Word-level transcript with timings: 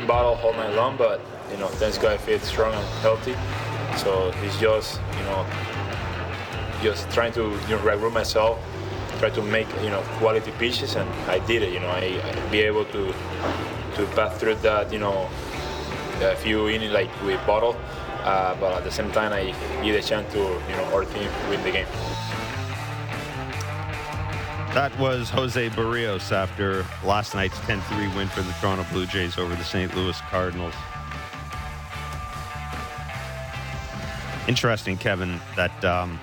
been 0.00 0.10
all 0.10 0.52
night 0.52 0.74
long, 0.74 0.96
but 0.96 1.20
you 1.50 1.56
know, 1.56 1.68
God 1.78 2.04
I 2.04 2.16
feel 2.18 2.38
strong 2.40 2.74
and 2.74 2.86
healthy. 3.00 3.34
So 3.96 4.32
it's 4.42 4.58
just 4.60 5.00
you 5.18 5.24
know, 5.24 5.46
just 6.82 7.10
trying 7.10 7.32
to 7.32 7.42
you 7.42 7.74
know 7.74 7.78
regroup 7.78 8.12
myself, 8.12 8.58
try 9.18 9.30
to 9.30 9.42
make 9.42 9.68
you 9.82 9.90
know 9.90 10.02
quality 10.18 10.52
pitches, 10.58 10.96
and 10.96 11.08
I 11.30 11.38
did 11.46 11.62
it. 11.62 11.72
You 11.72 11.80
know, 11.80 11.88
I, 11.88 12.20
I 12.22 12.50
be 12.50 12.60
able 12.60 12.84
to 12.86 13.14
to 13.96 14.06
pass 14.14 14.38
through 14.38 14.56
that 14.56 14.92
you 14.92 14.98
know 14.98 15.28
a 16.20 16.36
few 16.36 16.68
innings 16.68 16.92
like 16.92 17.10
with 17.22 17.44
bottle, 17.46 17.76
uh, 18.24 18.54
but 18.60 18.72
at 18.72 18.84
the 18.84 18.90
same 18.90 19.10
time 19.12 19.32
I 19.32 19.54
give 19.82 19.94
a 19.94 20.02
chance 20.02 20.30
to 20.32 20.38
you 20.38 20.76
know 20.76 20.84
our 20.92 21.04
team 21.04 21.30
win 21.48 21.62
the 21.62 21.70
game. 21.70 21.86
That 24.76 24.98
was 24.98 25.30
Jose 25.30 25.70
Berrios 25.70 26.32
after 26.32 26.84
last 27.02 27.34
night's 27.34 27.58
10 27.60 27.80
3 27.80 28.08
win 28.08 28.28
for 28.28 28.42
the 28.42 28.52
Toronto 28.60 28.84
Blue 28.92 29.06
Jays 29.06 29.38
over 29.38 29.54
the 29.54 29.64
St. 29.64 29.96
Louis 29.96 30.20
Cardinals. 30.28 30.74
Interesting, 34.46 34.98
Kevin, 34.98 35.40
that 35.56 35.82
um, 35.82 36.20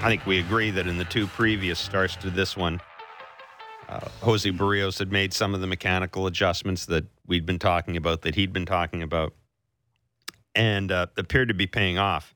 I 0.00 0.10
think 0.10 0.26
we 0.26 0.40
agree 0.40 0.70
that 0.72 0.86
in 0.86 0.98
the 0.98 1.06
two 1.06 1.26
previous 1.26 1.78
starts 1.78 2.16
to 2.16 2.28
this 2.28 2.54
one, 2.54 2.82
uh, 3.88 4.10
Jose 4.20 4.50
Berrios 4.50 4.98
had 4.98 5.10
made 5.10 5.32
some 5.32 5.54
of 5.54 5.62
the 5.62 5.66
mechanical 5.66 6.26
adjustments 6.26 6.84
that 6.84 7.06
we'd 7.26 7.46
been 7.46 7.58
talking 7.58 7.96
about, 7.96 8.20
that 8.20 8.34
he'd 8.34 8.52
been 8.52 8.66
talking 8.66 9.02
about, 9.02 9.32
and 10.54 10.92
uh, 10.92 11.06
appeared 11.16 11.48
to 11.48 11.54
be 11.54 11.66
paying 11.66 11.96
off. 11.96 12.34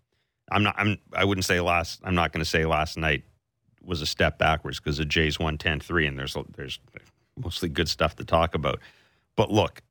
I'm 0.51 0.63
not. 0.63 0.75
I'm. 0.79 0.97
I 1.13 1.27
wouldn't 1.27 1.45
say 1.45 1.61
last. 1.61 2.01
I'm 2.03 2.15
not 2.15 2.33
going 2.33 2.43
to 2.43 2.49
say 2.49 2.65
last 2.65 2.97
night 2.97 3.25
was 3.89 4.03
a 4.03 4.07
step 4.07 4.39
backwards 4.39 4.79
because 4.79 4.99
the 4.99 5.05
Jays 5.05 5.39
won 5.39 5.57
10-3 5.57 6.07
and 6.07 6.19
there's 6.19 6.37
there's 6.55 6.79
mostly 7.37 7.69
good 7.69 7.89
stuff 7.89 8.17
to 8.17 8.25
talk 8.25 8.55
about. 8.55 8.81
But 9.35 9.51
look, 9.51 9.83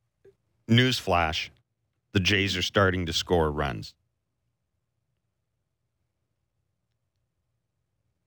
newsflash, 0.69 1.49
the 2.11 2.19
Jays 2.19 2.55
are 2.55 2.61
starting 2.61 3.07
to 3.07 3.13
score 3.13 3.51
runs. 3.51 3.95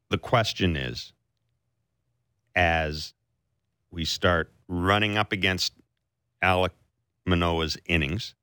The 0.08 0.18
question 0.18 0.76
is 0.76 1.12
as 2.56 3.14
we 3.92 4.04
start 4.04 4.52
running 4.66 5.16
up 5.16 5.30
against 5.30 5.72
Alek 6.42 6.70
Manoah's 7.24 7.76
innings, 7.86 8.34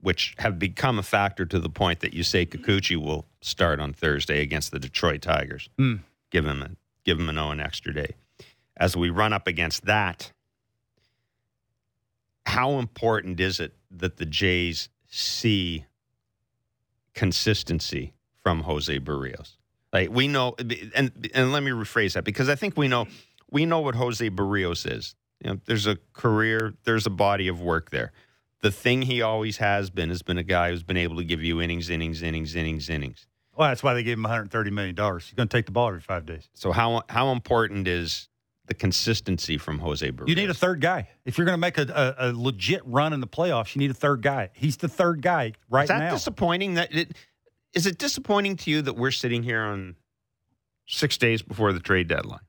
which 0.00 0.34
have 0.38 0.58
become 0.58 0.98
a 0.98 1.02
factor 1.02 1.44
to 1.44 1.58
the 1.58 1.68
point 1.68 2.00
that 2.00 2.14
you 2.14 2.22
say 2.22 2.46
Kikuchi 2.46 2.96
will 2.96 3.26
start 3.40 3.80
on 3.80 3.92
Thursday 3.92 4.40
against 4.40 4.70
the 4.70 4.78
Detroit 4.78 5.22
Tigers. 5.22 5.68
Mm. 5.78 6.00
Give 6.30 6.46
him 6.46 6.62
a, 6.62 6.70
give 7.04 7.18
him 7.18 7.26
Manoah 7.26 7.52
an 7.52 7.60
extra 7.60 7.92
day. 7.92 8.14
As 8.76 8.96
we 8.96 9.10
run 9.10 9.32
up 9.32 9.46
against 9.46 9.84
that, 9.86 10.32
how 12.46 12.78
important 12.78 13.38
is 13.40 13.60
it 13.60 13.74
that 13.90 14.16
the 14.16 14.26
Jays 14.26 14.88
see 15.08 15.86
consistency 17.14 18.14
from 18.42 18.62
Jose 18.62 18.98
Berrios? 19.00 19.56
Like 19.92 20.10
we 20.10 20.28
know, 20.28 20.54
and 20.94 21.30
and 21.34 21.52
let 21.52 21.62
me 21.62 21.72
rephrase 21.72 22.14
that 22.14 22.24
because 22.24 22.48
I 22.48 22.54
think 22.54 22.76
we 22.76 22.88
know 22.88 23.06
we 23.50 23.66
know 23.66 23.80
what 23.80 23.96
Jose 23.96 24.28
Berrios 24.30 24.90
is. 24.90 25.14
You 25.44 25.50
know, 25.50 25.60
there's 25.66 25.86
a 25.86 25.96
career, 26.12 26.74
there's 26.84 27.06
a 27.06 27.10
body 27.10 27.48
of 27.48 27.60
work 27.60 27.90
there. 27.90 28.12
The 28.62 28.70
thing 28.70 29.02
he 29.02 29.22
always 29.22 29.56
has 29.56 29.90
been 29.90 30.10
has 30.10 30.22
been 30.22 30.38
a 30.38 30.42
guy 30.42 30.70
who's 30.70 30.82
been 30.82 30.98
able 30.98 31.16
to 31.16 31.24
give 31.24 31.42
you 31.42 31.60
innings, 31.60 31.88
innings, 31.88 32.22
innings, 32.22 32.54
innings, 32.54 32.90
innings. 32.90 33.26
Well, 33.60 33.68
that's 33.68 33.82
why 33.82 33.92
they 33.92 34.02
gave 34.02 34.16
him 34.16 34.22
130 34.22 34.70
million 34.70 34.94
dollars. 34.94 35.26
He's 35.26 35.34
going 35.34 35.46
to 35.46 35.54
take 35.54 35.66
the 35.66 35.72
ball 35.72 35.88
every 35.88 36.00
five 36.00 36.24
days. 36.24 36.48
So 36.54 36.72
how 36.72 37.02
how 37.10 37.30
important 37.30 37.86
is 37.86 38.30
the 38.64 38.72
consistency 38.72 39.58
from 39.58 39.80
Jose 39.80 40.10
Berrios? 40.10 40.28
You 40.28 40.34
need 40.34 40.48
a 40.48 40.54
third 40.54 40.80
guy 40.80 41.10
if 41.26 41.36
you're 41.36 41.44
going 41.44 41.58
to 41.58 41.60
make 41.60 41.76
a, 41.76 42.14
a, 42.18 42.30
a, 42.30 42.32
legit 42.32 42.80
run 42.86 43.12
in 43.12 43.20
the 43.20 43.26
playoffs. 43.26 43.74
You 43.74 43.80
need 43.80 43.90
a 43.90 43.94
third 43.94 44.22
guy. 44.22 44.48
He's 44.54 44.78
the 44.78 44.88
third 44.88 45.20
guy 45.20 45.52
right 45.68 45.82
is 45.82 45.88
that 45.90 45.98
now. 45.98 46.10
disappointing? 46.10 46.74
That 46.74 46.94
it, 46.94 47.14
is 47.74 47.84
it 47.84 47.98
disappointing 47.98 48.56
to 48.56 48.70
you 48.70 48.80
that 48.80 48.94
we're 48.94 49.10
sitting 49.10 49.42
here 49.42 49.60
on 49.60 49.96
six 50.86 51.18
days 51.18 51.42
before 51.42 51.74
the 51.74 51.80
trade 51.80 52.08
deadline, 52.08 52.40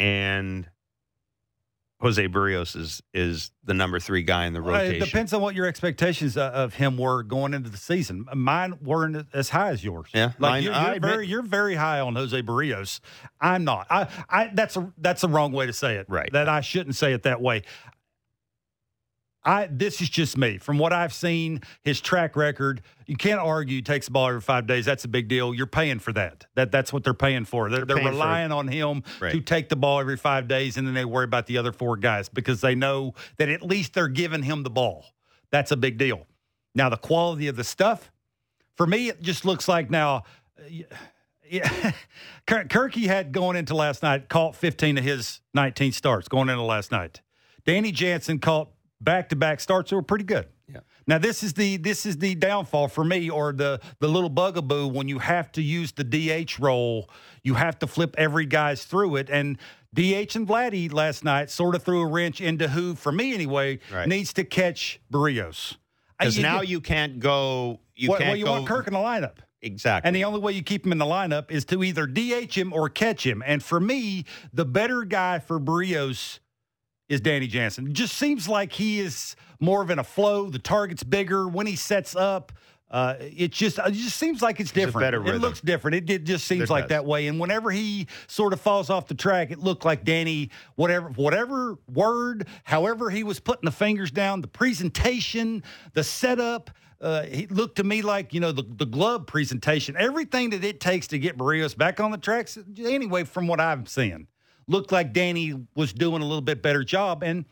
and 0.00 0.68
Jose 2.00 2.28
Berrios 2.28 2.76
is 2.76 3.02
is 3.12 3.50
the 3.64 3.74
number 3.74 3.98
three 3.98 4.22
guy 4.22 4.46
in 4.46 4.52
the 4.52 4.62
Well, 4.62 4.74
rotation. 4.74 5.02
it 5.02 5.04
depends 5.04 5.32
on 5.32 5.40
what 5.42 5.56
your 5.56 5.66
expectations 5.66 6.36
uh, 6.36 6.48
of 6.54 6.74
him 6.74 6.96
were 6.96 7.24
going 7.24 7.54
into 7.54 7.70
the 7.70 7.76
season. 7.76 8.24
Mine 8.34 8.74
weren't 8.80 9.26
as 9.34 9.48
high 9.48 9.70
as 9.70 9.82
yours. 9.82 10.08
Yeah, 10.14 10.26
like 10.38 10.38
mine- 10.38 10.62
you're, 10.62 10.72
you're 10.74 10.82
admit- 10.92 11.02
very 11.10 11.26
you're 11.26 11.42
very 11.42 11.74
high 11.74 11.98
on 12.00 12.14
Jose 12.14 12.40
Berrios. 12.42 13.00
I'm 13.40 13.64
not. 13.64 13.88
I, 13.90 14.06
I 14.28 14.50
that's 14.54 14.76
a 14.76 14.92
that's 14.98 15.24
a 15.24 15.28
wrong 15.28 15.50
way 15.50 15.66
to 15.66 15.72
say 15.72 15.96
it. 15.96 16.06
Right. 16.08 16.30
That 16.32 16.48
I 16.48 16.60
shouldn't 16.60 16.94
say 16.94 17.12
it 17.14 17.24
that 17.24 17.40
way. 17.40 17.62
I 19.48 19.66
this 19.70 20.02
is 20.02 20.10
just 20.10 20.36
me. 20.36 20.58
From 20.58 20.76
what 20.78 20.92
I've 20.92 21.14
seen, 21.14 21.62
his 21.82 22.00
track 22.02 22.36
record, 22.36 22.82
you 23.06 23.16
can't 23.16 23.40
argue 23.40 23.76
he 23.76 23.82
takes 23.82 24.04
the 24.06 24.12
ball 24.12 24.28
every 24.28 24.42
five 24.42 24.66
days. 24.66 24.84
That's 24.84 25.04
a 25.04 25.08
big 25.08 25.26
deal. 25.26 25.54
You're 25.54 25.66
paying 25.66 26.00
for 26.00 26.12
that. 26.12 26.44
That 26.54 26.70
that's 26.70 26.92
what 26.92 27.02
they're 27.02 27.14
paying 27.14 27.46
for. 27.46 27.70
They're, 27.70 27.86
they're, 27.86 27.96
paying 27.96 28.08
for- 28.08 28.12
relying 28.12 28.52
on 28.52 28.68
him 28.68 29.02
Right. 29.20 29.32
to 29.32 29.40
take 29.40 29.70
the 29.70 29.76
ball 29.76 30.00
every 30.00 30.18
five 30.18 30.48
days, 30.48 30.76
and 30.76 30.86
then 30.86 30.92
they 30.92 31.06
worry 31.06 31.24
about 31.24 31.46
the 31.46 31.56
other 31.56 31.72
four 31.72 31.96
guys 31.96 32.28
because 32.28 32.60
they 32.60 32.74
know 32.74 33.14
that 33.38 33.48
at 33.48 33.62
least 33.62 33.94
they're 33.94 34.08
giving 34.08 34.42
him 34.42 34.64
the 34.64 34.70
ball. 34.70 35.04
That's 35.50 35.70
a 35.72 35.76
big 35.78 35.96
deal. 35.96 36.26
Now 36.74 36.90
the 36.90 36.98
quality 36.98 37.48
of 37.48 37.56
the 37.56 37.64
stuff, 37.64 38.12
for 38.76 38.86
me, 38.86 39.08
it 39.08 39.22
just 39.22 39.46
looks 39.46 39.66
like 39.66 39.88
now. 39.90 40.24
uh, 40.58 40.62
Yeah, 41.50 41.92
Kirky 42.46 43.06
had 43.06 43.32
going 43.32 43.56
into 43.56 43.74
last 43.74 44.02
night 44.02 44.28
caught 44.28 44.54
15 44.56 44.98
of 44.98 45.04
his 45.04 45.40
19 45.54 45.92
starts 45.92 46.28
going 46.28 46.50
into 46.50 46.62
last 46.62 46.92
night. 46.92 47.22
Danny 47.64 47.92
Jansen 47.92 48.38
caught 48.38 48.68
back 49.00 49.28
to 49.30 49.36
back 49.36 49.60
starts 49.60 49.90
that 49.90 49.96
were 49.96 50.02
pretty 50.02 50.24
good. 50.24 50.46
Yeah. 50.72 50.80
Now 51.06 51.18
this 51.18 51.42
is 51.42 51.54
the 51.54 51.76
this 51.78 52.04
is 52.04 52.18
the 52.18 52.34
downfall 52.34 52.88
for 52.88 53.04
me, 53.04 53.30
or 53.30 53.52
the 53.52 53.80
the 54.00 54.08
little 54.08 54.28
bugaboo 54.28 54.88
when 54.88 55.08
you 55.08 55.18
have 55.18 55.50
to 55.52 55.62
use 55.62 55.92
the 55.92 56.04
DH 56.04 56.58
role, 56.58 57.08
you 57.42 57.54
have 57.54 57.78
to 57.78 57.86
flip 57.86 58.14
every 58.18 58.44
guy's 58.46 58.84
through 58.84 59.16
it. 59.16 59.30
And 59.30 59.56
DH 59.94 60.36
and 60.36 60.46
Vladdy 60.46 60.92
last 60.92 61.24
night 61.24 61.48
sort 61.50 61.74
of 61.74 61.82
threw 61.82 62.02
a 62.02 62.06
wrench 62.06 62.40
into 62.42 62.68
who, 62.68 62.94
for 62.94 63.10
me 63.10 63.32
anyway, 63.32 63.78
Right. 63.90 64.06
needs 64.06 64.32
to 64.34 64.44
catch 64.44 65.00
Berrios. 65.10 65.76
because 66.18 66.36
You- 66.36 66.42
now 66.42 66.60
you 66.60 66.80
can't 66.82 67.18
go. 67.20 67.80
You 67.96 68.10
well, 68.10 68.18
can't 68.18 68.28
well, 68.30 68.36
you 68.36 68.44
go 68.44 68.52
want 68.52 68.66
Kirk 68.66 68.86
in 68.88 68.92
the 68.92 68.98
lineup. 68.98 69.36
exactly. 69.62 70.06
And 70.06 70.14
the 70.14 70.24
only 70.24 70.40
way 70.40 70.52
you 70.52 70.62
keep 70.62 70.84
him 70.84 70.92
in 70.92 70.98
the 70.98 71.04
lineup 71.06 71.50
is 71.50 71.64
to 71.66 71.82
either 71.82 72.06
DH 72.06 72.54
him 72.58 72.72
or 72.74 72.88
catch 72.90 73.24
him. 73.24 73.42
And 73.46 73.62
for 73.62 73.80
me, 73.80 74.24
the 74.52 74.64
better 74.66 75.04
guy 75.04 75.38
for 75.38 75.58
Berrios 75.58 76.40
is 77.08 77.20
Danny 77.20 77.46
Jansen. 77.46 77.86
It 77.88 77.92
just 77.94 78.16
seems 78.16 78.48
like 78.48 78.72
he 78.72 79.00
is 79.00 79.34
more 79.60 79.82
of 79.82 79.90
in 79.90 79.98
a 79.98 80.04
flow. 80.04 80.50
The 80.50 80.58
target's 80.58 81.02
bigger 81.02 81.48
when 81.48 81.66
he 81.66 81.76
sets 81.76 82.14
up. 82.14 82.52
Uh, 82.90 83.16
it 83.20 83.52
just 83.52 83.78
it 83.78 83.92
just 83.92 84.16
seems 84.16 84.40
like 84.40 84.60
it's 84.60 84.70
different. 84.72 85.04
better 85.04 85.18
it 85.26 85.40
looks 85.42 85.60
different. 85.60 85.94
It, 85.96 86.08
it 86.08 86.24
just 86.24 86.46
seems 86.46 86.64
It 86.64 86.70
like 86.70 86.84
does. 86.84 86.88
that 86.90 87.04
way. 87.04 87.26
And 87.26 87.38
whenever 87.38 87.70
he 87.70 88.06
sort 88.28 88.54
of 88.54 88.62
falls 88.62 88.88
off 88.88 89.08
the 89.08 89.14
track, 89.14 89.50
it 89.50 89.58
looked 89.58 89.84
like 89.84 90.04
Danny, 90.04 90.50
whatever 90.76 91.10
whatever 91.10 91.76
word, 91.92 92.48
however 92.64 93.10
he 93.10 93.24
was 93.24 93.40
putting 93.40 93.66
the 93.66 93.72
fingers 93.72 94.10
down, 94.10 94.40
the 94.40 94.48
presentation, 94.48 95.62
the 95.92 96.02
setup. 96.02 96.70
Uh, 97.00 97.24
he 97.24 97.46
looked 97.48 97.76
to 97.76 97.84
me 97.84 98.00
like 98.00 98.32
you 98.32 98.40
know 98.40 98.52
the, 98.52 98.64
the 98.76 98.86
glove 98.86 99.26
presentation, 99.26 99.94
everything 99.98 100.48
that 100.50 100.64
it 100.64 100.80
takes 100.80 101.06
to 101.08 101.18
get 101.18 101.36
Berrios 101.36 101.76
back 101.76 102.00
on 102.00 102.10
the 102.10 102.16
tracks. 102.18 102.56
Anyway, 102.78 103.24
from 103.24 103.46
what 103.46 103.60
I'm 103.60 103.84
seeing, 103.84 104.28
looked 104.68 104.92
like 104.92 105.12
Danny 105.12 105.54
was 105.74 105.92
doing 105.92 106.22
a 106.22 106.24
little 106.24 106.42
bit 106.42 106.62
better 106.62 106.84
job. 106.84 107.22
And 107.24 107.44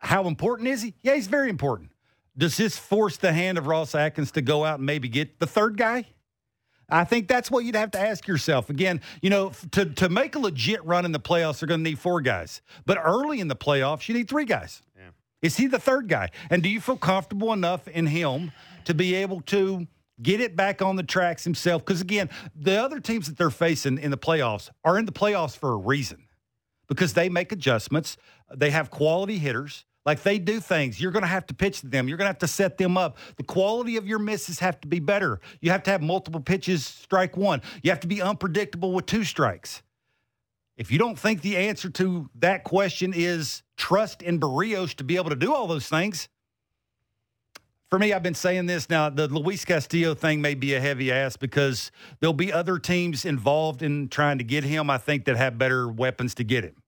how 0.00 0.28
important 0.28 0.68
is 0.68 0.82
he? 0.82 0.94
Yeah, 1.02 1.14
he's 1.14 1.28
very 1.28 1.48
important. 1.48 1.90
Does 2.36 2.56
this 2.56 2.76
force 2.76 3.16
the 3.16 3.32
hand 3.32 3.56
of 3.56 3.66
Ross 3.66 3.94
Atkins 3.94 4.32
to 4.32 4.42
go 4.42 4.64
out 4.64 4.78
and 4.78 4.86
maybe 4.86 5.08
get 5.08 5.38
the 5.38 5.46
third 5.46 5.78
guy? 5.78 6.04
I 6.88 7.04
think 7.04 7.26
that's 7.26 7.50
what 7.50 7.64
you'd 7.64 7.74
have 7.74 7.90
to 7.92 8.00
ask 8.00 8.28
yourself. 8.28 8.70
Again, 8.70 9.00
you 9.20 9.30
know, 9.30 9.52
to, 9.72 9.86
to 9.86 10.08
make 10.08 10.36
a 10.36 10.38
legit 10.38 10.84
run 10.84 11.04
in 11.04 11.12
the 11.12 11.18
playoffs, 11.18 11.58
they're 11.58 11.66
going 11.66 11.82
to 11.82 11.90
need 11.90 11.98
four 11.98 12.20
guys. 12.20 12.60
But 12.84 12.98
early 13.02 13.40
in 13.40 13.48
the 13.48 13.56
playoffs, 13.56 14.08
you 14.08 14.14
need 14.14 14.28
three 14.28 14.44
guys. 14.44 14.82
Yeah. 14.96 15.08
Is 15.42 15.56
he 15.56 15.66
the 15.66 15.80
third 15.80 16.08
guy? 16.08 16.30
And 16.50 16.62
do 16.62 16.68
you 16.68 16.80
feel 16.80 16.96
comfortable 16.96 17.52
enough 17.52 17.88
in 17.88 18.06
him 18.06 18.52
to 18.84 18.94
be 18.94 19.16
able 19.16 19.40
to 19.42 19.86
get 20.22 20.40
it 20.40 20.56
back 20.56 20.82
on 20.82 20.96
the 20.96 21.02
tracks 21.02 21.44
himself? 21.44 21.84
Because 21.84 22.00
again, 22.00 22.30
the 22.54 22.82
other 22.82 23.00
teams 23.00 23.26
that 23.26 23.36
they're 23.36 23.50
facing 23.50 23.98
in 23.98 24.10
the 24.10 24.18
playoffs 24.18 24.70
are 24.84 24.98
in 24.98 25.06
the 25.06 25.12
playoffs 25.12 25.56
for 25.56 25.72
a 25.72 25.76
reason 25.76 26.24
because 26.88 27.14
they 27.14 27.28
make 27.28 27.52
adjustments. 27.52 28.16
They 28.54 28.70
have 28.70 28.90
quality 28.90 29.38
hitters. 29.38 29.84
Like 30.04 30.22
they 30.22 30.38
do 30.38 30.60
things. 30.60 31.00
You're 31.00 31.10
going 31.10 31.24
to 31.24 31.28
have 31.28 31.46
to 31.46 31.54
pitch 31.54 31.80
to 31.80 31.88
them. 31.88 32.06
You're 32.06 32.16
going 32.16 32.26
to 32.26 32.30
have 32.30 32.38
to 32.38 32.46
set 32.46 32.78
them 32.78 32.96
up. 32.96 33.18
The 33.38 33.42
quality 33.42 33.96
of 33.96 34.06
your 34.06 34.20
misses 34.20 34.60
have 34.60 34.80
to 34.82 34.88
be 34.88 35.00
better. 35.00 35.40
You 35.60 35.72
have 35.72 35.82
to 35.82 35.90
have 35.90 36.00
multiple 36.00 36.40
pitches, 36.40 36.86
strike 36.86 37.36
one. 37.36 37.60
You 37.82 37.90
have 37.90 38.00
to 38.00 38.06
be 38.06 38.22
unpredictable 38.22 38.92
with 38.92 39.06
two 39.06 39.24
strikes. 39.24 39.82
If 40.76 40.92
you 40.92 40.98
don't 40.98 41.18
think 41.18 41.42
the 41.42 41.56
answer 41.56 41.90
to 41.90 42.30
that 42.36 42.62
question 42.62 43.12
is 43.16 43.64
trust 43.76 44.22
in 44.22 44.38
Berrios 44.38 44.94
to 44.96 45.04
be 45.04 45.16
able 45.16 45.30
to 45.30 45.36
do 45.36 45.52
all 45.52 45.66
those 45.66 45.88
things, 45.88 46.28
for 47.88 47.98
me, 47.98 48.12
I've 48.12 48.22
been 48.22 48.34
saying 48.34 48.66
this 48.66 48.90
now. 48.90 49.10
The 49.10 49.28
Luis 49.28 49.64
Castillo 49.64 50.14
thing 50.14 50.40
may 50.40 50.54
be 50.54 50.74
a 50.74 50.80
heavy 50.80 51.12
ass 51.12 51.36
because 51.36 51.92
there'll 52.20 52.34
be 52.34 52.52
other 52.52 52.78
teams 52.78 53.24
involved 53.24 53.82
in 53.82 54.08
trying 54.08 54.38
to 54.38 54.44
get 54.44 54.64
him. 54.64 54.90
I 54.90 54.98
think 54.98 55.24
that 55.26 55.36
have 55.36 55.56
better 55.56 55.88
weapons 55.88 56.34
to 56.36 56.44
get 56.44 56.64
him. 56.64 56.82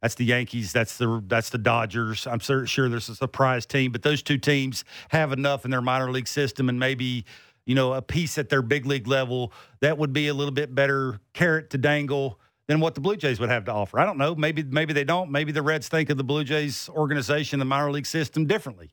That's 0.00 0.14
the 0.14 0.24
Yankees. 0.24 0.72
That's 0.72 0.96
the 0.96 1.22
that's 1.26 1.50
the 1.50 1.58
Dodgers. 1.58 2.26
I'm 2.26 2.38
sure, 2.38 2.66
sure 2.66 2.88
there's 2.88 3.08
a 3.08 3.16
surprise 3.16 3.66
team, 3.66 3.92
but 3.92 4.02
those 4.02 4.22
two 4.22 4.38
teams 4.38 4.84
have 5.08 5.32
enough 5.32 5.64
in 5.64 5.70
their 5.70 5.82
minor 5.82 6.10
league 6.10 6.28
system, 6.28 6.68
and 6.68 6.78
maybe 6.78 7.24
you 7.66 7.74
know 7.74 7.92
a 7.92 8.00
piece 8.00 8.38
at 8.38 8.48
their 8.48 8.62
big 8.62 8.86
league 8.86 9.08
level 9.08 9.52
that 9.80 9.98
would 9.98 10.12
be 10.12 10.28
a 10.28 10.34
little 10.34 10.52
bit 10.52 10.74
better 10.74 11.18
carrot 11.34 11.70
to 11.70 11.78
dangle 11.78 12.40
than 12.68 12.80
what 12.80 12.94
the 12.94 13.00
Blue 13.00 13.16
Jays 13.16 13.40
would 13.40 13.48
have 13.48 13.64
to 13.64 13.72
offer. 13.72 13.98
I 13.98 14.04
don't 14.04 14.18
know. 14.18 14.34
Maybe 14.36 14.62
maybe 14.62 14.92
they 14.92 15.04
don't. 15.04 15.30
Maybe 15.30 15.50
the 15.50 15.62
Reds 15.62 15.88
think 15.88 16.10
of 16.10 16.16
the 16.16 16.24
Blue 16.24 16.44
Jays 16.44 16.88
organization, 16.90 17.58
the 17.58 17.64
minor 17.64 17.90
league 17.90 18.06
system, 18.06 18.46
differently. 18.46 18.92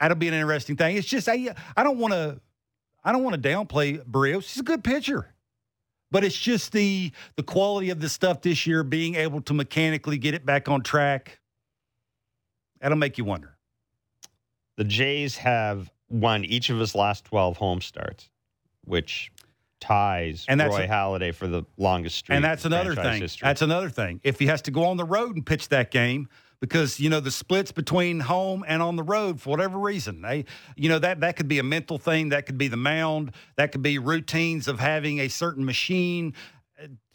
That'll 0.00 0.16
be 0.16 0.28
an 0.28 0.34
interesting 0.34 0.76
thing. 0.76 0.96
It's 0.96 1.06
just 1.08 1.28
I 1.28 1.54
I 1.76 1.82
don't 1.84 1.98
want 1.98 2.12
to 2.14 2.40
I 3.04 3.12
don't 3.12 3.22
want 3.24 3.40
to 3.42 3.48
downplay 3.48 4.02
Berrios. 4.04 4.44
He's 4.52 4.60
a 4.60 4.64
good 4.64 4.84
pitcher. 4.84 5.28
But 6.10 6.24
it's 6.24 6.38
just 6.38 6.72
the 6.72 7.12
the 7.36 7.42
quality 7.42 7.90
of 7.90 8.00
the 8.00 8.08
stuff 8.08 8.40
this 8.40 8.66
year, 8.66 8.82
being 8.82 9.14
able 9.16 9.40
to 9.42 9.52
mechanically 9.54 10.16
get 10.18 10.34
it 10.34 10.46
back 10.46 10.68
on 10.68 10.82
track. 10.82 11.38
That'll 12.80 12.96
make 12.96 13.18
you 13.18 13.24
wonder. 13.24 13.56
The 14.76 14.84
Jays 14.84 15.36
have 15.38 15.90
won 16.08 16.44
each 16.44 16.70
of 16.70 16.78
his 16.78 16.94
last 16.94 17.24
12 17.26 17.56
home 17.56 17.80
starts, 17.80 18.30
which 18.84 19.30
ties 19.80 20.44
And 20.48 20.58
that's 20.60 20.74
Roy 20.74 20.84
a- 20.84 20.88
Halladay 20.88 21.34
for 21.34 21.46
the 21.48 21.64
longest 21.76 22.16
streak. 22.16 22.36
and 22.36 22.44
that's 22.44 22.64
another 22.64 22.94
thing. 22.94 23.20
history. 23.20 23.44
That's 23.46 23.62
another 23.62 23.90
thing. 23.90 24.20
If 24.22 24.38
he 24.38 24.46
has 24.46 24.62
to 24.62 24.70
go 24.70 24.84
on 24.84 24.96
the 24.96 25.04
road 25.04 25.34
and 25.36 25.44
pitch 25.44 25.68
that 25.68 25.90
game, 25.90 26.28
because 26.60 26.98
you 26.98 27.10
know 27.10 27.20
the 27.20 27.30
splits 27.30 27.72
between 27.72 28.20
home 28.20 28.64
and 28.66 28.82
on 28.82 28.96
the 28.96 29.02
road 29.02 29.40
for 29.40 29.50
whatever 29.50 29.78
reason, 29.78 30.22
they, 30.22 30.44
you 30.76 30.88
know 30.88 30.98
that 30.98 31.20
that 31.20 31.36
could 31.36 31.48
be 31.48 31.58
a 31.58 31.62
mental 31.62 31.98
thing. 31.98 32.30
That 32.30 32.46
could 32.46 32.58
be 32.58 32.68
the 32.68 32.76
mound. 32.76 33.32
That 33.56 33.72
could 33.72 33.82
be 33.82 33.98
routines 33.98 34.68
of 34.68 34.80
having 34.80 35.20
a 35.20 35.28
certain 35.28 35.64
machine. 35.64 36.34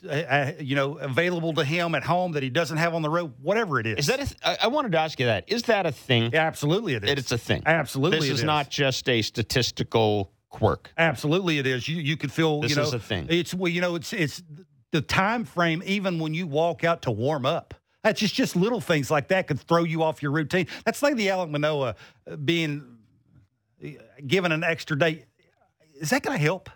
Uh, 0.06 0.10
uh, 0.10 0.52
you 0.60 0.76
know, 0.76 0.98
available 0.98 1.54
to 1.54 1.64
him 1.64 1.96
at 1.96 2.04
home 2.04 2.34
that 2.34 2.44
he 2.44 2.50
doesn't 2.50 2.76
have 2.76 2.94
on 2.94 3.02
the 3.02 3.10
road. 3.10 3.34
Whatever 3.42 3.80
it 3.80 3.88
is, 3.88 4.00
Is 4.00 4.08
that 4.08 4.20
a 4.20 4.26
th- 4.26 4.38
I 4.44 4.58
I 4.64 4.68
wanted 4.68 4.92
to 4.92 5.00
ask 5.00 5.18
you 5.18 5.28
that. 5.28 5.46
Is 5.48 5.64
that 5.64 5.86
a 5.86 5.94
thing? 5.94 6.32
Yeah, 6.34 6.46
absolutely 6.46 6.96
it 6.96 7.06
is. 7.06 7.12
It's 7.12 7.32
a 7.32 7.38
thing. 7.38 7.64
Absolutely, 7.66 8.20
This 8.20 8.30
is, 8.30 8.40
is. 8.40 8.44
not 8.44 8.70
just 8.70 9.08
a 9.08 9.22
statistical 9.22 10.34
quirk. 10.50 10.92
Absolutely, 10.98 11.58
it 11.58 11.66
is. 11.66 11.88
You 11.88 11.96
you 12.02 12.18
could 12.18 12.34
feel. 12.34 12.60
This 12.60 12.72
you 12.72 12.76
know, 12.76 12.84
is 12.84 12.94
a 12.94 13.00
thing. 13.00 13.28
It's 13.30 13.54
well, 13.54 13.72
you 13.72 13.80
know, 13.80 13.96
it's 13.96 14.12
it's 14.12 14.44
the 14.92 15.02
time 15.02 15.46
frame. 15.46 15.82
Even 15.86 16.20
when 16.20 16.34
you 16.34 16.48
walk 16.48 16.84
out 16.84 17.04
to 17.04 17.12
warm 17.12 17.46
up, 17.46 17.74
that's 18.04 18.20
just 18.20 18.36
just 18.36 18.56
little 18.56 18.82
things 18.82 19.10
like 19.10 19.30
that 19.30 19.48
could 19.48 19.60
throw 19.60 19.84
you 19.84 20.04
off 20.04 20.22
your 20.22 20.32
routine. 20.32 20.68
That's 20.86 21.02
like 21.02 21.16
the 21.16 21.28
Alek 21.28 21.50
Manoah 21.50 21.96
uh, 22.30 22.36
being 22.36 22.98
uh, 23.84 23.90
given 24.26 24.52
an 24.52 24.64
extra 24.64 24.98
day. 24.98 25.26
Is 26.00 26.10
that 26.10 26.22
going 26.22 26.38
to 26.38 26.44
help? 26.44 26.70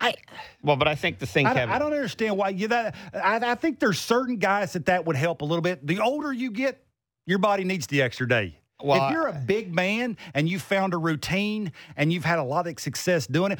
I 0.00 0.14
Well, 0.62 0.76
but 0.76 0.88
I 0.88 0.94
think 0.94 1.18
the 1.18 1.26
thing, 1.26 1.46
I, 1.46 1.54
Kevin. 1.54 1.74
I 1.74 1.78
don't 1.78 1.92
understand 1.92 2.36
why 2.36 2.50
you 2.50 2.68
that. 2.68 2.94
I, 3.14 3.36
I 3.36 3.54
think 3.54 3.80
there's 3.80 3.98
certain 3.98 4.36
guys 4.36 4.72
that 4.74 4.86
that 4.86 5.06
would 5.06 5.16
help 5.16 5.42
a 5.42 5.44
little 5.44 5.62
bit. 5.62 5.86
The 5.86 6.00
older 6.00 6.32
you 6.32 6.50
get, 6.50 6.84
your 7.26 7.38
body 7.38 7.64
needs 7.64 7.86
the 7.86 8.02
extra 8.02 8.28
day. 8.28 8.58
Well, 8.82 9.06
if 9.06 9.12
you're 9.12 9.28
a 9.28 9.32
big 9.32 9.74
man 9.74 10.18
and 10.34 10.46
you 10.46 10.58
found 10.58 10.92
a 10.92 10.98
routine 10.98 11.72
and 11.96 12.12
you've 12.12 12.26
had 12.26 12.38
a 12.38 12.42
lot 12.42 12.66
of 12.66 12.78
success 12.78 13.26
doing 13.26 13.52
it, 13.52 13.58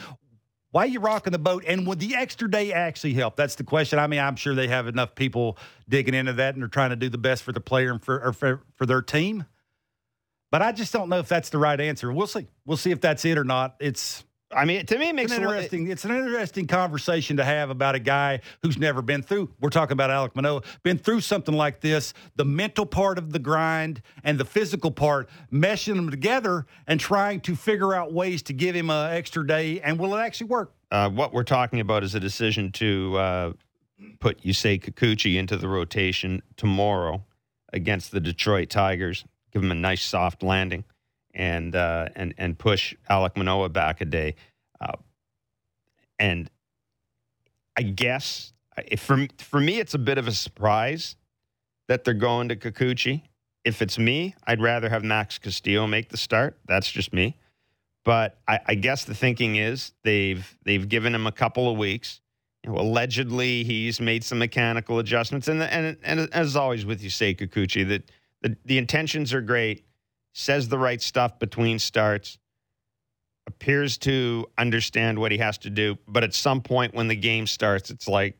why 0.76 0.82
are 0.82 0.88
you 0.88 1.00
rocking 1.00 1.30
the 1.30 1.38
boat? 1.38 1.64
And 1.66 1.86
would 1.86 2.00
the 2.00 2.14
extra 2.14 2.50
day 2.50 2.70
actually 2.70 3.14
help? 3.14 3.34
That's 3.34 3.54
the 3.54 3.64
question. 3.64 3.98
I 3.98 4.08
mean, 4.08 4.20
I'm 4.20 4.36
sure 4.36 4.54
they 4.54 4.68
have 4.68 4.88
enough 4.88 5.14
people 5.14 5.56
digging 5.88 6.12
into 6.12 6.34
that 6.34 6.52
and 6.52 6.62
they're 6.62 6.68
trying 6.68 6.90
to 6.90 6.96
do 6.96 7.08
the 7.08 7.16
best 7.16 7.44
for 7.44 7.52
the 7.52 7.62
player 7.62 7.90
and 7.90 8.04
for 8.04 8.22
or 8.22 8.34
for, 8.34 8.60
for 8.74 8.84
their 8.84 9.00
team. 9.00 9.46
But 10.52 10.60
I 10.60 10.72
just 10.72 10.92
don't 10.92 11.08
know 11.08 11.18
if 11.18 11.28
that's 11.28 11.48
the 11.48 11.56
right 11.56 11.80
answer. 11.80 12.12
We'll 12.12 12.26
see. 12.26 12.48
We'll 12.66 12.76
see 12.76 12.90
if 12.90 13.00
that's 13.00 13.24
it 13.24 13.38
or 13.38 13.44
not. 13.44 13.76
It's 13.80 14.22
I 14.56 14.64
mean, 14.64 14.86
to 14.86 14.98
me, 14.98 15.06
it 15.06 15.08
it's 15.10 15.16
makes 15.16 15.32
an 15.32 15.44
a 15.44 15.48
li- 15.48 15.54
interesting. 15.54 15.90
It's 15.90 16.04
an 16.04 16.10
interesting 16.12 16.66
conversation 16.66 17.36
to 17.36 17.44
have 17.44 17.70
about 17.70 17.94
a 17.94 17.98
guy 17.98 18.40
who's 18.62 18.78
never 18.78 19.02
been 19.02 19.22
through. 19.22 19.50
We're 19.60 19.70
talking 19.70 19.92
about 19.92 20.10
Alek 20.10 20.34
Manoah, 20.34 20.62
been 20.82 20.98
through 20.98 21.20
something 21.20 21.54
like 21.54 21.80
this. 21.80 22.14
The 22.36 22.44
mental 22.44 22.86
part 22.86 23.18
of 23.18 23.32
the 23.32 23.38
grind 23.38 24.02
and 24.24 24.38
the 24.38 24.44
physical 24.44 24.90
part, 24.90 25.28
meshing 25.52 25.96
them 25.96 26.10
together 26.10 26.66
and 26.86 26.98
trying 26.98 27.40
to 27.42 27.54
figure 27.54 27.94
out 27.94 28.12
ways 28.12 28.42
to 28.44 28.52
give 28.52 28.74
him 28.74 28.90
an 28.90 29.12
extra 29.12 29.46
day. 29.46 29.80
And 29.80 29.98
will 29.98 30.14
it 30.16 30.20
actually 30.20 30.48
work? 30.48 30.72
uh, 30.90 31.10
what 31.10 31.32
we're 31.32 31.42
talking 31.42 31.80
about 31.80 32.04
is 32.04 32.14
a 32.14 32.20
decision 32.20 32.72
to 32.72 33.16
uh, 33.16 33.52
put 34.20 34.40
Yusei 34.42 34.80
Kikuchi 34.80 35.36
into 35.36 35.56
the 35.56 35.68
rotation 35.68 36.42
tomorrow 36.56 37.24
against 37.72 38.12
the 38.12 38.20
Detroit 38.20 38.70
Tigers. 38.70 39.24
Give 39.52 39.62
him 39.62 39.70
a 39.70 39.74
nice 39.74 40.02
soft 40.02 40.42
landing, 40.42 40.84
and 41.36 41.76
uh, 41.76 42.08
and 42.16 42.34
and 42.38 42.58
push 42.58 42.96
Alek 43.08 43.36
Manoah 43.36 43.68
back 43.68 44.00
a 44.00 44.04
day. 44.04 44.34
Uh, 44.80 44.96
and 46.18 46.50
I 47.76 47.82
guess 47.82 48.52
if 48.86 49.00
for 49.00 49.28
for 49.38 49.60
me, 49.60 49.78
it's 49.78 49.94
a 49.94 49.98
bit 49.98 50.18
of 50.18 50.26
a 50.26 50.32
surprise 50.32 51.14
that 51.88 52.02
they're 52.02 52.14
going 52.14 52.48
to 52.48 52.56
Kikuchi. 52.56 53.22
If 53.64 53.82
it's 53.82 53.98
me, 53.98 54.34
I'd 54.46 54.60
rather 54.60 54.88
have 54.88 55.04
Max 55.04 55.38
Castillo 55.38 55.86
make 55.86 56.08
the 56.08 56.16
start. 56.16 56.58
That's 56.66 56.90
just 56.90 57.12
me. 57.12 57.36
But 58.04 58.38
I, 58.46 58.60
I 58.66 58.74
guess 58.76 59.04
the 59.04 59.14
thinking 59.14 59.56
is 59.56 59.92
they've 60.04 60.56
they've 60.64 60.88
given 60.88 61.14
him 61.14 61.26
a 61.26 61.32
couple 61.32 61.70
of 61.70 61.76
weeks. 61.76 62.20
You 62.64 62.72
know, 62.72 62.78
allegedly, 62.78 63.62
he's 63.64 64.00
made 64.00 64.24
some 64.24 64.38
mechanical 64.38 64.98
adjustments, 64.98 65.48
and 65.48 65.62
and 65.62 65.96
and 66.02 66.32
as 66.32 66.56
always 66.56 66.86
with 66.86 67.02
Yusei 67.02 67.36
Kikuchi, 67.36 67.86
that 67.88 68.10
the, 68.42 68.56
the 68.64 68.78
intentions 68.78 69.34
are 69.34 69.40
great. 69.40 69.85
Says 70.38 70.68
the 70.68 70.76
right 70.78 71.00
stuff 71.00 71.38
between 71.38 71.78
starts. 71.78 72.36
Appears 73.46 73.96
to 73.98 74.46
understand 74.58 75.18
what 75.18 75.32
he 75.32 75.38
has 75.38 75.56
to 75.58 75.70
do, 75.70 75.96
but 76.06 76.24
at 76.24 76.34
some 76.34 76.60
point 76.60 76.94
when 76.94 77.08
the 77.08 77.16
game 77.16 77.46
starts, 77.46 77.90
it's 77.90 78.06
like, 78.06 78.36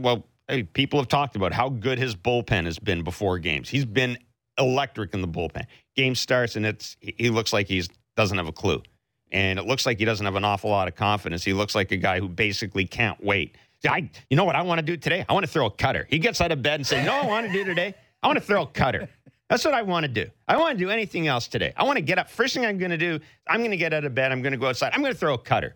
well, 0.00 0.26
hey, 0.48 0.64
people 0.64 0.98
have 0.98 1.06
talked 1.06 1.36
about 1.36 1.52
how 1.52 1.68
good 1.68 2.00
his 2.00 2.16
bullpen 2.16 2.64
has 2.64 2.80
been 2.80 3.04
before 3.04 3.38
games. 3.38 3.68
He's 3.68 3.84
been 3.84 4.18
electric 4.58 5.14
in 5.14 5.20
the 5.20 5.28
bullpen. 5.28 5.66
Game 5.94 6.16
starts 6.16 6.56
and 6.56 6.66
it's 6.66 6.96
he 7.00 7.30
looks 7.30 7.52
like 7.52 7.68
he 7.68 7.80
doesn't 8.16 8.36
have 8.36 8.48
a 8.48 8.52
clue. 8.52 8.82
And 9.30 9.56
it 9.56 9.66
looks 9.66 9.86
like 9.86 10.00
he 10.00 10.04
doesn't 10.04 10.26
have 10.26 10.34
an 10.34 10.44
awful 10.44 10.70
lot 10.70 10.88
of 10.88 10.96
confidence. 10.96 11.44
He 11.44 11.52
looks 11.52 11.76
like 11.76 11.92
a 11.92 11.96
guy 11.96 12.18
who 12.18 12.28
basically 12.28 12.86
can't 12.86 13.22
wait. 13.22 13.56
I 13.88 14.10
you 14.30 14.36
know 14.36 14.44
what 14.44 14.56
I 14.56 14.62
want 14.62 14.80
to 14.80 14.84
do 14.84 14.96
today? 14.96 15.24
I 15.28 15.32
want 15.32 15.46
to 15.46 15.52
throw 15.52 15.66
a 15.66 15.70
cutter. 15.70 16.08
He 16.10 16.18
gets 16.18 16.40
out 16.40 16.50
of 16.50 16.60
bed 16.60 16.80
and 16.80 16.86
says, 16.86 17.04
"You 17.04 17.06
know 17.06 17.18
what 17.18 17.26
I 17.26 17.28
want 17.28 17.46
to 17.46 17.52
do 17.52 17.62
today? 17.62 17.94
I 18.20 18.26
want 18.26 18.36
to 18.40 18.44
throw 18.44 18.62
a 18.62 18.66
cutter." 18.66 19.08
That's 19.48 19.64
what 19.64 19.72
I 19.74 19.82
want 19.82 20.04
to 20.04 20.08
do. 20.08 20.26
I 20.46 20.52
don't 20.52 20.60
want 20.62 20.78
to 20.78 20.84
do 20.84 20.90
anything 20.90 21.26
else 21.26 21.48
today. 21.48 21.72
I 21.76 21.84
want 21.84 21.96
to 21.96 22.02
get 22.02 22.18
up. 22.18 22.28
First 22.28 22.54
thing 22.54 22.66
I'm 22.66 22.76
going 22.78 22.90
to 22.90 22.98
do, 22.98 23.18
I'm 23.46 23.60
going 23.60 23.70
to 23.70 23.76
get 23.78 23.94
out 23.94 24.04
of 24.04 24.14
bed. 24.14 24.30
I'm 24.30 24.42
going 24.42 24.52
to 24.52 24.58
go 24.58 24.66
outside. 24.68 24.92
I'm 24.94 25.00
going 25.00 25.12
to 25.12 25.18
throw 25.18 25.34
a 25.34 25.38
cutter. 25.38 25.74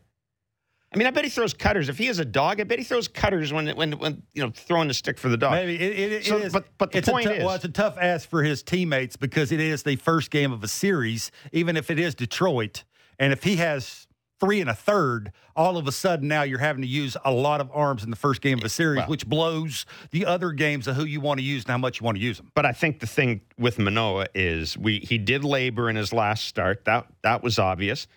I 0.94 0.98
mean, 0.98 1.06
I 1.06 1.10
bet 1.10 1.24
he 1.24 1.30
throws 1.30 1.54
cutters. 1.54 1.88
If 1.88 1.96
he 1.96 2.04
has 2.06 2.18
a 2.18 2.24
dog, 2.24 2.60
I 2.60 2.64
bet 2.64 2.78
he 2.78 2.84
throws 2.84 3.08
cutters 3.08 3.50
when 3.50 3.66
when 3.76 3.92
when 3.92 4.22
you 4.34 4.42
know 4.42 4.50
throwing 4.54 4.88
the 4.88 4.94
stick 4.94 5.16
for 5.18 5.30
the 5.30 5.38
dog. 5.38 5.52
Maybe 5.52 5.76
it, 5.76 5.98
it, 5.98 6.12
it 6.12 6.24
So, 6.26 6.36
is. 6.36 6.52
but- 6.52 6.66
but 6.76 6.92
the 6.92 6.98
it's 6.98 7.08
point 7.08 7.26
a 7.28 7.36
is- 7.36 7.44
well, 7.44 7.54
it's 7.54 7.64
a 7.64 7.70
tough 7.70 7.96
ask 7.98 8.28
for 8.28 8.42
his 8.42 8.62
teammates 8.62 9.16
because 9.16 9.52
it 9.52 9.60
is 9.60 9.84
the 9.84 9.96
first 9.96 10.30
game 10.30 10.52
of 10.52 10.62
a 10.62 10.68
series. 10.68 11.30
Even 11.50 11.78
if 11.78 11.90
it 11.90 11.98
is 11.98 12.14
Detroit, 12.14 12.84
and 13.18 13.32
if 13.32 13.42
he 13.42 13.56
has 13.56 14.06
three 14.42 14.60
and 14.60 14.68
a 14.68 14.74
third, 14.74 15.30
all 15.54 15.76
of 15.76 15.86
a 15.86 15.92
sudden 15.92 16.26
now 16.26 16.42
you're 16.42 16.58
having 16.58 16.82
to 16.82 16.88
use 16.88 17.16
a 17.24 17.30
lot 17.30 17.60
of 17.60 17.70
arms 17.72 18.02
in 18.02 18.10
the 18.10 18.16
first 18.16 18.40
game 18.40 18.58
of 18.58 18.64
a 18.64 18.68
series, 18.68 18.98
Well- 18.98 19.06
which 19.06 19.24
blows 19.24 19.86
the 20.10 20.26
other 20.26 20.50
games 20.50 20.88
of 20.88 20.96
who 20.96 21.04
you 21.04 21.20
want 21.20 21.38
to 21.38 21.44
use 21.44 21.62
and 21.62 21.70
how 21.70 21.78
much 21.78 22.00
you 22.00 22.04
want 22.04 22.18
to 22.18 22.22
use 22.22 22.38
them. 22.38 22.50
But 22.52 22.66
I 22.66 22.72
think 22.72 22.98
the 22.98 23.06
thing 23.06 23.42
with 23.56 23.78
Manoah 23.78 24.26
is 24.34 24.76
we 24.76 24.98
he 24.98 25.16
did 25.16 25.44
labor 25.44 25.88
in 25.88 25.94
his 25.94 26.12
last 26.12 26.46
start. 26.46 26.84
That 26.86 27.06
that 27.22 27.44
was 27.44 27.60
obvious. 27.60 28.08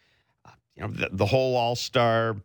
You 0.75 0.83
know, 0.83 0.87
the, 0.87 1.09
the 1.11 1.25
whole 1.27 1.55
All 1.55 1.75
Star 1.75 2.37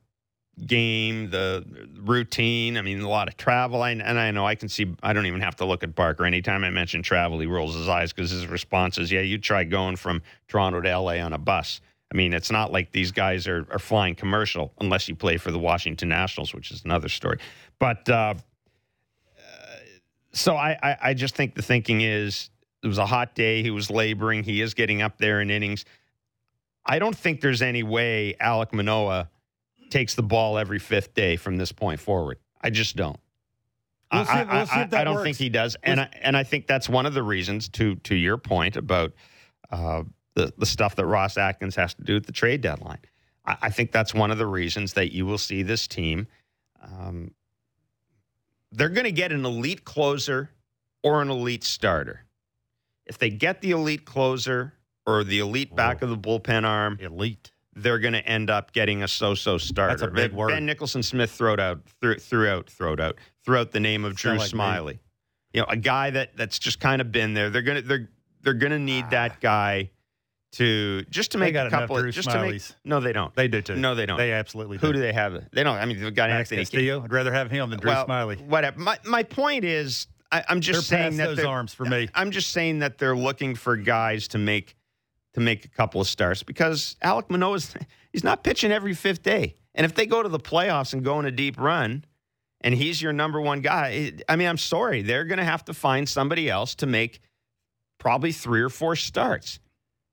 game, 0.67 1.31
the 1.31 1.65
routine. 2.03 2.77
I 2.77 2.83
mean, 2.83 3.01
a 3.01 3.09
lot 3.09 3.29
of 3.29 3.39
travel. 3.39 3.83
I, 3.83 3.93
and 3.93 4.03
I 4.03 4.31
know 4.31 4.47
I 4.47 4.57
can 4.57 4.69
see. 4.69 4.95
I 5.03 5.15
don't 5.15 5.25
even 5.25 5.41
have 5.41 5.57
to 5.57 5.65
look 5.65 5.83
at 5.83 5.95
Barker. 5.95 6.27
Anytime 6.27 6.65
I 6.65 6.71
mention 6.71 7.03
travel, 7.03 7.41
he 7.41 7.47
rolls 7.47 7.75
his 7.75 7.89
eyes 7.89 8.13
because 8.13 8.31
his 8.31 8.47
response 8.47 8.99
is, 8.99 9.11
"Yeah, 9.11 9.21
you 9.23 9.39
try 9.39 9.65
going 9.65 9.97
from 9.97 10.21
Toronto 10.49 10.83
to 10.83 10.89
LA 10.99 11.15
on 11.25 11.33
a 11.33 11.39
bus." 11.39 11.81
I 12.13 12.17
mean, 12.17 12.33
it's 12.33 12.51
not 12.51 12.73
like 12.73 12.91
these 12.93 13.13
guys 13.13 13.47
are, 13.47 13.67
are 13.71 13.79
flying 13.79 14.15
commercial 14.17 14.73
unless 14.81 15.09
you 15.09 15.15
play 15.15 15.37
for 15.37 15.51
the 15.53 15.59
Washington 15.59 16.09
Nationals, 16.09 16.53
which 16.53 16.71
is 16.73 16.85
another 16.85 17.09
story. 17.09 17.39
But 17.79 18.09
uh, 18.09 18.35
so 20.33 20.57
I, 20.57 20.77
I, 20.83 20.97
I 21.03 21.15
just 21.15 21.35
think 21.35 21.55
the 21.55 21.63
thinking 21.63 22.01
is 22.03 22.51
it 22.83 22.87
was 22.87 22.99
a 22.99 23.07
hot 23.07 23.35
day. 23.35 23.63
He 23.63 23.71
was 23.71 23.91
laboring. 23.91 24.43
He 24.45 24.61
is 24.61 24.75
getting 24.75 25.03
up 25.03 25.19
there 25.19 25.41
in 25.41 25.51
innings. 25.51 25.85
I 26.85 26.99
don't 26.99 27.17
think 27.17 27.41
there's 27.41 27.63
any 27.63 27.83
way 27.83 28.35
Alek 28.41 28.73
Manoah 28.73 29.29
takes 29.91 30.15
the 30.15 30.23
ball 30.23 30.57
every 30.59 30.79
fifth 30.79 31.15
day 31.15 31.37
from 31.37 31.57
this 31.57 31.73
point 31.73 32.01
forward. 32.01 32.39
I 32.61 32.71
just 32.71 32.97
don't. 32.97 33.19
We'll 34.13 34.25
see 34.25 34.31
I, 34.33 34.43
we'll 34.57 34.67
see 34.67 34.73
I- 34.73 34.89
I 35.01 35.05
don't 35.05 35.15
works. 35.15 35.25
think 35.25 35.37
he 35.37 35.49
does, 35.49 35.77
and 35.85 36.01
I, 36.01 36.09
and 36.21 36.37
I 36.37 36.43
think 36.43 36.67
that's 36.67 36.89
one 36.89 37.07
of 37.07 37.15
the 37.15 37.23
reasons 37.23 37.69
to 37.71 37.95
to 37.97 38.15
your 38.17 38.39
point 38.39 38.77
about 38.77 39.13
uh, 39.71 40.03
the 40.41 40.53
the 40.59 40.67
stuff 40.67 40.97
that 40.97 41.07
Ross 41.07 41.37
Atkins 41.37 41.77
has 41.77 41.95
to 41.95 42.03
do 42.03 42.17
at 42.17 42.27
the 42.27 42.33
trade 42.33 42.61
deadline. 42.61 42.99
I, 43.47 43.57
I 43.63 43.71
think 43.71 43.93
that's 43.93 44.15
one 44.15 44.31
of 44.31 44.39
the 44.39 44.47
reasons 44.47 44.95
that 44.95 45.13
you 45.13 45.27
will 45.27 45.39
see 45.39 45.63
this 45.63 45.87
team. 45.87 46.27
Um, 46.83 47.33
they're 48.73 48.89
going 48.89 49.05
to 49.05 49.13
get 49.13 49.33
an 49.33 49.45
elite 49.45 49.85
closer 49.85 50.51
or 51.03 51.21
an 51.23 51.31
elite 51.31 51.65
starter. 51.65 52.25
If 53.07 53.19
they 53.19 53.31
get 53.31 53.61
the 53.61 53.73
elite 53.73 54.05
closer 54.05 54.75
or 55.07 55.25
the 55.25 55.41
elite 55.41 55.75
back 55.75 56.03
of 56.03 56.09
the 56.09 56.17
bullpen 56.17 56.65
arm, 56.65 56.99
Elite. 57.01 57.51
they're 57.75 57.99
going 57.99 58.13
to 58.13 58.25
end 58.25 58.49
up 58.51 58.73
getting 58.73 59.03
a 59.03 59.09
so-so 59.09 59.59
starter. 59.59 59.97
That's 59.97 60.03
a 60.03 60.15
big 60.15 60.31
ben, 60.31 60.39
word. 60.39 60.49
Ben 60.51 60.67
Nicholson 60.67 61.03
Smith 61.03 61.31
threw 61.33 61.59
out 61.59 61.81
threw, 62.01 62.17
threw 62.17 62.49
out 62.49 62.71
out 63.01 63.17
threw 63.45 63.57
out 63.59 63.73
the 63.73 63.81
name 63.81 64.05
of 64.05 64.15
Drew 64.15 64.37
like 64.39 64.53
me. 64.53 64.59
Smyly. 64.59 64.99
You 65.53 65.63
know, 65.63 65.67
a 65.69 65.77
guy 65.77 66.11
that 66.11 66.37
that's 66.37 66.59
just 66.59 66.79
kind 66.79 67.01
of 67.01 67.11
been 67.11 67.35
there. 67.35 67.51
They're 67.51 67.63
gonna 67.63 67.83
they're 67.83 68.09
they're 68.43 68.55
gonna 68.55 68.79
need 68.79 69.07
Ah. 69.07 69.11
that 69.11 69.41
guy 69.41 69.91
to 70.53 71.03
just 71.11 71.33
to 71.33 71.39
make 71.39 71.55
a 71.55 71.71
couple 71.71 71.97
of 71.97 72.11
just 72.13 72.31
to 72.31 72.43
make. 72.43 72.63
No, 72.85 73.01
they 73.01 73.13
don't. 73.13 73.35
They 73.35 73.49
do 73.49 73.63
too. 73.63 73.77
No, 73.77 73.95
they 73.95 74.07
don't. 74.07 74.17
They 74.19 74.33
absolutely 74.33 74.79
do. 74.79 74.87
Who 74.87 74.93
do 74.93 75.01
they 75.01 75.13
have? 75.13 75.49
They 75.53 75.63
don't. 75.63 75.77
I 75.77 75.85
mean, 75.85 76.01
they've 76.01 76.15
got 76.15 76.31
Max 76.31 76.51
Anthony 76.51 76.63
Castillo. 76.63 77.03
I'd 77.05 77.13
rather 77.13 77.33
have 77.33 77.51
him 77.51 77.71
than 77.71 77.79
Drew 77.79 77.91
well, 77.91 78.07
Smyly. 78.07 78.41
Whatever. 78.47 78.81
My 78.81 78.99
my 79.05 79.23
point 79.23 79.65
is, 79.65 80.09
I, 80.33 80.43
I'm 80.49 80.61
just 80.61 80.91
They're 80.91 80.99
saying 80.99 81.11
past 81.13 81.17
that 81.19 81.27
those 81.29 81.37
they're- 81.39 81.47
arms 81.47 81.73
for 81.75 81.85
me. 81.85 82.09
I'm 82.15 82.31
just 82.31 82.51
saying 82.51 82.81
that 82.81 82.99
they're 82.99 83.17
looking 83.17 83.55
for 83.55 83.77
guys 83.77 84.29
to 84.29 84.39
make 84.39 84.77
to 85.35 85.41
make 85.41 85.65
a 85.65 85.69
couple 85.69 86.01
of 86.01 86.09
starts 86.09 86.43
because 86.43 86.97
Alek 87.05 87.31
Manoah's 87.31 87.75
he's 88.13 88.25
not 88.25 88.43
pitching 88.43 88.73
every 88.73 88.95
fifth 88.95 89.23
day, 89.23 89.55
and 89.77 89.85
if 89.85 89.95
they 89.95 90.07
go 90.07 90.23
to 90.23 90.29
the 90.29 90.41
playoffs 90.41 90.93
and 90.93 91.05
go 91.05 91.15
on 91.15 91.27
a 91.27 91.31
deep 91.31 91.61
run, 91.61 92.05
and 92.61 92.75
he's 92.75 93.01
your 93.01 93.13
number 93.13 93.41
one 93.41 93.61
guy, 93.61 94.13
I 94.29 94.35
mean, 94.35 94.49
I'm 94.49 94.59
sorry, 94.59 95.03
they're 95.03 95.25
going 95.25 95.39
to 95.39 95.45
have 95.45 95.65
to 95.67 95.75
find 95.75 96.09
somebody 96.09 96.51
else 96.51 96.75
to 96.77 96.87
make 96.87 97.21
probably 97.99 98.33
three 98.33 98.63
or 98.63 98.69
four 98.69 98.97
starts. 98.97 99.61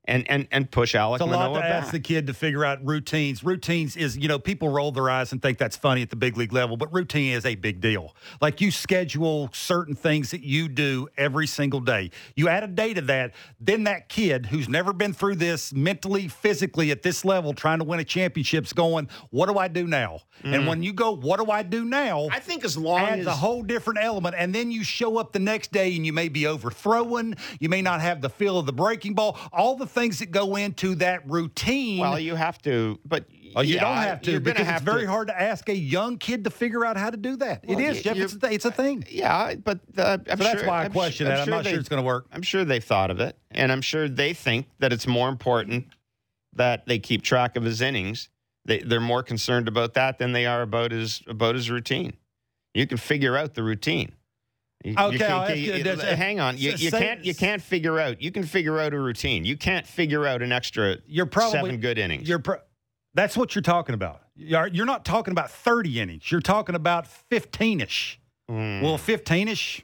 And, 0.08 0.30
and, 0.30 0.48
and 0.52 0.72
push 0.72 0.96
Alek 0.96 1.16
It's 1.16 1.22
a 1.22 1.26
lot 1.26 1.50
to 1.50 1.60
back. 1.60 1.84
ask 1.84 1.92
the 1.92 2.00
kid 2.00 2.28
to 2.28 2.34
figure 2.34 2.64
out 2.64 2.80
routines. 2.86 3.44
Routines 3.44 3.98
is, 3.98 4.18
you 4.18 4.30
know, 4.30 4.40
people 4.40 4.70
roll 4.70 4.94
their 4.94 5.10
eyes 5.10 5.34
and 5.34 5.42
think 5.42 5.58
that's 5.58 5.76
funny 5.76 6.02
at 6.02 6.10
the 6.10 6.16
big 6.16 6.38
league 6.38 6.54
level, 6.54 6.78
but 6.78 6.94
routine 6.94 7.34
is 7.34 7.46
a 7.46 7.56
big 7.56 7.82
deal. 7.82 8.16
Like 8.40 8.62
you 8.62 8.72
schedule 8.72 9.50
certain 9.52 9.96
things 9.96 10.32
that 10.32 10.44
you 10.44 10.70
do 10.70 11.10
every 11.18 11.46
single 11.46 11.82
day. 11.82 12.12
You 12.38 12.48
add 12.48 12.64
a 12.64 12.68
day 12.68 12.94
to 12.94 13.02
that, 13.02 13.34
then 13.60 13.84
that 13.84 14.08
kid 14.08 14.46
who's 14.46 14.70
never 14.70 14.94
been 14.94 15.12
through 15.12 15.36
this 15.36 15.74
mentally, 15.74 16.30
physically 16.30 16.90
at 16.92 17.02
this 17.02 17.26
level, 17.26 17.54
trying 17.54 17.80
to 17.80 17.84
win 17.84 18.00
a 18.00 18.06
championship's 18.06 18.72
going, 18.72 19.10
what 19.32 19.48
do 19.48 19.58
I 19.58 19.68
do 19.68 19.88
now? 19.88 20.22
And 20.44 20.68
when 20.68 20.84
you 20.84 20.94
go, 20.94 21.12
what 21.16 21.44
do 21.44 21.52
I 21.52 21.64
do 21.64 21.84
now? 21.84 22.20
Mm-hmm. 22.20 22.36
I 22.36 22.40
think 22.40 22.64
as 22.64 22.78
long 22.78 23.02
adds 23.02 23.22
as 23.22 23.28
a 23.28 23.32
whole 23.32 23.64
different 23.64 24.00
element. 24.02 24.36
And 24.38 24.54
then 24.54 24.72
you 24.72 24.84
show 24.84 25.18
up 25.18 25.34
the 25.34 25.40
next 25.40 25.72
day 25.72 25.96
and 25.96 26.06
you 26.06 26.14
may 26.14 26.30
be 26.30 26.46
overthrowing. 26.46 27.36
You 27.60 27.70
may 27.70 27.82
not 27.82 28.02
have 28.02 28.22
the 28.22 28.30
feel 28.30 28.60
of 28.60 28.66
the 28.66 28.74
breaking 28.74 29.16
ball. 29.16 29.38
All 29.52 29.76
the 29.76 29.88
things 29.98 30.20
that 30.20 30.32
go 30.32 30.56
into 30.56 30.96
that 30.96 31.30
routine. 31.30 32.00
well, 32.00 32.20
you 32.20 32.36
have 32.36 32.62
to, 32.64 33.00
but 33.06 33.26
Oh, 33.56 33.62
you 33.62 33.76
yeah, 33.76 33.82
don't 33.82 33.98
have 33.98 34.22
to 34.24 34.40
because 34.40 34.68
it's 34.68 34.82
very 34.82 35.04
to- 35.04 35.08
hard 35.10 35.28
to 35.30 35.42
ask 35.42 35.68
a 35.70 35.76
young 35.76 36.18
kid 36.18 36.44
to 36.44 36.50
figure 36.50 36.86
out 36.86 36.96
how 36.98 37.10
to 37.10 37.18
do 37.18 37.38
that. 37.38 37.66
Well, 37.66 37.80
it 37.80 37.84
is, 37.84 38.04
Jeff. 38.04 38.16
It's 38.18 38.34
a, 38.34 38.40
th- 38.40 38.54
it's 38.54 38.66
a 38.66 38.72
thing. 38.72 39.04
Yeah, 39.10 39.56
but 39.56 39.80
uh, 39.98 40.18
I'm 40.30 40.38
So 40.38 40.44
that's 40.44 40.60
sure- 40.60 40.68
why 40.68 40.82
I 40.82 40.86
I'm 40.86 40.92
question 40.92 41.26
su- 41.26 41.30
that. 41.30 41.40
I'm 41.40 41.50
not 41.50 41.64
they- 41.64 41.72
sure 41.72 41.80
it's 41.80 41.90
going 41.90 42.02
to 42.04 42.06
work. 42.06 42.28
I'm 42.32 42.42
sure 42.44 42.64
they've 42.66 42.84
thought 42.84 43.10
of 43.10 43.20
it, 43.20 43.36
and 43.52 43.72
I'm 43.72 43.82
sure 43.82 44.08
they 44.10 44.34
think 44.34 44.68
that 44.80 44.94
it's 44.94 45.08
more 45.08 45.30
important 45.30 45.88
that 46.54 46.86
they 46.86 47.00
keep 47.00 47.24
track 47.24 47.56
of 47.56 47.64
his 47.64 47.82
innings. 47.82 48.30
They, 48.66 48.80
they're 48.80 49.00
more 49.00 49.24
concerned 49.24 49.68
about 49.68 49.94
that 49.96 50.20
than 50.20 50.34
they 50.34 50.46
are 50.46 50.62
about 50.62 50.92
his 50.92 51.24
about 51.28 51.56
his 51.56 51.72
routine. 51.72 52.14
You 52.74 52.86
can 52.86 52.98
figure 52.98 53.36
out 53.38 53.56
the 53.56 53.64
routine. 53.64 54.12
You- 54.84 54.92
you 54.92 54.98
Okay, 54.98 55.18
can- 55.18 55.32
I'll 55.32 55.42
ask 55.44 55.56
you- 55.58 55.74
you 55.74 55.96
hang 56.00 56.40
on. 56.40 56.58
You, 56.58 56.72
you 56.78 56.90
say- 56.90 57.00
can't 57.00 57.26
you 57.26 57.34
can't 57.36 57.62
figure 57.62 58.00
out. 58.00 58.22
You 58.22 58.32
can 58.32 58.44
figure 58.44 58.80
out 58.80 58.94
a 58.94 59.00
routine. 59.00 59.44
You 59.46 59.58
can't 59.58 59.88
figure 59.88 60.26
out 60.28 60.42
an 60.42 60.52
extra 60.52 60.98
You're 61.08 61.26
probably 61.26 61.60
seven 61.60 61.80
good 61.80 61.98
innings. 61.98 62.28
You're 62.30 62.40
pro- 62.40 62.60
that's 63.14 63.36
what 63.36 63.56
you're 63.56 63.62
talking 63.64 63.96
about. 63.96 64.22
You're, 64.36 64.68
you're 64.68 64.86
not 64.86 65.04
talking 65.04 65.32
about 65.32 65.50
30 65.50 66.00
innings. 66.00 66.32
You're 66.32 66.42
talking 66.42 66.76
about 66.76 67.08
15 67.08 67.82
ish. 67.82 68.20
Mm, 68.50 68.84
Will 68.84 69.00
15 69.00 69.48
ish 69.48 69.84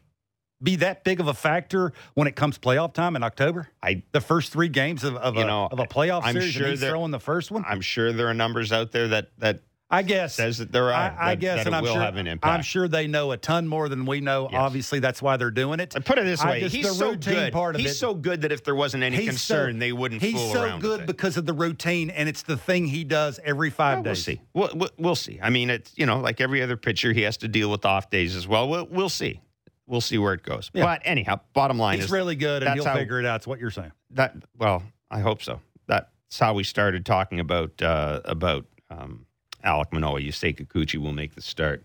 be 0.61 0.75
that 0.77 1.03
big 1.03 1.19
of 1.19 1.27
a 1.27 1.33
factor 1.33 1.91
when 2.13 2.27
it 2.27 2.35
comes 2.35 2.59
playoff 2.59 2.93
time 2.93 3.15
in 3.15 3.23
October? 3.23 3.69
I 3.81 4.03
The 4.11 4.21
first 4.21 4.53
three 4.53 4.69
games 4.69 5.03
of, 5.03 5.15
of, 5.17 5.35
You 5.35 5.41
a, 5.41 5.45
know, 5.47 5.67
of 5.71 5.79
a 5.79 5.85
playoff 5.85 6.21
I'm 6.23 6.33
series, 6.35 6.51
sure 6.53 6.63
and 6.67 6.71
he's 6.71 6.87
throwing 6.87 7.09
the 7.11 7.19
first 7.19 7.49
one. 7.49 7.65
I'm 7.67 7.81
sure 7.81 8.13
there 8.13 8.27
are 8.27 8.33
numbers 8.35 8.71
out 8.71 8.91
there 8.91 9.07
that 9.09 9.31
that 9.39 9.63
I 9.93 10.01
guess 10.01 10.35
says 10.35 10.57
that 10.57 10.71
there 10.71 10.85
are. 10.85 10.93
I, 10.93 11.15
I 11.17 11.29
that- 11.35 11.39
guess, 11.39 11.57
that 11.59 11.67
and 11.67 11.75
I'm 11.75 11.83
will 11.83 11.93
sure 11.93 12.01
have 12.01 12.17
an 12.17 12.27
impact. 12.27 12.53
I'm 12.53 12.61
sure 12.63 12.87
they 12.87 13.07
know 13.07 13.31
a 13.31 13.37
ton 13.37 13.67
more 13.67 13.87
than 13.89 14.05
we 14.05 14.21
know. 14.21 14.49
Yes. 14.51 14.59
Obviously, 14.59 14.99
that's 14.99 15.21
why 15.21 15.37
they're 15.37 15.51
doing 15.51 15.79
it. 15.79 15.93
I 15.95 15.99
put 15.99 16.17
it 16.17 16.25
this 16.25 16.43
way: 16.43 16.59
just- 16.61 16.75
he's 16.75 16.87
the 16.87 16.93
so 16.93 17.15
good. 17.15 17.53
part 17.53 17.75
of 17.75 17.81
he's 17.81 17.91
it- 17.91 17.95
so 17.95 18.13
good 18.13 18.41
that 18.41 18.51
if 18.51 18.63
there 18.63 18.75
wasn't 18.75 19.03
any 19.03 19.25
concern, 19.25 19.75
so- 19.75 19.79
they 19.79 19.91
wouldn't 19.93 20.21
He's 20.21 20.33
fool 20.33 20.53
so 20.53 20.63
around. 20.63 20.81
good 20.81 21.05
because 21.05 21.37
of 21.37 21.45
the 21.45 21.53
routine, 21.53 22.09
and 22.09 22.27
it's 22.27 22.41
the 22.43 22.57
thing 22.57 22.85
he 22.87 23.03
does 23.03 23.39
every 23.43 23.69
five 23.69 23.97
Well, 23.97 24.03
we'll 24.03 24.13
days. 24.13 24.23
see. 24.25 24.41
We'll, 24.53 24.69
we'll, 24.73 24.89
we'll 24.97 25.15
see. 25.15 25.39
I 25.41 25.49
mean, 25.49 25.69
it's 25.69 25.91
you 25.95 26.05
know, 26.05 26.19
like 26.19 26.41
every 26.41 26.61
other 26.61 26.75
pitcher, 26.77 27.13
he 27.13 27.21
has 27.21 27.37
to 27.37 27.47
deal 27.47 27.69
with 27.69 27.85
off 27.85 28.09
days 28.09 28.35
as 28.35 28.47
well. 28.47 28.67
We'll, 28.67 28.87
we'll 28.87 29.09
see. 29.09 29.39
We'll 29.85 30.01
see 30.01 30.17
where 30.17 30.33
it 30.33 30.43
goes. 30.43 30.71
Yeah. 30.73 30.85
But 30.85 31.01
anyhow, 31.03 31.41
bottom 31.53 31.77
line 31.77 31.97
He's 31.97 32.05
is 32.05 32.11
really 32.11 32.35
good, 32.35 32.63
and 32.63 32.73
he'll 32.75 32.85
how- 32.85 32.95
figure 32.95 33.19
it 33.19 33.25
out. 33.25 33.37
It's 33.37 33.47
what 33.47 33.59
you're 33.59 33.69
saying. 33.69 33.91
that. 34.11 34.35
Well, 34.57 34.81
I 35.11 35.19
hope 35.19 35.43
so. 35.43 35.59
That's 35.87 36.39
how 36.39 36.53
we 36.55 36.63
started 36.63 37.05
talking 37.05 37.39
about 37.39 37.79
uh, 37.81 38.21
about 38.25 38.65
um, 38.89 39.25
Alek 39.63 39.91
Manoah. 39.91 40.19
Yusei 40.19 40.55
Kikuchi 40.55 40.97
will 40.97 41.13
make 41.13 41.35
the 41.35 41.41
start 41.41 41.83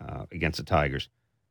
uh, 0.00 0.24
against 0.32 0.58
the 0.58 0.64
Tigers. 0.64 1.08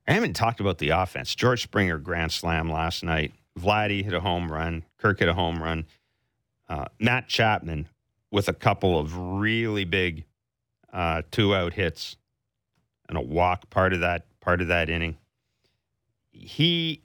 I 0.08 0.13
haven't 0.13 0.34
talked 0.34 0.60
about 0.60 0.77
the 0.77 0.89
offense. 0.89 1.36
George 1.36 1.63
Springer 1.63 1.98
grand 1.98 2.32
slam 2.32 2.72
last 2.72 3.03
night. 3.03 3.34
Vladdy 3.60 4.03
hit 4.03 4.13
a 4.13 4.20
home 4.20 4.51
run. 4.51 4.84
Kirk 4.98 5.20
hit 5.20 5.27
a 5.27 5.34
home 5.34 5.62
run. 5.62 5.86
Uh, 6.70 6.86
Matt 7.00 7.27
Chapman 7.27 7.88
with 8.32 8.48
a 8.48 8.53
couple 8.53 9.00
of 9.00 9.17
really 9.17 9.86
big 9.86 10.25
uh, 10.94 11.22
two 11.32 11.53
out 11.56 11.74
hits 11.74 12.17
and 13.10 13.17
a 13.17 13.22
walk 13.22 13.70
part 13.70 13.94
of 13.94 14.01
that 14.01 14.25
part 14.39 14.62
of 14.62 14.67
that 14.67 14.89
inning. 14.89 15.17
He 16.32 17.01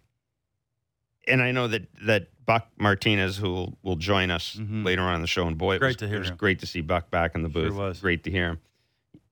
and 1.29 1.43
I 1.43 1.52
know 1.52 1.69
that 1.69 1.83
that 2.05 2.29
Buck 2.45 2.67
Martinez, 2.76 3.37
who 3.37 3.50
will, 3.52 3.79
will 3.83 3.97
join 3.97 4.31
us 4.31 4.57
Mhm. 4.57 4.85
later 4.85 5.02
on 5.02 5.14
in 5.14 5.21
the 5.21 5.26
show, 5.29 5.47
and 5.47 5.57
boy, 5.57 5.76
it 5.76 5.79
Great 5.79 5.88
was, 5.91 5.97
to 5.99 6.09
hear 6.09 6.17
it 6.17 6.21
was 6.21 6.31
him. 6.31 6.37
great 6.37 6.59
to 6.61 6.67
see 6.67 6.81
Buck 6.81 7.11
back 7.11 7.35
in 7.35 7.43
the 7.43 7.50
Sure 7.50 7.69
booth. 7.69 7.76
was. 7.76 8.00
Great 8.00 8.25
to 8.25 8.31
hear 8.31 8.49
him. 8.49 8.61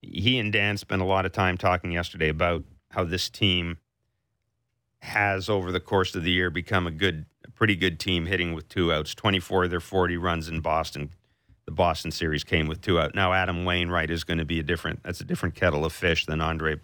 He 0.01 0.39
and 0.39 0.53
Dan 0.53 0.77
spent 0.77 1.03
a 1.03 1.05
lot 1.05 1.27
of 1.27 1.33
time 1.33 1.59
talking 1.59 1.91
yesterday 1.93 2.29
about 2.29 2.65
how 2.91 3.05
this 3.05 3.29
team 3.29 3.79
has, 5.01 5.49
over 5.49 5.73
the 5.73 5.81
course 5.81 6.15
of 6.15 6.23
the 6.23 6.31
year, 6.31 6.51
become 6.51 6.87
a 6.87 6.91
good, 6.91 7.27
a 7.45 7.51
pretty 7.51 7.75
good 7.77 7.99
team, 7.99 8.27
hitting 8.27 8.53
with 8.53 8.69
two 8.69 8.93
outs. 8.93 9.15
Twenty-four 9.15 9.65
of 9.65 9.71
their 9.71 9.81
forty 9.81 10.17
runs 10.17 10.49
in 10.49 10.61
Boston. 10.61 11.11
The 11.65 11.73
Boston 11.73 12.11
series 12.11 12.45
came 12.45 12.67
with 12.67 12.81
two 12.81 12.99
out. 13.01 13.15
Now 13.15 13.33
Adam 13.33 13.65
Wainwright 13.65 14.11
is 14.11 14.25
going 14.25 14.39
to 14.39 14.45
be 14.45 14.59
a 14.59 14.63
different. 14.63 15.03
That's 15.03 15.21
a 15.21 15.25
different 15.25 15.55
kettle 15.55 15.85
of 15.85 15.93
fish 15.93 16.27
than 16.27 16.41
Andre 16.41 16.77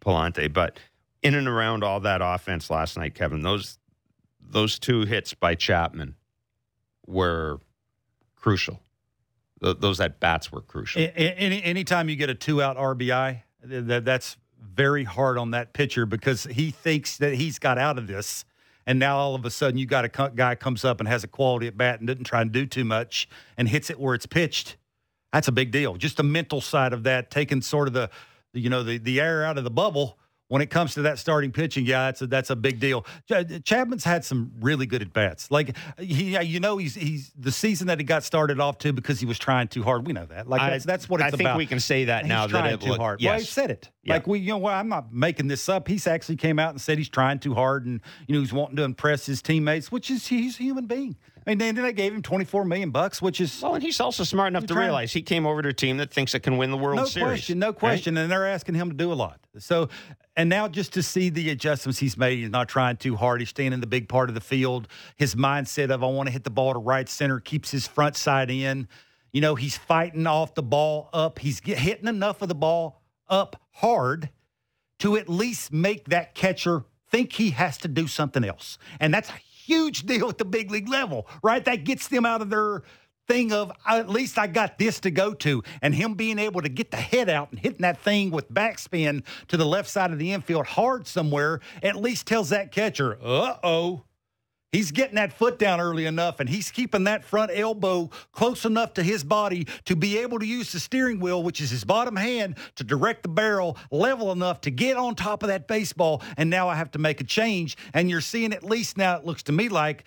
Pallante. 0.00 0.52
But 0.52 0.78
in 1.22 1.34
and 1.34 1.46
around 1.48 1.84
all 1.84 2.00
that 2.00 2.20
offense 2.22 2.70
last 2.70 2.96
night, 2.96 3.14
Kevin, 3.14 3.42
those 3.42 3.78
those 4.48 4.78
two 4.78 5.04
hits 5.04 5.34
by 5.34 5.54
Chapman 5.54 6.14
were 7.06 7.60
crucial. 8.36 8.80
Th- 9.62 9.76
those 9.78 10.00
at 10.00 10.20
bats 10.20 10.52
were 10.52 10.60
crucial. 10.60 11.06
Any 11.16 11.62
anytime 11.62 12.08
you 12.08 12.16
get 12.16 12.30
a 12.30 12.34
two 12.34 12.62
out 12.62 12.76
RBI, 12.76 13.42
th- 13.68 13.84
that 13.86 14.04
that's 14.04 14.36
very 14.60 15.04
hard 15.04 15.38
on 15.38 15.52
that 15.52 15.72
pitcher 15.72 16.06
because 16.06 16.44
he 16.44 16.70
thinks 16.70 17.18
that 17.18 17.34
he's 17.34 17.58
got 17.58 17.78
out 17.78 17.98
of 17.98 18.06
this, 18.06 18.44
and 18.86 18.98
now 18.98 19.16
all 19.16 19.34
of 19.34 19.44
a 19.44 19.50
sudden 19.50 19.78
you 19.78 19.86
got 19.86 20.04
a 20.04 20.30
guy 20.34 20.54
comes 20.54 20.84
up 20.84 21.00
and 21.00 21.08
has 21.08 21.24
a 21.24 21.28
quality 21.28 21.66
at 21.66 21.76
bat 21.76 22.00
and 22.00 22.08
doesn't 22.08 22.24
try 22.24 22.42
and 22.42 22.52
do 22.52 22.66
too 22.66 22.84
much 22.84 23.28
and 23.56 23.68
hits 23.68 23.90
it 23.90 23.98
where 23.98 24.14
it's 24.14 24.26
pitched. 24.26 24.76
That's 25.32 25.48
a 25.48 25.52
big 25.52 25.70
deal. 25.70 25.96
Just 25.96 26.16
the 26.16 26.22
mental 26.22 26.60
side 26.60 26.92
of 26.92 27.02
that, 27.04 27.30
taking 27.30 27.60
sort 27.60 27.88
of 27.88 27.94
the 27.94 28.10
you 28.52 28.70
know 28.70 28.82
the 28.82 28.98
the 28.98 29.20
air 29.20 29.44
out 29.44 29.58
of 29.58 29.64
the 29.64 29.70
bubble. 29.70 30.18
When 30.48 30.60
it 30.60 30.66
comes 30.68 30.92
to 30.94 31.02
that 31.02 31.18
starting 31.18 31.52
pitching, 31.52 31.86
yeah, 31.86 32.04
that's 32.06 32.20
a, 32.20 32.26
that's 32.26 32.50
a 32.50 32.54
big 32.56 32.78
deal. 32.78 33.06
Chapman's 33.64 34.04
had 34.04 34.24
some 34.26 34.52
really 34.60 34.84
good 34.84 35.00
at 35.00 35.12
bats. 35.12 35.50
Like 35.50 35.74
he, 35.98 36.38
you 36.38 36.60
know, 36.60 36.76
he's 36.76 36.94
he's 36.94 37.32
the 37.36 37.50
season 37.50 37.86
that 37.86 37.98
he 37.98 38.04
got 38.04 38.24
started 38.24 38.60
off 38.60 38.76
to 38.78 38.92
because 38.92 39.18
he 39.20 39.26
was 39.26 39.38
trying 39.38 39.68
too 39.68 39.82
hard. 39.82 40.06
We 40.06 40.12
know 40.12 40.26
that. 40.26 40.46
Like 40.46 40.60
I- 40.60 40.70
that's 40.70 40.84
that's 40.84 41.08
what 41.08 41.20
it's 41.20 41.28
I 41.28 41.30
think 41.30 41.40
about. 41.48 41.56
we 41.56 41.66
can 41.66 41.80
say 41.80 42.04
that 42.04 42.24
He's 42.24 42.28
now 42.28 42.46
that 42.46 42.72
it 42.74 42.80
too 42.82 42.90
look- 42.90 43.00
hard. 43.00 43.20
Yes. 43.22 43.30
Well, 43.30 43.38
he 43.38 43.44
said 43.46 43.70
it. 43.70 43.90
Yeah. 44.02 44.14
Like 44.14 44.26
we, 44.26 44.38
you 44.38 44.48
know, 44.50 44.58
well, 44.58 44.74
I'm 44.78 44.88
not 44.90 45.12
making 45.14 45.48
this 45.48 45.66
up. 45.68 45.88
He's 45.88 46.06
actually 46.06 46.36
came 46.36 46.58
out 46.58 46.70
and 46.70 46.80
said 46.80 46.98
he's 46.98 47.08
trying 47.08 47.38
too 47.38 47.54
hard, 47.54 47.86
and 47.86 48.00
you 48.28 48.34
know 48.34 48.40
he's 48.42 48.52
wanting 48.52 48.76
to 48.76 48.82
impress 48.82 49.24
his 49.24 49.40
teammates, 49.40 49.90
which 49.90 50.10
is 50.10 50.26
he's 50.26 50.60
a 50.60 50.62
human 50.62 50.86
being. 50.86 51.16
I 51.46 51.50
mean, 51.50 51.58
then 51.58 51.74
they 51.74 51.92
gave 51.92 52.14
him 52.14 52.22
24 52.22 52.64
million 52.64 52.90
bucks, 52.90 53.20
which 53.20 53.38
is 53.40 53.60
Well, 53.62 53.74
and 53.74 53.82
he's 53.82 54.00
also 54.00 54.24
smart 54.24 54.48
enough 54.48 54.62
to 54.66 54.74
trying- 54.74 54.86
realize 54.86 55.12
he 55.12 55.20
came 55.22 55.46
over 55.46 55.62
to 55.62 55.70
a 55.70 55.72
team 55.74 55.96
that 55.98 56.10
thinks 56.10 56.34
it 56.34 56.40
can 56.40 56.56
win 56.58 56.70
the 56.70 56.76
World 56.78 56.96
no 56.96 57.04
Series. 57.06 57.24
No 57.24 57.28
question, 57.32 57.58
no 57.58 57.66
right? 57.68 57.78
question, 57.78 58.16
and 58.18 58.30
they're 58.30 58.46
asking 58.46 58.74
him 58.76 58.90
to 58.90 58.96
do 58.96 59.10
a 59.12 59.14
lot. 59.14 59.40
So, 59.58 59.88
and 60.36 60.48
now 60.48 60.66
just 60.68 60.92
to 60.94 61.02
see 61.02 61.28
the 61.28 61.50
adjustments 61.50 61.98
he's 61.98 62.16
made, 62.16 62.38
he's 62.38 62.50
not 62.50 62.68
trying 62.68 62.96
too 62.96 63.16
hard. 63.16 63.40
He's 63.40 63.50
staying 63.50 63.72
in 63.72 63.80
the 63.80 63.86
big 63.86 64.08
part 64.08 64.28
of 64.28 64.34
the 64.34 64.40
field. 64.40 64.88
His 65.16 65.34
mindset 65.34 65.90
of 65.90 66.02
I 66.02 66.06
want 66.06 66.26
to 66.26 66.32
hit 66.32 66.44
the 66.44 66.50
ball 66.50 66.72
to 66.72 66.78
right 66.78 67.08
center 67.08 67.40
keeps 67.40 67.70
his 67.70 67.86
front 67.86 68.16
side 68.16 68.50
in. 68.50 68.88
You 69.32 69.40
know, 69.40 69.54
he's 69.54 69.76
fighting 69.76 70.26
off 70.26 70.54
the 70.54 70.62
ball 70.62 71.08
up. 71.12 71.38
He's 71.38 71.60
get, 71.60 71.78
hitting 71.78 72.08
enough 72.08 72.42
of 72.42 72.48
the 72.48 72.54
ball 72.54 73.02
up 73.28 73.60
hard 73.72 74.30
to 75.00 75.16
at 75.16 75.28
least 75.28 75.72
make 75.72 76.08
that 76.08 76.34
catcher 76.34 76.84
think 77.10 77.32
he 77.32 77.50
has 77.50 77.78
to 77.78 77.88
do 77.88 78.06
something 78.06 78.44
else. 78.44 78.78
And 79.00 79.12
that's 79.12 79.30
a 79.30 79.40
huge 79.64 80.04
deal 80.04 80.28
at 80.28 80.38
the 80.38 80.44
big 80.44 80.70
league 80.70 80.88
level, 80.88 81.26
right? 81.42 81.64
That 81.64 81.84
gets 81.84 82.08
them 82.08 82.26
out 82.26 82.42
of 82.42 82.50
their 82.50 82.82
thing 83.26 83.52
of 83.52 83.72
at 83.86 84.08
least 84.08 84.38
I 84.38 84.46
got 84.46 84.78
this 84.78 85.00
to 85.00 85.10
go 85.10 85.34
to. 85.34 85.62
And 85.82 85.94
him 85.94 86.14
being 86.14 86.38
able 86.38 86.62
to 86.62 86.68
get 86.68 86.90
the 86.90 86.96
head 86.96 87.28
out 87.28 87.50
and 87.50 87.58
hitting 87.58 87.82
that 87.82 88.00
thing 88.00 88.30
with 88.30 88.52
backspin 88.52 89.24
to 89.48 89.56
the 89.56 89.66
left 89.66 89.88
side 89.88 90.12
of 90.12 90.18
the 90.18 90.32
infield 90.32 90.66
hard 90.66 91.06
somewhere 91.06 91.60
at 91.82 91.96
least 91.96 92.26
tells 92.26 92.50
that 92.50 92.72
catcher, 92.72 93.18
uh 93.22 93.56
oh. 93.62 94.04
He's 94.74 94.90
getting 94.90 95.14
that 95.14 95.32
foot 95.32 95.60
down 95.60 95.80
early 95.80 96.04
enough 96.04 96.40
and 96.40 96.48
he's 96.48 96.72
keeping 96.72 97.04
that 97.04 97.24
front 97.24 97.52
elbow 97.54 98.10
close 98.32 98.64
enough 98.64 98.94
to 98.94 99.04
his 99.04 99.22
body 99.22 99.68
to 99.84 99.94
be 99.94 100.18
able 100.18 100.40
to 100.40 100.46
use 100.46 100.72
the 100.72 100.80
steering 100.80 101.20
wheel, 101.20 101.44
which 101.44 101.60
is 101.60 101.70
his 101.70 101.84
bottom 101.84 102.16
hand, 102.16 102.56
to 102.74 102.82
direct 102.82 103.22
the 103.22 103.28
barrel 103.28 103.78
level 103.92 104.32
enough 104.32 104.60
to 104.62 104.72
get 104.72 104.96
on 104.96 105.14
top 105.14 105.44
of 105.44 105.48
that 105.48 105.68
baseball. 105.68 106.22
And 106.36 106.50
now 106.50 106.68
I 106.68 106.74
have 106.74 106.90
to 106.90 106.98
make 106.98 107.20
a 107.20 107.24
change. 107.24 107.76
And 107.92 108.10
you're 108.10 108.20
seeing 108.20 108.52
at 108.52 108.64
least 108.64 108.96
now 108.96 109.16
it 109.16 109.24
looks 109.24 109.44
to 109.44 109.52
me 109.52 109.68
like 109.68 110.02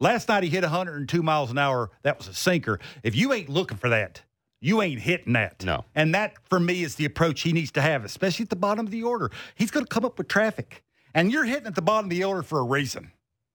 last 0.00 0.28
night 0.28 0.42
he 0.42 0.48
hit 0.48 0.62
102 0.62 1.22
miles 1.22 1.50
an 1.50 1.58
hour. 1.58 1.90
That 2.02 2.18
was 2.18 2.28
a 2.28 2.34
sinker. 2.34 2.80
If 3.02 3.14
you 3.14 3.32
ain't 3.32 3.48
looking 3.48 3.76
for 3.78 3.88
that, 3.90 4.22
you 4.60 4.82
ain't 4.82 5.00
hitting 5.00 5.32
that. 5.34 5.64
No. 5.64 5.84
And 5.94 6.14
that, 6.14 6.34
for 6.48 6.60
me, 6.60 6.82
is 6.82 6.96
the 6.96 7.04
approach 7.04 7.42
he 7.42 7.52
needs 7.52 7.70
to 7.72 7.80
have, 7.80 8.04
especially 8.04 8.42
at 8.44 8.50
the 8.50 8.56
bottom 8.56 8.86
of 8.86 8.90
the 8.90 9.02
order. 9.02 9.30
He's 9.54 9.70
going 9.70 9.86
to 9.86 9.88
come 9.88 10.04
up 10.04 10.18
with 10.18 10.28
traffic. 10.28 10.82
And 11.14 11.32
you're 11.32 11.44
hitting 11.44 11.66
at 11.66 11.74
the 11.74 11.82
bottom 11.82 12.06
of 12.06 12.10
the 12.10 12.24
order 12.24 12.42
for 12.42 12.58
a 12.60 12.64
reason. 12.64 13.12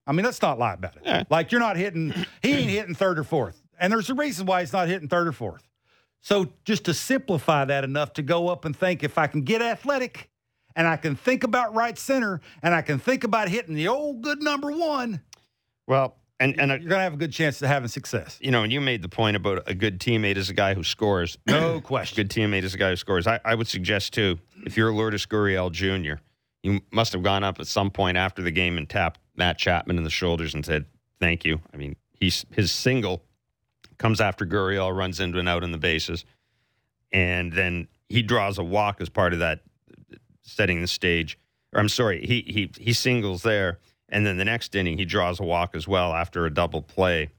I 0.07 0.11
mean, 0.11 0.25
let's 0.25 0.41
not 0.41 0.59
lie 0.59 0.73
about 0.73 0.95
it. 0.97 1.03
Yeah. 1.05 1.23
Like 1.29 1.51
you're 1.51 1.61
not 1.61 1.77
hitting, 1.77 2.13
he 2.41 2.53
ain't 2.53 2.69
hitting 2.69 2.95
third 2.95 3.17
or 3.19 3.23
fourth. 3.23 3.61
And 3.79 3.91
there's 3.91 4.09
a 4.09 4.13
reason 4.13 4.45
why 4.45 4.61
he's 4.61 4.73
not 4.73 4.87
hitting 4.87 5.07
third 5.07 5.27
or 5.27 5.31
fourth. 5.31 5.67
So 6.21 6.53
just 6.63 6.85
to 6.85 6.93
simplify 6.93 7.65
that 7.65 7.83
enough 7.83 8.13
to 8.13 8.21
go 8.21 8.47
up 8.47 8.65
and 8.65 8.75
think 8.75 9.03
if 9.03 9.17
I 9.17 9.27
can 9.27 9.41
get 9.43 9.61
athletic 9.61 10.29
and 10.75 10.87
I 10.87 10.97
can 10.97 11.15
think 11.15 11.43
about 11.43 11.73
right 11.75 11.97
center 11.97 12.41
and 12.63 12.73
I 12.73 12.81
can 12.81 12.99
think 12.99 13.23
about 13.23 13.47
hitting 13.47 13.75
the 13.75 13.87
old 13.87 14.21
good 14.21 14.41
number 14.41 14.71
one, 14.71 15.21
Well, 15.87 16.17
and 16.39 16.59
and 16.59 16.69
you're 16.69 16.79
going 16.79 16.99
to 16.99 16.99
have 16.99 17.13
a 17.13 17.17
good 17.17 17.31
chance 17.31 17.61
of 17.61 17.67
having 17.67 17.87
success. 17.87 18.37
you 18.41 18.51
know, 18.51 18.63
and 18.63 18.71
you 18.71 18.81
made 18.81 19.01
the 19.01 19.09
point 19.09 19.35
about 19.35 19.63
a 19.67 19.73
good 19.73 19.99
teammate 19.99 20.37
is 20.37 20.49
a 20.49 20.53
guy 20.53 20.73
who 20.73 20.83
scores. 20.83 21.37
No 21.47 21.79
question. 21.81 22.15
good 22.15 22.29
teammate 22.29 22.63
is 22.63 22.73
a 22.73 22.77
guy 22.77 22.89
who 22.89 22.95
scores. 22.95 23.27
I, 23.27 23.39
I 23.45 23.55
would 23.55 23.67
suggest 23.67 24.13
too, 24.13 24.39
if 24.65 24.75
you're 24.77 24.91
Lourdes 24.91 25.25
Gurriel 25.25 25.71
Jr., 25.71 26.21
you 26.63 26.81
must 26.91 27.13
have 27.13 27.23
gone 27.23 27.43
up 27.43 27.59
at 27.59 27.67
some 27.67 27.91
point 27.91 28.17
after 28.17 28.41
the 28.41 28.51
game 28.51 28.77
and 28.77 28.89
tapped 28.89 29.19
Matt 29.35 29.57
Chapman 29.57 29.97
in 29.97 30.03
the 30.03 30.09
shoulders 30.09 30.53
and 30.53 30.65
said, 30.65 30.85
"Thank 31.19 31.45
you." 31.45 31.61
I 31.73 31.77
mean, 31.77 31.95
he's 32.19 32.45
his 32.51 32.71
single 32.71 33.23
comes 33.97 34.19
after 34.19 34.45
Gurriel 34.45 34.95
runs 34.95 35.19
into 35.19 35.39
and 35.39 35.47
out 35.47 35.63
in 35.63 35.71
the 35.71 35.77
bases, 35.77 36.25
and 37.11 37.53
then 37.53 37.87
he 38.09 38.21
draws 38.21 38.57
a 38.57 38.63
walk 38.63 38.99
as 38.99 39.09
part 39.09 39.33
of 39.33 39.39
that 39.39 39.61
setting 40.41 40.81
the 40.81 40.87
stage. 40.87 41.37
Or 41.73 41.79
I'm 41.79 41.89
sorry, 41.89 42.25
he 42.25 42.41
he 42.41 42.71
he 42.77 42.93
singles 42.93 43.43
there, 43.43 43.79
and 44.09 44.25
then 44.25 44.37
the 44.37 44.45
next 44.45 44.75
inning 44.75 44.97
he 44.97 45.05
draws 45.05 45.39
a 45.39 45.43
walk 45.43 45.75
as 45.75 45.87
well 45.87 46.13
after 46.13 46.45
a 46.45 46.53
double 46.53 46.81
play 46.81 47.29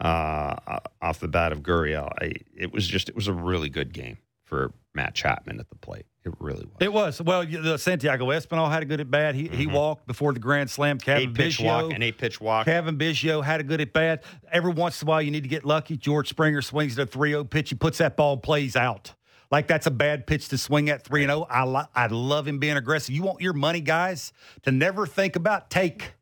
uh, 0.00 0.54
off 1.00 1.20
the 1.20 1.28
bat 1.28 1.52
of 1.52 1.60
Gurriel. 1.62 2.10
I, 2.20 2.32
it 2.54 2.72
was 2.72 2.86
just 2.86 3.08
it 3.08 3.14
was 3.14 3.28
a 3.28 3.32
really 3.32 3.68
good 3.68 3.92
game 3.92 4.18
for 4.44 4.72
Matt 4.94 5.14
Chapman 5.14 5.60
at 5.60 5.68
the 5.68 5.76
plate. 5.76 6.06
It 6.24 6.32
really 6.40 6.64
was. 6.64 6.76
It 6.80 6.92
was. 6.92 7.22
Well, 7.22 7.46
the 7.46 7.78
Santiago 7.78 8.26
Espinal 8.26 8.68
had 8.68 8.82
a 8.82 8.86
good 8.86 9.00
at 9.00 9.08
bat. 9.08 9.36
He, 9.36 9.46
he 9.46 9.68
walked 9.68 10.08
before 10.08 10.32
the 10.32 10.40
grand 10.40 10.68
slam. 10.68 10.98
Kevin 10.98 11.28
eight 11.28 11.34
pitch 11.34 11.58
Biggio, 11.58 11.84
walk, 11.84 11.92
an 11.92 12.02
eight 12.02 12.18
pitch 12.18 12.40
walk. 12.40 12.64
Cavan 12.64 12.98
Biggio 12.98 13.44
had 13.44 13.60
a 13.60 13.62
good 13.62 13.80
at 13.80 13.92
bat. 13.92 14.24
Every 14.50 14.72
once 14.72 15.00
in 15.00 15.06
a 15.06 15.08
while, 15.08 15.22
you 15.22 15.30
need 15.30 15.44
to 15.44 15.48
get 15.48 15.64
lucky. 15.64 15.96
George 15.96 16.28
Springer 16.28 16.62
swings 16.62 16.98
at 16.98 17.08
a 17.08 17.10
3 17.10 17.30
0 17.30 17.44
pitch. 17.44 17.68
He 17.68 17.76
puts 17.76 17.98
that 17.98 18.16
ball, 18.16 18.38
plays 18.38 18.74
out. 18.74 19.14
Like 19.50 19.66
that's 19.68 19.86
a 19.86 19.90
bad 19.90 20.26
pitch 20.26 20.48
to 20.48 20.58
swing 20.58 20.88
at 20.90 21.02
3 21.04 21.24
and 21.24 21.30
0. 21.30 21.46
I, 21.48 21.64
li- 21.64 21.88
I 21.94 22.06
love 22.08 22.48
him 22.48 22.58
being 22.58 22.76
aggressive. 22.76 23.14
You 23.14 23.22
want 23.22 23.40
your 23.40 23.52
money, 23.52 23.80
guys, 23.80 24.32
to 24.62 24.72
never 24.72 25.06
think 25.06 25.36
about 25.36 25.70
take. 25.70 26.12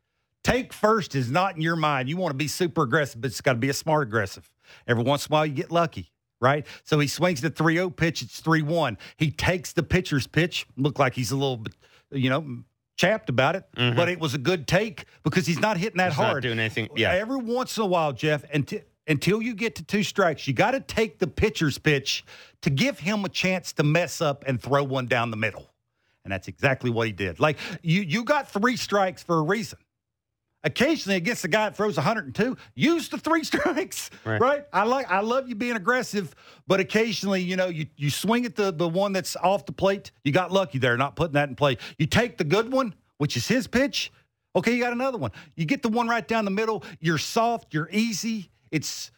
Take 0.43 0.73
first 0.73 1.15
is 1.15 1.31
not 1.31 1.55
in 1.55 1.61
your 1.63 1.75
mind. 1.75 2.07
You 2.07 2.17
want 2.17 2.31
to 2.31 2.37
be 2.37 2.47
super 2.47 2.83
aggressive, 2.83 3.19
but 3.19 3.31
it's 3.31 3.41
got 3.41 3.53
to 3.53 3.57
be 3.59 3.69
a 3.69 3.73
smart 3.73 4.07
aggressive. 4.07 4.47
Every 4.87 5.03
once 5.03 5.25
in 5.25 5.31
a 5.31 5.33
while, 5.33 5.45
you 5.47 5.53
get 5.53 5.71
lucky, 5.71 6.11
right? 6.39 6.67
So 6.83 6.99
he 6.99 7.07
swings 7.07 7.41
the 7.41 7.49
3 7.49 7.75
0 7.77 7.89
pitch. 7.89 8.21
It's 8.21 8.39
3 8.41 8.61
1. 8.61 8.97
He 9.17 9.31
takes 9.31 9.73
the 9.73 9.81
pitcher's 9.81 10.27
pitch. 10.27 10.67
Look 10.77 10.99
like 10.99 11.15
he's 11.15 11.31
a 11.31 11.35
little 11.35 11.57
bit, 11.57 11.73
you 12.11 12.29
know, 12.29 12.59
chapped 12.95 13.29
about 13.29 13.55
it, 13.55 13.63
mm-hmm. 13.75 13.95
but 13.95 14.07
it 14.07 14.19
was 14.19 14.35
a 14.35 14.37
good 14.37 14.67
take 14.67 15.05
because 15.23 15.47
he's 15.47 15.59
not 15.59 15.77
hitting 15.77 15.97
that 15.97 16.11
He's 16.11 16.19
not 16.19 16.27
hard. 16.27 16.43
doing 16.43 16.59
anything- 16.59 16.89
yeah. 16.95 17.11
Every 17.13 17.37
once 17.37 17.75
in 17.77 17.83
a 17.83 17.87
while, 17.87 18.13
Jeff, 18.13 18.43
until, 18.53 18.81
until 19.07 19.41
you 19.41 19.53
get 19.53 19.75
to 19.75 19.83
two 19.83 20.03
strikes, 20.03 20.47
you 20.47 20.53
got 20.53 20.71
to 20.71 20.79
take 20.79 21.19
the 21.19 21.27
pitcher's 21.27 21.77
pitch 21.77 22.25
to 22.61 22.69
give 22.69 22.99
him 22.99 23.25
a 23.25 23.29
chance 23.29 23.73
to 23.73 23.83
mess 23.83 24.21
up 24.21 24.43
and 24.47 24.61
throw 24.61 24.83
one 24.83 25.05
down 25.05 25.31
the 25.31 25.37
middle. 25.37 25.69
And 26.23 26.31
that's 26.31 26.47
exactly 26.47 26.89
what 26.89 27.05
he 27.05 27.13
did. 27.13 27.39
Like 27.39 27.57
you, 27.83 28.01
you 28.01 28.23
got 28.23 28.49
three 28.49 28.75
strikes 28.77 29.21
for 29.21 29.37
a 29.37 29.43
reason. 29.43 29.79
Occasionally, 30.63 31.17
against 31.17 31.43
the 31.43 31.47
guy 31.47 31.69
that 31.69 31.77
throws 31.77 31.95
102, 31.95 32.57
use 32.73 33.07
the 33.07 33.19
three 33.19 33.43
strikes. 33.43 34.09
Right. 34.25 34.41
Right. 34.41 34.65
I 34.73 34.83
like. 34.83 35.09
I 35.11 35.19
love 35.19 35.47
you 35.47 35.53
being 35.53 35.75
aggressive, 35.75 36.33
but 36.65 36.79
occasionally, 36.79 37.41
you 37.43 37.55
know, 37.55 37.67
you 37.67 37.85
you 37.95 38.09
swing 38.09 38.45
at 38.47 38.55
the 38.55 38.71
the 38.71 38.89
one 38.89 39.13
that's 39.13 39.35
off 39.35 39.67
the 39.67 39.71
plate. 39.71 40.09
You 40.23 40.31
got 40.31 40.51
lucky 40.51 40.79
there, 40.79 40.97
not 40.97 41.15
putting 41.15 41.33
that 41.33 41.49
in 41.49 41.55
play. 41.55 41.77
You 41.99 42.07
take 42.07 42.39
the 42.39 42.43
good 42.43 42.71
one, 42.71 42.95
which 43.19 43.37
is 43.37 43.47
his 43.47 43.67
pitch. 43.67 44.11
Okay, 44.55 44.73
you 44.73 44.81
got 44.81 44.91
another 44.91 45.19
one. 45.19 45.29
You 45.55 45.65
get 45.65 45.83
the 45.83 45.89
one 45.89 46.07
right 46.07 46.27
down 46.27 46.45
the 46.45 46.51
middle. 46.51 46.83
You're 46.99 47.19
soft. 47.19 47.71
You're 47.71 47.89
easy. 47.91 48.49
It's 48.75 49.11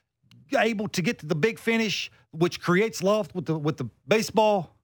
able 0.56 0.88
to 0.90 1.02
get 1.02 1.18
to 1.20 1.26
the 1.26 1.36
big 1.36 1.58
finish, 1.58 2.12
which 2.32 2.62
creates 2.62 3.02
loft 3.02 3.34
with 3.34 3.46
the 3.48 3.58
with 3.58 3.78
the 3.78 3.90
baseball. 4.08 4.78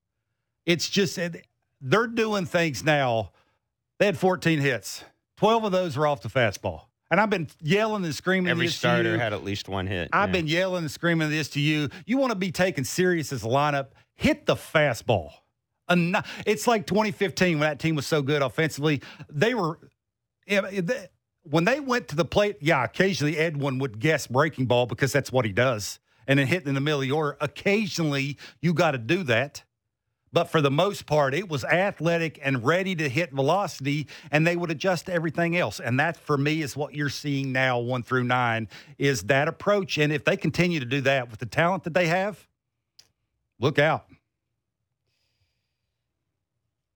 It's 0.66 0.90
just 0.90 1.20
they're 1.80 2.08
doing 2.08 2.46
things 2.46 2.84
now. 2.84 3.32
They 4.00 4.08
had 4.08 4.18
14 4.18 4.60
hits. 4.60 5.04
12 5.38 5.66
of 5.66 5.72
those 5.72 5.96
were 5.96 6.08
off 6.08 6.22
the 6.22 6.30
fastball. 6.30 6.86
And 7.12 7.22
I've 7.22 7.30
been 7.30 7.48
yelling 7.62 8.04
and 8.04 8.16
screaming 8.16 8.50
Every 8.50 8.66
this 8.66 8.74
to 8.74 8.80
starter 8.80 9.20
had 9.20 9.34
at 9.34 9.44
least 9.44 9.70
one 9.70 9.86
hit. 9.86 10.10
I've 10.12 10.30
yeah. 10.30 10.34
been 10.34 10.48
yelling 10.48 10.84
and 10.84 10.92
screaming 10.92 11.30
this 11.30 11.50
to 11.50 11.60
you. 11.60 11.90
You 12.08 12.18
want 12.18 12.32
to 12.32 12.36
be 12.36 12.52
taken 12.52 12.84
serious 12.84 13.32
as 13.32 13.44
a 13.44 13.48
lineup, 13.48 13.90
hit 14.16 14.48
the 14.48 14.56
fastball. 14.56 15.30
It's 16.48 16.66
like 16.66 16.88
2015 16.88 17.60
when 17.60 17.70
that 17.70 17.78
team 17.78 17.96
was 17.96 18.08
so 18.08 18.24
good 18.24 18.42
offensively. 18.42 19.02
They 19.30 19.54
were, 19.54 19.78
when 21.44 21.66
they 21.66 21.80
went 21.80 22.08
to 22.10 22.16
the 22.16 22.26
plate, 22.26 22.58
yeah, 22.62 22.84
occasionally 22.84 23.38
Edwin 23.38 23.80
would 23.80 24.00
guess 24.00 24.28
breaking 24.28 24.66
ball 24.66 24.86
because 24.86 25.12
that's 25.12 25.32
what 25.32 25.46
he 25.46 25.52
does. 25.52 26.00
And 26.26 26.40
then 26.40 26.48
hitting 26.48 26.70
in 26.70 26.76
the 26.76 26.82
middle 26.82 27.02
of 27.02 27.08
the 27.08 27.12
order. 27.12 27.38
Occasionally, 27.42 28.38
you 28.62 28.74
got 28.74 28.92
to 28.92 28.98
do 28.98 29.24
that. 29.24 29.64
But 30.32 30.50
for 30.50 30.62
the 30.62 30.72
most 30.72 31.06
part, 31.06 31.36
it 31.36 31.48
was 31.48 31.64
athletic 31.64 32.40
and 32.42 32.66
ready 32.66 32.96
to 32.96 33.08
hit 33.08 33.32
velocity, 33.32 34.08
and 34.32 34.48
they 34.48 34.56
would 34.56 34.72
adjust 34.72 35.06
to 35.06 35.14
everything 35.14 35.56
else. 35.56 35.80
And 35.80 36.00
that, 36.00 36.18
for 36.18 36.38
me, 36.38 36.64
is 36.64 36.76
what 36.76 36.96
you're 36.96 37.10
seeing 37.10 37.52
now, 37.52 37.78
one 37.78 38.02
through 38.02 38.24
nine, 38.24 38.68
is 38.98 39.24
that 39.24 39.48
approach. 39.48 40.00
And 40.00 40.12
if 40.12 40.26
they 40.26 40.36
continue 40.36 40.80
to 40.80 40.88
do 40.88 41.02
that 41.02 41.30
with 41.30 41.40
the 41.40 41.46
talent 41.46 41.84
that 41.84 41.94
they 41.94 42.08
have, 42.08 42.48
look 43.60 43.78
out. 43.78 44.08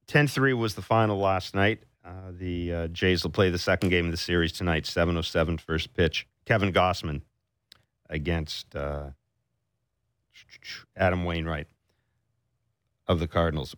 10 0.08 0.28
3 0.28 0.54
was 0.54 0.74
the 0.74 0.82
final 0.82 1.20
last 1.20 1.54
night. 1.54 1.82
Uh, 2.08 2.32
the 2.32 2.74
uh, 2.74 2.88
Jays 2.88 3.24
will 3.24 3.32
play 3.32 3.50
the 3.50 3.58
second 3.58 3.89
game 3.89 4.06
of 4.06 4.12
the 4.12 4.17
series 4.17 4.54
tonight, 4.54 4.86
7.07 4.86 5.60
first 5.60 5.93
pitch. 5.93 6.26
Kevin 6.46 6.72
Gausman 6.72 7.22
against 8.10 8.74
uh, 8.76 9.10
Adam 10.96 11.26
Wainwright 11.26 11.67
of 13.08 13.20
the 13.20 13.28
Cardinals. 13.28 13.76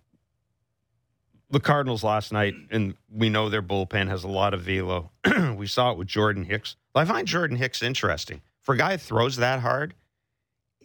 The 1.49 1.59
Cardinals 1.59 2.03
last 2.03 2.31
night, 2.31 2.53
and 2.69 2.93
we 3.11 3.29
know 3.29 3.49
their 3.49 3.63
bullpen 3.63 4.07
has 4.07 4.23
a 4.23 4.27
lot 4.27 4.53
of 4.53 4.61
velo. 4.61 5.09
we 5.55 5.65
saw 5.65 5.91
it 5.91 5.97
with 5.97 6.07
Jordan 6.07 6.43
Hicks. 6.43 6.75
I 6.93 7.05
find 7.05 7.27
Jordan 7.27 7.57
Hicks 7.57 7.81
interesting. 7.81 8.41
For 8.61 8.75
a 8.75 8.77
guy 8.77 8.91
that 8.91 9.01
throws 9.01 9.37
that 9.37 9.61
hard, 9.61 9.95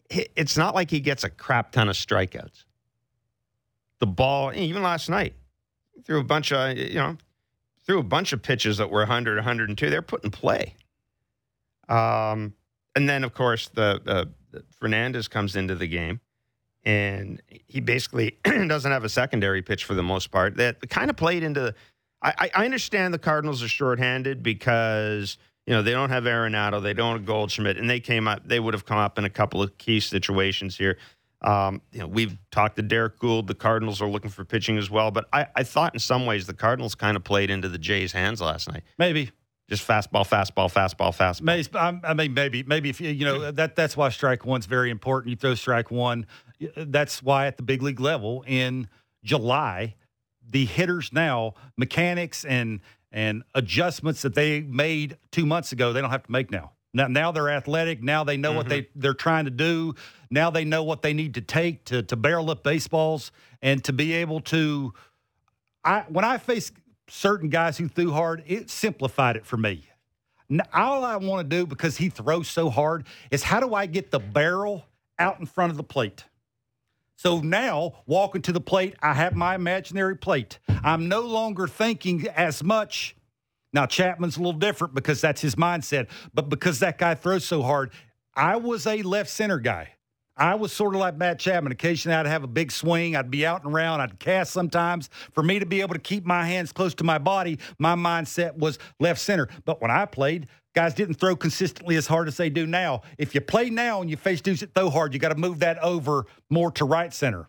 it's 0.08 0.56
not 0.56 0.74
like 0.74 0.90
he 0.90 1.00
gets 1.00 1.24
a 1.24 1.28
crap 1.28 1.72
ton 1.72 1.90
of 1.90 1.96
strikeouts 1.96 2.64
the 4.04 4.06
ball, 4.06 4.52
even 4.54 4.82
last 4.82 5.08
night, 5.08 5.34
threw 6.04 6.20
a 6.20 6.24
bunch 6.24 6.52
of, 6.52 6.76
you 6.76 6.94
know, 6.94 7.16
threw 7.86 7.98
a 7.98 8.02
bunch 8.04 8.32
of 8.32 8.42
pitches 8.42 8.78
that 8.78 8.90
were 8.90 9.00
100, 9.00 9.36
102. 9.36 9.90
They're 9.90 10.02
put 10.02 10.24
in 10.24 10.30
play. 10.30 10.74
Um, 11.88 12.54
and 12.96 13.08
then, 13.08 13.24
of 13.24 13.34
course, 13.34 13.68
the, 13.68 14.00
uh, 14.06 14.60
Fernandez 14.78 15.28
comes 15.28 15.56
into 15.56 15.74
the 15.74 15.86
game, 15.88 16.20
and 16.84 17.42
he 17.48 17.80
basically 17.80 18.38
doesn't 18.44 18.90
have 18.90 19.04
a 19.04 19.08
secondary 19.08 19.62
pitch 19.62 19.84
for 19.84 19.94
the 19.94 20.02
most 20.02 20.30
part. 20.30 20.56
That 20.56 20.88
kind 20.88 21.10
of 21.10 21.16
played 21.16 21.42
into. 21.42 21.74
I, 22.22 22.34
I- 22.38 22.50
I 22.62 22.64
understand 22.64 23.12
the 23.12 23.18
Cardinals 23.18 23.62
are 23.62 23.68
shorthanded 23.68 24.42
because 24.42 25.36
you 25.66 25.74
know 25.74 25.82
they 25.82 25.90
don't 25.92 26.10
have 26.10 26.24
Arenado, 26.24 26.80
they 26.82 26.94
don't 26.94 27.16
have 27.16 27.26
Goldschmidt, 27.26 27.76
and 27.78 27.90
they 27.90 28.00
came 28.00 28.28
up. 28.28 28.46
They 28.46 28.60
would 28.60 28.74
have 28.74 28.86
come 28.86 28.98
up 28.98 29.18
in 29.18 29.24
a 29.24 29.30
couple 29.30 29.60
of 29.62 29.76
key 29.76 29.98
situations 30.00 30.78
here. 30.78 30.96
Um, 31.44 31.82
you 31.92 32.00
know, 32.00 32.06
we've 32.06 32.36
talked 32.50 32.76
to 32.76 32.82
Derrick 32.82 33.18
Goold. 33.18 33.46
The 33.46 33.54
Cardinals 33.54 34.00
are 34.00 34.08
looking 34.08 34.30
for 34.30 34.44
pitching 34.44 34.78
as 34.78 34.90
well, 34.90 35.10
but 35.10 35.26
I, 35.32 35.46
I 35.54 35.62
thought 35.62 35.94
in 35.94 36.00
some 36.00 36.24
ways 36.24 36.46
the 36.46 36.54
Cardinals 36.54 36.94
kind 36.94 37.16
of 37.16 37.22
played 37.22 37.50
into 37.50 37.68
the 37.68 37.78
Jays' 37.78 38.12
hands 38.12 38.40
last 38.40 38.68
night. 38.68 38.82
Maybe. 38.98 39.30
Just 39.68 39.86
fastball, 39.86 40.26
fastball, 40.26 40.72
fastball, 40.72 41.14
fastball. 41.14 41.42
Maybe, 41.42 41.68
I'm- 41.74 42.00
mean, 42.16 42.34
maybe, 42.34 42.62
maybe 42.62 42.90
if 42.90 43.00
you, 43.00 43.10
you 43.10 43.24
know 43.24 43.50
that 43.50 43.76
that's 43.76 43.96
why 43.96 44.08
strike 44.10 44.44
one's 44.44 44.66
very 44.66 44.90
important. 44.90 45.30
You 45.30 45.36
throw 45.36 45.54
strike 45.54 45.90
one. 45.90 46.26
That's 46.76 47.22
why 47.22 47.46
at 47.46 47.56
the 47.56 47.62
big 47.62 47.82
league 47.82 48.00
level 48.00 48.44
in 48.46 48.88
July, 49.22 49.94
the 50.48 50.66
hitters 50.66 51.12
now 51.12 51.54
mechanics 51.78 52.44
and 52.44 52.80
and 53.10 53.42
adjustments 53.54 54.22
that 54.22 54.34
they 54.34 54.60
made 54.60 55.16
two 55.30 55.46
months 55.46 55.72
ago, 55.72 55.92
they 55.92 56.00
don't 56.00 56.10
have 56.10 56.24
to 56.24 56.32
make 56.32 56.50
now. 56.50 56.72
Now, 56.94 57.08
now 57.08 57.32
they're 57.32 57.50
athletic. 57.50 58.02
Now 58.02 58.24
they 58.24 58.36
know 58.36 58.52
what 58.52 58.68
they 58.68 58.82
mm-hmm. 58.82 59.00
they're 59.00 59.14
trying 59.14 59.44
to 59.46 59.50
do. 59.50 59.94
Now 60.30 60.50
they 60.50 60.64
know 60.64 60.84
what 60.84 61.02
they 61.02 61.12
need 61.12 61.34
to 61.34 61.40
take 61.40 61.84
to 61.86 62.02
to 62.04 62.16
barrel 62.16 62.50
up 62.50 62.62
baseballs 62.62 63.32
and 63.60 63.82
to 63.84 63.92
be 63.92 64.12
able 64.14 64.40
to. 64.42 64.94
I 65.84 66.04
when 66.08 66.24
I 66.24 66.38
face 66.38 66.72
certain 67.08 67.50
guys 67.50 67.76
who 67.76 67.88
threw 67.88 68.12
hard, 68.12 68.44
it 68.46 68.70
simplified 68.70 69.36
it 69.36 69.44
for 69.44 69.56
me. 69.56 69.84
Now, 70.48 70.64
All 70.72 71.04
I 71.04 71.16
want 71.16 71.48
to 71.48 71.56
do 71.56 71.66
because 71.66 71.96
he 71.96 72.08
throws 72.08 72.48
so 72.48 72.70
hard 72.70 73.06
is 73.30 73.42
how 73.42 73.60
do 73.60 73.74
I 73.74 73.86
get 73.86 74.10
the 74.10 74.20
barrel 74.20 74.86
out 75.18 75.40
in 75.40 75.46
front 75.46 75.72
of 75.72 75.76
the 75.76 75.84
plate? 75.84 76.24
So 77.16 77.40
now, 77.40 78.02
walking 78.06 78.42
to 78.42 78.52
the 78.52 78.60
plate, 78.60 78.94
I 79.00 79.14
have 79.14 79.34
my 79.34 79.54
imaginary 79.54 80.16
plate. 80.16 80.58
I'm 80.68 81.08
no 81.08 81.20
longer 81.22 81.66
thinking 81.66 82.26
as 82.28 82.62
much. 82.62 83.16
Now, 83.74 83.86
Chapman's 83.86 84.36
a 84.36 84.40
little 84.40 84.58
different 84.58 84.94
because 84.94 85.20
that's 85.20 85.40
his 85.40 85.56
mindset, 85.56 86.08
but 86.32 86.48
because 86.48 86.78
that 86.78 86.96
guy 86.96 87.16
throws 87.16 87.44
so 87.44 87.60
hard, 87.60 87.90
I 88.34 88.56
was 88.56 88.86
a 88.86 89.02
left 89.02 89.28
center 89.28 89.58
guy. 89.58 89.90
I 90.36 90.54
was 90.54 90.72
sort 90.72 90.94
of 90.94 91.00
like 91.00 91.16
Matt 91.16 91.38
Chapman. 91.38 91.72
Occasionally, 91.72 92.16
I'd 92.16 92.26
have 92.26 92.42
a 92.42 92.48
big 92.48 92.72
swing. 92.72 93.14
I'd 93.14 93.30
be 93.30 93.44
out 93.44 93.64
and 93.64 93.72
around. 93.72 94.00
I'd 94.00 94.18
cast 94.18 94.52
sometimes. 94.52 95.10
For 95.32 95.42
me 95.42 95.58
to 95.58 95.66
be 95.66 95.80
able 95.80 95.94
to 95.94 96.00
keep 96.00 96.24
my 96.24 96.44
hands 96.44 96.72
close 96.72 96.94
to 96.94 97.04
my 97.04 97.18
body, 97.18 97.58
my 97.78 97.94
mindset 97.94 98.56
was 98.56 98.78
left 98.98 99.20
center. 99.20 99.48
But 99.64 99.80
when 99.80 99.92
I 99.92 100.06
played, 100.06 100.48
guys 100.74 100.94
didn't 100.94 101.14
throw 101.14 101.36
consistently 101.36 101.94
as 101.96 102.08
hard 102.08 102.26
as 102.26 102.36
they 102.36 102.50
do 102.50 102.66
now. 102.66 103.02
If 103.18 103.34
you 103.34 103.40
play 103.40 103.70
now 103.70 104.00
and 104.00 104.10
you 104.10 104.16
face 104.16 104.40
dudes 104.40 104.60
that 104.60 104.74
throw 104.74 104.90
hard, 104.90 105.14
you 105.14 105.20
got 105.20 105.28
to 105.28 105.36
move 105.36 105.60
that 105.60 105.78
over 105.78 106.26
more 106.50 106.72
to 106.72 106.84
right 106.84 107.12
center. 107.12 107.48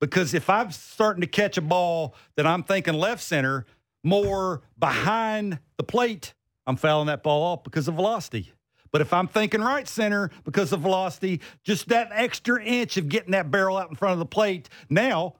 Because 0.00 0.34
if 0.34 0.48
I'm 0.48 0.70
starting 0.70 1.22
to 1.22 1.26
catch 1.26 1.56
a 1.56 1.62
ball 1.62 2.14
that 2.36 2.46
I'm 2.46 2.62
thinking 2.62 2.94
left 2.94 3.22
center, 3.22 3.66
more 4.08 4.62
behind 4.78 5.58
the 5.76 5.84
plate, 5.84 6.34
I'm 6.66 6.76
fouling 6.76 7.06
that 7.06 7.22
ball 7.22 7.42
off 7.42 7.64
because 7.64 7.88
of 7.88 7.94
velocity. 7.94 8.52
But 8.90 9.02
if 9.02 9.12
I'm 9.12 9.28
thinking 9.28 9.60
right 9.60 9.86
center 9.86 10.30
because 10.44 10.72
of 10.72 10.80
velocity, 10.80 11.40
just 11.62 11.88
that 11.88 12.08
extra 12.12 12.62
inch 12.62 12.96
of 12.96 13.08
getting 13.08 13.32
that 13.32 13.50
barrel 13.50 13.76
out 13.76 13.90
in 13.90 13.96
front 13.96 14.14
of 14.14 14.18
the 14.18 14.26
plate, 14.26 14.68
now 14.88 15.36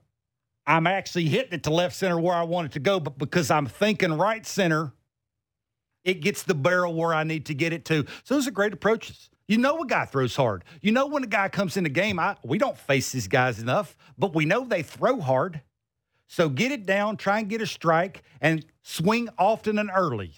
I'm 0.66 0.86
actually 0.86 1.26
hitting 1.26 1.54
it 1.54 1.62
to 1.62 1.70
left 1.70 1.96
center 1.96 2.20
where 2.20 2.34
I 2.34 2.42
want 2.42 2.66
it 2.66 2.72
to 2.72 2.80
go. 2.80 3.00
But 3.00 3.16
because 3.16 3.50
I'm 3.50 3.66
thinking 3.66 4.12
right 4.12 4.44
center, 4.44 4.92
it 6.04 6.20
gets 6.20 6.42
the 6.42 6.54
barrel 6.54 6.94
where 6.94 7.14
I 7.14 7.24
need 7.24 7.46
to 7.46 7.54
get 7.54 7.72
it 7.72 7.84
to. 7.86 8.04
So 8.24 8.34
those 8.34 8.46
are 8.46 8.52
great 8.52 8.72
approaches. 8.72 9.30
You 9.46 9.56
know 9.56 9.80
a 9.80 9.86
guy 9.86 10.04
throws 10.04 10.36
hard. 10.36 10.62
You 10.82 10.92
know 10.92 11.06
when 11.06 11.24
a 11.24 11.28
guy 11.28 11.48
comes 11.48 11.78
in 11.78 11.84
the 11.84 11.90
game, 11.90 12.18
I, 12.18 12.36
we 12.44 12.58
don't 12.58 12.76
face 12.76 13.12
these 13.12 13.28
guys 13.28 13.58
enough, 13.60 13.96
but 14.18 14.34
we 14.34 14.44
know 14.44 14.64
they 14.64 14.82
throw 14.82 15.20
hard. 15.20 15.62
So 16.28 16.48
get 16.48 16.70
it 16.70 16.86
down, 16.86 17.16
try 17.16 17.38
and 17.40 17.48
get 17.48 17.62
a 17.62 17.66
strike, 17.66 18.22
and 18.40 18.64
swing 18.82 19.28
often 19.38 19.78
and 19.78 19.90
early. 19.92 20.34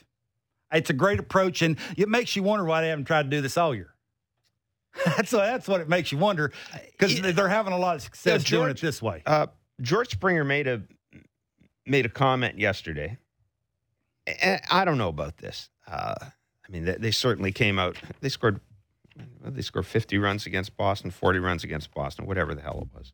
It's 0.73 0.89
a 0.89 0.95
great 0.95 1.19
approach, 1.19 1.63
and 1.63 1.77
it 1.97 2.09
makes 2.09 2.37
you 2.37 2.45
wonder 2.45 2.65
why 2.65 2.81
they 2.81 2.89
haven't 2.89 3.07
tried 3.07 3.25
to 3.25 3.29
do 3.29 3.41
this 3.41 3.59
all 3.59 3.75
year. 3.75 3.93
that's 5.05 5.33
what, 5.33 5.45
that's 5.45 5.69
what 5.69 5.81
it 5.81 5.89
makes 5.89 6.11
you 6.11 6.19
wonder 6.19 6.53
because 6.93 7.21
they're 7.21 7.49
having 7.49 7.73
a 7.73 7.79
lot 7.79 7.97
of 7.97 8.03
success 8.03 8.43
George, 8.43 8.61
doing 8.61 8.71
it 8.71 8.81
this 8.81 9.03
way. 9.03 9.23
Uh, 9.27 9.47
George 9.81 10.11
Springer 10.11 10.45
made 10.45 10.67
a 10.67 10.83
made 11.87 12.07
a 12.07 12.09
comment 12.09 12.59
yesterday. 12.59 13.19
I 14.71 14.85
don't 14.85 14.99
know 14.99 15.09
about 15.09 15.39
this. 15.39 15.71
Uh, 15.89 16.15
I 16.21 16.71
mean, 16.71 16.85
they, 16.85 16.97
they, 16.97 17.11
certainly 17.11 17.51
came 17.51 17.79
out. 17.79 17.97
They 18.21 18.29
scored. 18.29 18.61
They 19.45 19.63
scored 19.63 19.87
50 19.87 20.19
runs 20.19 20.47
against 20.47 20.77
Boston, 20.77 21.11
40 21.11 21.41
runs 21.41 21.65
against 21.65 21.93
Boston, 21.93 22.27
whatever 22.27 22.55
the 22.55 22.63
hell 22.63 22.87
it 22.87 22.97
was 22.97 23.13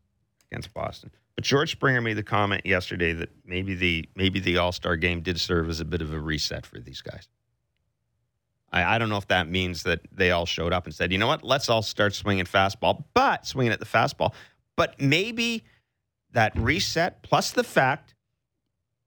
against 0.51 0.73
Boston. 0.73 1.11
But 1.37 1.43
George 1.43 1.71
Springer 1.71 2.01
made 2.01 2.15
the 2.15 2.23
comment 2.23 2.65
yesterday 2.65 3.13
that 3.13 3.29
maybe 3.45 3.75
the 3.75 4.09
maybe 4.15 4.39
the 4.39 4.57
All 4.57 4.71
Star 4.71 4.97
game 4.97 5.21
did 5.21 5.39
serve 5.39 5.69
as 5.69 5.79
a 5.79 5.85
bit 5.85 6.01
of 6.01 6.11
a 6.11 6.19
reset 6.19 6.65
for 6.65 6.79
these 6.79 7.01
guys. 7.01 7.29
I, 8.71 8.95
I, 8.95 8.97
don't 8.97 9.07
know 9.07 9.17
if 9.17 9.27
that 9.27 9.47
means 9.47 9.83
that 9.83 10.01
they 10.11 10.31
all 10.31 10.45
showed 10.45 10.73
up 10.73 10.85
and 10.85 10.93
said, 10.93 11.11
you 11.11 11.17
know 11.17 11.27
what, 11.27 11.43
let's 11.43 11.69
all 11.69 11.81
start 11.81 12.13
swinging 12.13 12.43
fastball, 12.43 13.05
but 13.13 13.45
swinging 13.45 13.71
at 13.71 13.79
the 13.79 13.85
fastball. 13.85 14.33
But 14.75 14.99
maybe 14.99 15.63
that 16.31 16.57
reset 16.57 17.23
plus 17.23 17.51
the 17.51 17.63
fact 17.63 18.15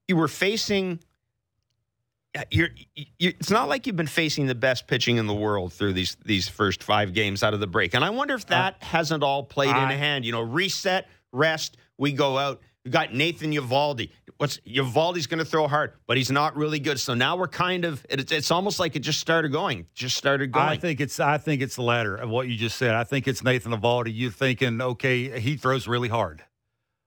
you 0.07 0.15
were 0.15 0.29
facing. 0.29 0.99
You're, 2.49 2.69
you're, 2.95 3.33
it's 3.39 3.51
not 3.51 3.67
like 3.67 3.85
you've 3.85 3.97
been 3.97 4.07
facing 4.07 4.45
the 4.45 4.55
best 4.55 4.87
pitching 4.87 5.17
in 5.17 5.27
the 5.27 5.33
world 5.33 5.73
through 5.73 5.91
these 5.91 6.15
these 6.23 6.47
first 6.47 6.81
five 6.81 7.13
games 7.13 7.43
out 7.43 7.53
of 7.53 7.59
the 7.59 7.67
break, 7.67 7.93
and 7.93 8.05
I 8.05 8.09
wonder 8.09 8.35
if 8.35 8.45
that 8.45 8.75
uh, 8.81 8.85
hasn't 8.85 9.21
all 9.21 9.43
played 9.43 9.71
I, 9.71 9.83
in 9.83 9.91
a 9.91 9.97
hand. 9.97 10.23
You 10.23 10.31
know, 10.31 10.41
reset, 10.41 11.09
rest, 11.33 11.75
we 12.01 12.11
go 12.11 12.37
out. 12.37 12.59
We 12.83 12.89
got 12.89 13.13
Nathan 13.13 13.53
Eovaldi. 13.53 14.09
What's 14.37 14.57
Eovaldi's 14.61 15.27
going 15.27 15.37
to 15.37 15.45
throw 15.45 15.67
hard, 15.67 15.93
but 16.07 16.17
he's 16.17 16.31
not 16.31 16.57
really 16.57 16.79
good. 16.79 16.99
So 16.99 17.13
now 17.13 17.37
we're 17.37 17.47
kind 17.47 17.85
of 17.85 18.03
it's, 18.09 18.31
it's 18.31 18.49
almost 18.49 18.79
like 18.79 18.95
it 18.95 19.01
just 19.01 19.19
started 19.19 19.51
going, 19.51 19.85
just 19.93 20.17
started 20.17 20.51
going. 20.51 20.65
I 20.65 20.77
think 20.77 20.99
it's 20.99 21.19
I 21.19 21.37
think 21.37 21.61
it's 21.61 21.75
the 21.75 21.83
latter 21.83 22.15
of 22.15 22.29
what 22.29 22.47
you 22.47 22.57
just 22.57 22.77
said. 22.77 22.95
I 22.95 23.03
think 23.03 23.27
it's 23.27 23.43
Nathan 23.43 23.71
Eovaldi. 23.71 24.11
You're 24.11 24.31
thinking, 24.31 24.81
okay, 24.81 25.39
he 25.39 25.57
throws 25.57 25.87
really 25.87 26.09
hard. 26.09 26.43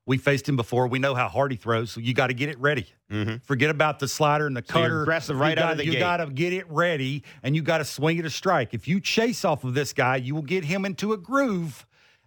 We 0.06 0.16
faced 0.16 0.48
him 0.48 0.54
before. 0.54 0.86
We 0.86 1.00
know 1.00 1.14
how 1.14 1.28
hard 1.28 1.50
he 1.50 1.56
throws. 1.56 1.90
So 1.90 1.98
you 1.98 2.14
got 2.14 2.28
to 2.28 2.34
get 2.34 2.50
it 2.50 2.60
ready. 2.60 2.86
Mm-hmm. 3.10 3.38
Forget 3.38 3.70
about 3.70 3.98
the 3.98 4.06
slider 4.06 4.46
and 4.46 4.56
the 4.56 4.62
so 4.64 4.74
cutter. 4.74 5.02
aggressive 5.02 5.40
right 5.40 5.56
got, 5.56 5.64
out 5.64 5.72
of 5.72 5.78
the 5.78 5.86
you. 5.86 5.92
You 5.92 5.98
got 5.98 6.18
to 6.18 6.26
get 6.26 6.52
it 6.52 6.70
ready, 6.70 7.24
and 7.42 7.56
you 7.56 7.62
got 7.62 7.78
to 7.78 7.84
swing 7.84 8.18
it 8.18 8.26
a 8.26 8.30
strike. 8.30 8.74
If 8.74 8.86
you 8.86 9.00
chase 9.00 9.44
off 9.44 9.64
of 9.64 9.74
this 9.74 9.92
guy, 9.92 10.16
you 10.16 10.36
will 10.36 10.42
get 10.42 10.64
him 10.64 10.84
into 10.84 11.14
a 11.14 11.16
groove 11.16 11.84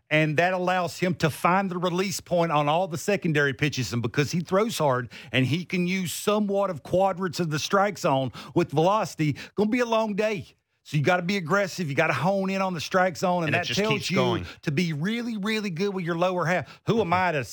and 0.09 0.37
that 0.37 0.53
allows 0.53 0.97
him 0.99 1.13
to 1.15 1.29
find 1.29 1.69
the 1.69 1.77
release 1.77 2.21
point 2.21 2.51
on 2.51 2.69
all 2.69 2.87
the 2.87 2.97
secondary 2.97 3.53
pitches. 3.53 3.91
And 3.93 4.01
because 4.01 4.31
he 4.31 4.39
throws 4.39 4.77
hard 4.77 5.09
and 5.31 5.45
he 5.45 5.65
can 5.65 5.87
use 5.87 6.13
somewhat 6.13 6.69
of 6.69 6.83
quadrants 6.83 7.39
of 7.39 7.49
the 7.49 7.59
strike 7.59 7.97
zone 7.97 8.31
with 8.55 8.71
velocity, 8.71 9.35
going 9.55 9.67
to 9.67 9.71
be 9.71 9.81
a 9.81 9.85
long 9.85 10.15
day. 10.15 10.55
So 10.83 10.95
you 10.95 11.03
got 11.03 11.17
to 11.17 11.23
be 11.23 11.35
aggressive. 11.35 11.89
You 11.89 11.95
got 11.95 12.07
to 12.07 12.13
hone 12.13 12.49
in 12.49 12.61
on 12.61 12.73
the 12.73 12.79
strike 12.79 13.17
zone, 13.17 13.43
and, 13.43 13.53
and 13.53 13.65
that 13.65 13.73
tells 13.73 14.09
you 14.09 14.15
going. 14.15 14.45
to 14.61 14.71
be 14.71 14.93
really, 14.93 15.35
really 15.35 15.69
good 15.69 15.93
with 15.93 16.05
your 16.05 16.17
lower 16.17 16.45
half. 16.45 16.79
Who 16.87 17.01
am 17.01 17.11
I 17.11 17.33
to, 17.33 17.45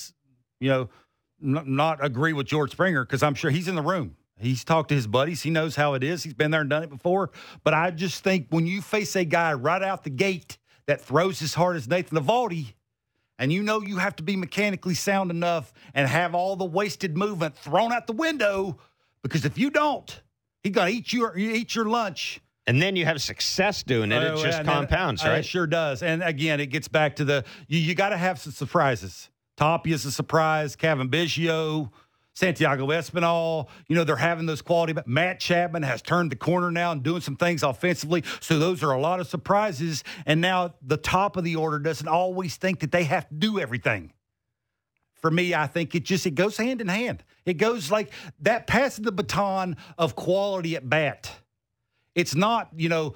you 0.61 0.69
know, 0.69 0.89
n- 1.43 1.65
not 1.75 2.05
agree 2.05 2.33
with 2.33 2.47
George 2.47 2.71
Springer 2.71 3.05
because 3.05 3.25
I'm 3.25 3.35
sure 3.35 3.51
he's 3.51 3.67
in 3.67 3.75
the 3.75 3.83
room. 3.83 4.15
He's 4.39 4.63
talked 4.63 4.91
to 4.91 4.95
his 4.95 5.09
buddies. 5.09 5.43
He 5.43 5.51
knows 5.51 5.75
how 5.75 5.95
it 5.95 6.05
is. 6.05 6.23
He's 6.23 6.35
been 6.35 6.53
there 6.53 6.61
and 6.61 6.71
done 6.71 6.85
it 6.85 6.91
before. 6.91 7.31
But 7.65 7.75
I 7.75 7.91
just 7.91 8.23
think 8.23 8.47
when 8.51 8.67
you 8.67 8.81
face 8.83 9.17
a 9.17 9.25
guy 9.25 9.53
right 9.53 9.83
out 9.83 10.05
the 10.05 10.11
gate 10.11 10.59
that 10.87 11.01
throws 11.01 11.43
as 11.43 11.55
hard 11.55 11.77
as 11.77 11.89
Nathan 11.89 12.19
Eovaldi, 12.19 12.75
and 13.39 13.53
you 13.53 13.63
know 13.63 13.81
you 13.81 13.99
have 13.99 14.17
to 14.17 14.23
be 14.23 14.37
mechanically 14.37 14.95
sound 14.95 15.31
enough 15.31 15.73
and 15.95 16.09
have 16.09 16.35
all 16.35 16.57
the 16.57 16.65
wasted 16.65 17.17
movement 17.17 17.57
thrown 17.57 17.93
out 17.93 18.07
the 18.07 18.13
window 18.13 18.79
because 19.23 19.45
if 19.45 19.59
you 19.59 19.71
don't, 19.71 20.23
he's 20.63 20.73
gonna 20.73 20.91
eat 20.91 21.13
your 21.13 21.37
eat 21.37 21.75
your 21.75 21.87
lunch. 21.87 22.41
And 22.67 22.81
then 22.81 22.97
you 22.97 23.05
have 23.05 23.21
success 23.21 23.83
doing 23.83 24.11
it. 24.11 24.23
Oh, 24.23 24.37
uh, 24.37 24.39
it 24.39 24.43
just 24.43 24.65
compounds, 24.65 25.23
then, 25.23 25.33
right? 25.33 25.39
It 25.41 25.45
sure 25.45 25.67
does. 25.67 26.03
And 26.03 26.23
again, 26.23 26.61
it 26.61 26.67
gets 26.67 26.89
back 26.89 27.17
to 27.17 27.25
the 27.25 27.45
you, 27.69 27.79
you 27.79 27.95
got 27.95 28.11
to 28.11 28.17
have 28.17 28.39
some 28.39 28.53
surprises. 28.53 29.29
Tapia's 29.59 30.05
a 30.05 30.13
surprise. 30.13 30.75
Cavan 30.75 31.09
Biggio, 31.09 31.91
Santiago 32.35 32.87
Espinal. 32.89 33.69
You 33.89 33.97
know, 33.97 34.05
they're 34.05 34.17
having 34.17 34.47
those 34.47 34.63
quality. 34.63 34.93
But 34.93 35.07
Matt 35.07 35.41
Chapman 35.41 35.83
has 35.83 36.03
turned 36.03 36.31
the 36.31 36.37
corner 36.37 36.71
now 36.71 36.93
and 36.93 37.03
doing 37.03 37.21
some 37.21 37.37
things 37.37 37.63
offensively. 37.63 38.25
So 38.41 38.59
those 38.59 38.83
are 38.83 38.93
a 38.93 39.01
lot 39.01 39.21
of 39.21 39.27
surprises. 39.27 40.05
And 40.27 40.41
now 40.41 40.75
the 40.83 40.97
top 40.97 41.37
of 41.37 41.45
the 41.45 41.57
order 41.57 41.79
doesn't 41.79 42.09
always 42.09 42.57
think 42.57 42.81
that 42.81 42.93
they 42.93 43.05
have 43.05 43.29
to 43.29 43.35
do 43.35 43.59
everything. 43.59 44.13
For 45.15 45.31
me, 45.31 45.55
I 45.55 45.67
think 45.67 45.95
it 45.95 46.05
just 46.05 46.27
it 46.27 46.35
goes 46.35 46.59
hand 46.59 46.83
in 46.83 46.89
hand. 46.89 47.25
It 47.47 47.55
goes 47.55 47.91
like 47.91 48.13
that 48.41 48.67
passing 48.67 49.05
the 49.05 49.13
baton 49.13 49.77
of 49.97 50.15
quality 50.15 50.77
at 50.77 50.87
bat. 50.89 51.31
It's 52.15 52.35
not, 52.35 52.69
you 52.77 52.89
know, 52.89 53.15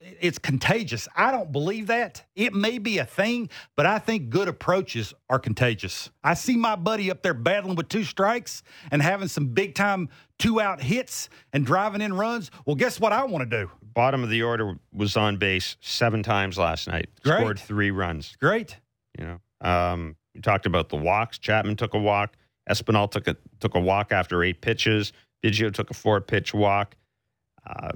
it's 0.00 0.38
contagious. 0.38 1.08
I 1.16 1.32
don't 1.32 1.50
believe 1.50 1.88
that. 1.88 2.24
It 2.36 2.54
may 2.54 2.78
be 2.78 2.98
a 2.98 3.04
thing, 3.04 3.50
but 3.76 3.86
I 3.86 3.98
think 3.98 4.30
good 4.30 4.48
approaches 4.48 5.12
are 5.28 5.38
contagious. 5.38 6.10
I 6.22 6.34
see 6.34 6.56
my 6.56 6.76
buddy 6.76 7.10
up 7.10 7.22
there 7.22 7.34
battling 7.34 7.74
with 7.74 7.88
two 7.88 8.04
strikes 8.04 8.62
and 8.90 9.02
having 9.02 9.28
some 9.28 9.48
big 9.48 9.74
time 9.74 10.08
two 10.38 10.60
out 10.60 10.80
hits 10.80 11.28
and 11.52 11.66
driving 11.66 12.00
in 12.00 12.14
runs. 12.14 12.50
Well, 12.64 12.76
guess 12.76 13.00
what 13.00 13.12
I 13.12 13.24
want 13.24 13.50
to 13.50 13.64
do? 13.64 13.70
Bottom 13.82 14.22
of 14.22 14.30
the 14.30 14.42
order 14.42 14.78
was 14.92 15.16
on 15.16 15.36
base 15.36 15.76
seven 15.80 16.22
times 16.22 16.58
last 16.58 16.86
night. 16.86 17.08
Great. 17.24 17.38
Scored 17.38 17.58
three 17.58 17.90
runs. 17.90 18.36
Great. 18.40 18.76
You 19.18 19.26
know, 19.26 19.68
um, 19.68 20.16
you 20.34 20.42
talked 20.42 20.66
about 20.66 20.90
the 20.90 20.96
walks. 20.96 21.38
Chapman 21.38 21.74
took 21.76 21.94
a 21.94 21.98
walk. 21.98 22.36
Espinal 22.70 23.10
took 23.10 23.26
a 23.26 23.36
took 23.58 23.74
a 23.74 23.80
walk 23.80 24.12
after 24.12 24.44
eight 24.44 24.60
pitches. 24.60 25.12
Biggio 25.44 25.72
took 25.72 25.90
a 25.90 25.94
four 25.94 26.20
pitch 26.20 26.54
walk. 26.54 26.94
Uh, 27.66 27.92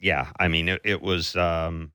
yeah, 0.00 0.28
I 0.38 0.48
mean, 0.48 0.68
it, 0.68 0.80
it 0.84 1.02
was 1.02 1.36
um, 1.36 1.92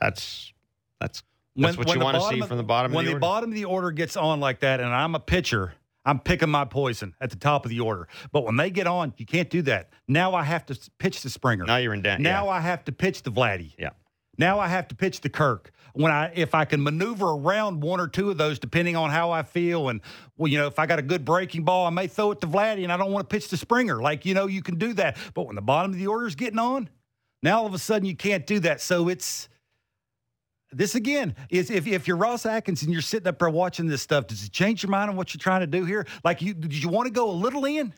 that's 0.00 0.52
that's 1.00 1.22
that's 1.56 1.76
when, 1.76 1.76
what 1.76 1.86
when 1.86 1.98
you 1.98 2.04
want 2.04 2.16
to 2.16 2.28
see 2.28 2.40
of, 2.40 2.48
from 2.48 2.58
the 2.58 2.62
bottom. 2.62 2.92
When 2.92 3.06
the, 3.06 3.14
the 3.14 3.18
bottom 3.18 3.50
of 3.50 3.54
the 3.54 3.64
order 3.64 3.90
gets 3.90 4.16
on 4.16 4.40
like 4.40 4.60
that, 4.60 4.80
and 4.80 4.94
I'm 4.94 5.14
a 5.14 5.20
pitcher, 5.20 5.74
I'm 6.04 6.18
picking 6.18 6.50
my 6.50 6.64
poison 6.64 7.14
at 7.20 7.30
the 7.30 7.36
top 7.36 7.64
of 7.64 7.70
the 7.70 7.80
order. 7.80 8.08
But 8.32 8.44
when 8.44 8.56
they 8.56 8.70
get 8.70 8.86
on, 8.86 9.14
you 9.16 9.26
can't 9.26 9.48
do 9.48 9.62
that. 9.62 9.90
Now 10.06 10.34
I 10.34 10.42
have 10.42 10.66
to 10.66 10.78
pitch 10.98 11.22
the 11.22 11.30
Springer. 11.30 11.64
Now 11.64 11.76
you're 11.76 11.94
in 11.94 12.02
debt. 12.02 12.20
Now 12.20 12.46
yeah. 12.46 12.50
I 12.50 12.60
have 12.60 12.84
to 12.84 12.92
pitch 12.92 13.22
the 13.22 13.30
Vladdy. 13.30 13.74
Yeah. 13.78 13.90
Now 14.36 14.58
I 14.58 14.68
have 14.68 14.88
to 14.88 14.94
pitch 14.94 15.20
the 15.20 15.28
Kirk. 15.28 15.70
When 15.94 16.10
I 16.10 16.32
if 16.34 16.56
I 16.56 16.64
can 16.64 16.82
maneuver 16.82 17.26
around 17.26 17.80
one 17.80 18.00
or 18.00 18.08
two 18.08 18.28
of 18.28 18.36
those, 18.36 18.58
depending 18.58 18.96
on 18.96 19.10
how 19.10 19.30
I 19.30 19.44
feel, 19.44 19.88
and 19.90 20.00
well, 20.36 20.50
you 20.50 20.58
know, 20.58 20.66
if 20.66 20.80
I 20.80 20.86
got 20.86 20.98
a 20.98 21.02
good 21.02 21.24
breaking 21.24 21.62
ball, 21.62 21.86
I 21.86 21.90
may 21.90 22.08
throw 22.08 22.32
it 22.32 22.40
to 22.40 22.48
Vladdy, 22.48 22.82
and 22.82 22.92
I 22.92 22.96
don't 22.96 23.12
want 23.12 23.30
to 23.30 23.32
pitch 23.32 23.48
the 23.48 23.56
Springer. 23.56 24.02
Like 24.02 24.26
you 24.26 24.34
know, 24.34 24.48
you 24.48 24.60
can 24.60 24.76
do 24.76 24.92
that. 24.94 25.16
But 25.34 25.46
when 25.46 25.54
the 25.54 25.62
bottom 25.62 25.92
of 25.92 25.98
the 25.98 26.08
order 26.08 26.26
is 26.26 26.34
getting 26.34 26.58
on, 26.58 26.90
now 27.44 27.58
all 27.60 27.66
of 27.66 27.74
a 27.74 27.78
sudden 27.78 28.06
you 28.06 28.16
can't 28.16 28.46
do 28.46 28.58
that. 28.60 28.80
So 28.80 29.08
it's 29.08 29.48
this 30.72 30.96
again 30.96 31.36
is 31.50 31.70
if, 31.70 31.86
if 31.86 32.08
you're 32.08 32.16
Ross 32.16 32.46
Atkins 32.46 32.82
and 32.82 32.92
you're 32.92 33.02
sitting 33.02 33.28
up 33.28 33.38
there 33.38 33.50
watching 33.50 33.86
this 33.86 34.02
stuff, 34.02 34.26
does 34.26 34.42
it 34.42 34.50
change 34.50 34.82
your 34.82 34.90
mind 34.90 35.10
on 35.10 35.16
what 35.16 35.32
you're 35.32 35.40
trying 35.40 35.60
to 35.60 35.66
do 35.66 35.84
here? 35.84 36.06
Like 36.24 36.42
you 36.42 36.54
did 36.54 36.82
you 36.82 36.88
want 36.88 37.06
to 37.06 37.12
go 37.12 37.30
a 37.30 37.32
little 37.32 37.64
in? 37.64 37.92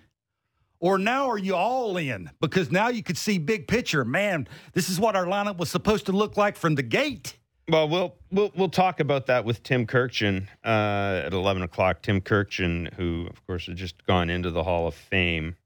Or 0.79 0.99
now 0.99 1.31
are 1.31 1.39
you 1.39 1.55
all 1.55 1.97
in? 1.97 2.31
Because 2.39 2.71
now 2.71 2.89
you 2.89 3.03
could 3.03 3.17
see 3.17 3.39
big 3.39 3.67
picture. 3.67 4.05
Man, 4.05 4.47
this 4.75 4.91
is 4.91 5.01
what 5.01 5.17
our 5.17 5.25
lineup 5.25 5.57
was 5.57 5.71
supposed 5.71 6.05
to 6.07 6.13
look 6.13 6.37
like 6.37 6.55
from 6.55 6.75
the 6.75 6.83
gate. 6.83 7.39
Well, 7.69 7.89
we'll 7.89 8.15
we'll 8.31 8.53
we'll 8.55 8.69
talk 8.69 9.01
about 9.01 9.27
that 9.27 9.45
with 9.45 9.63
Tim 9.63 9.87
Kurkjian 9.87 10.49
uh, 10.65 11.23
at 11.25 11.33
eleven 11.33 11.63
o'clock. 11.63 12.03
Tim 12.03 12.21
Kurkjian, 12.21 12.93
who 12.95 13.27
of 13.31 13.47
course 13.47 13.67
has 13.67 13.77
just 13.77 14.05
gone 14.07 14.29
into 14.29 14.51
the 14.51 14.63
Hall 14.63 14.87
of 14.87 14.95
Fame, 14.95 15.57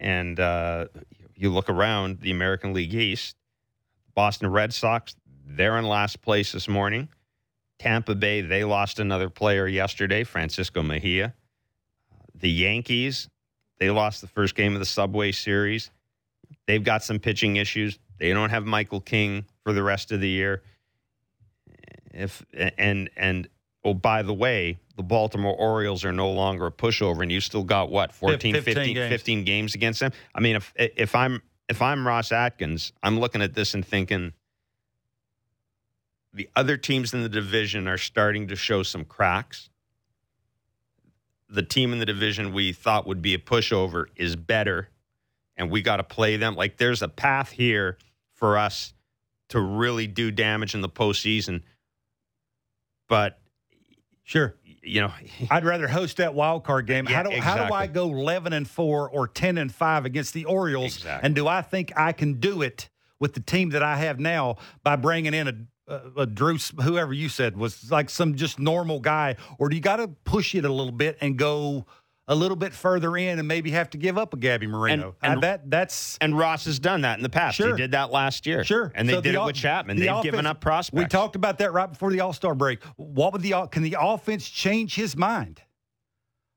and 0.00 0.40
uh, 0.40 0.86
you 1.36 1.50
look 1.50 1.68
around 1.68 2.20
the 2.20 2.30
American 2.30 2.72
League 2.72 2.94
East, 2.94 3.36
Boston 4.14 4.50
Red 4.50 4.72
Sox, 4.72 5.14
they're 5.46 5.78
in 5.78 5.84
last 5.84 6.22
place 6.22 6.52
this 6.52 6.68
morning. 6.68 7.08
Tampa 7.78 8.14
Bay, 8.14 8.40
they 8.40 8.64
lost 8.64 8.98
another 8.98 9.28
player 9.28 9.66
yesterday, 9.66 10.24
Francisco 10.24 10.82
Mejia. 10.82 11.34
The 12.34 12.50
Yankees, 12.50 13.28
they 13.78 13.90
lost 13.90 14.20
the 14.20 14.26
first 14.26 14.54
game 14.54 14.72
of 14.72 14.78
the 14.78 14.86
Subway 14.86 15.32
Series. 15.32 15.90
They've 16.66 16.82
got 16.82 17.04
some 17.04 17.18
pitching 17.18 17.56
issues. 17.56 17.98
They 18.18 18.32
don't 18.32 18.50
have 18.50 18.64
Michael 18.64 19.00
King 19.00 19.44
for 19.62 19.72
the 19.72 19.82
rest 19.82 20.12
of 20.12 20.20
the 20.20 20.28
year. 20.28 20.62
If 22.12 22.44
and 22.54 23.10
and 23.16 23.48
oh 23.84 23.92
by 23.94 24.22
the 24.22 24.32
way, 24.32 24.78
the 24.96 25.02
Baltimore 25.02 25.54
Orioles 25.54 26.04
are 26.04 26.12
no 26.12 26.30
longer 26.30 26.66
a 26.66 26.72
pushover 26.72 27.22
and 27.22 27.30
you 27.30 27.40
still 27.40 27.62
got 27.62 27.90
what 27.90 28.12
14 28.12 28.54
15 28.54 28.74
15 28.74 28.94
games. 28.94 29.08
15 29.10 29.44
games 29.44 29.74
against 29.74 30.00
them. 30.00 30.12
I 30.34 30.40
mean 30.40 30.56
if 30.56 30.72
if 30.76 31.14
I'm 31.14 31.42
if 31.68 31.82
I'm 31.82 32.06
Ross 32.06 32.32
Atkins, 32.32 32.92
I'm 33.02 33.20
looking 33.20 33.42
at 33.42 33.54
this 33.54 33.74
and 33.74 33.86
thinking 33.86 34.32
the 36.32 36.48
other 36.56 36.76
teams 36.76 37.14
in 37.14 37.22
the 37.22 37.28
division 37.28 37.88
are 37.88 37.98
starting 37.98 38.48
to 38.48 38.56
show 38.56 38.82
some 38.82 39.04
cracks. 39.04 39.70
The 41.48 41.62
team 41.62 41.92
in 41.92 41.98
the 41.98 42.06
division 42.06 42.52
we 42.52 42.72
thought 42.72 43.06
would 43.06 43.22
be 43.22 43.34
a 43.34 43.38
pushover 43.38 44.06
is 44.16 44.34
better, 44.34 44.88
and 45.56 45.70
we 45.70 45.80
got 45.80 45.96
to 45.96 46.02
play 46.02 46.36
them. 46.36 46.56
Like 46.56 46.76
there's 46.76 47.02
a 47.02 47.08
path 47.08 47.50
here 47.50 47.98
for 48.34 48.58
us 48.58 48.92
to 49.50 49.60
really 49.60 50.06
do 50.06 50.30
damage 50.30 50.74
in 50.74 50.80
the 50.80 50.88
postseason. 50.88 51.62
But 53.08 53.38
Sure. 54.26 54.56
You 54.86 55.00
know, 55.00 55.12
I'd 55.50 55.64
rather 55.64 55.88
host 55.88 56.18
that 56.18 56.34
wild 56.34 56.64
card 56.64 56.86
game. 56.86 57.06
Yeah, 57.08 57.16
how, 57.16 57.22
do, 57.30 57.40
how 57.40 57.66
do 57.66 57.74
I 57.74 57.86
go 57.86 58.04
11 58.04 58.52
and 58.52 58.68
4 58.68 59.10
or 59.10 59.28
10 59.28 59.58
and 59.58 59.72
5 59.72 60.04
against 60.04 60.34
the 60.34 60.44
Orioles? 60.44 60.96
Exactly. 60.96 61.26
And 61.26 61.34
do 61.34 61.46
I 61.46 61.62
think 61.62 61.92
I 61.96 62.12
can 62.12 62.34
do 62.34 62.62
it 62.62 62.88
with 63.18 63.34
the 63.34 63.40
team 63.40 63.70
that 63.70 63.82
I 63.82 63.96
have 63.96 64.20
now 64.20 64.56
by 64.82 64.96
bringing 64.96 65.34
in 65.34 65.48
a, 65.48 65.92
a, 65.92 66.22
a 66.22 66.26
Drew, 66.26 66.58
whoever 66.82 67.12
you 67.12 67.28
said 67.28 67.56
was 67.56 67.90
like 67.90 68.10
some 68.10 68.36
just 68.36 68.58
normal 68.58 69.00
guy? 69.00 69.36
Or 69.58 69.68
do 69.68 69.76
you 69.76 69.82
got 69.82 69.96
to 69.96 70.08
push 70.08 70.54
it 70.54 70.64
a 70.64 70.72
little 70.72 70.92
bit 70.92 71.16
and 71.20 71.36
go 71.36 71.86
a 72.28 72.34
little 72.34 72.56
bit 72.56 72.72
further 72.72 73.16
in 73.16 73.38
and 73.38 73.46
maybe 73.46 73.70
have 73.70 73.88
to 73.90 73.98
give 73.98 74.18
up 74.18 74.34
a 74.34 74.36
Gabby 74.36 74.66
Moreno. 74.66 75.14
And- 75.22 75.32
and- 75.34 75.38
Uh, 75.38 75.40
that 75.42 75.70
That's. 75.70 76.18
and 76.20 76.36
Ross 76.36 76.64
has 76.64 76.78
done 76.78 77.02
that 77.02 77.18
in 77.18 77.22
the 77.22 77.28
past. 77.28 77.56
Sure. 77.56 77.68
He 77.76 77.76
did 77.82 77.92
that 77.92 78.10
last 78.10 78.46
year. 78.46 78.64
Sure, 78.64 78.90
and 78.94 79.08
they 79.08 79.12
So 79.14 79.20
did 79.20 79.34
the 79.34 79.42
it 79.42 79.46
with 79.46 79.56
Chapman. 79.56 79.96
the 79.96 80.06
They've 80.06 80.22
given 80.22 80.46
up 80.46 80.60
prospects. 80.60 80.98
We 81.00 81.06
talked 81.06 81.36
about 81.36 81.58
that 81.58 81.72
right 81.72 81.90
before 81.90 82.10
the 82.10 82.20
All 82.20 82.32
Star 82.32 82.54
break. 82.54 82.82
What 82.96 83.32
would 83.32 83.42
the 83.42 83.68
can 83.70 83.82
the 83.82 83.96
offense 84.00 84.48
change 84.48 84.94
his 84.96 85.16
mind? 85.16 85.62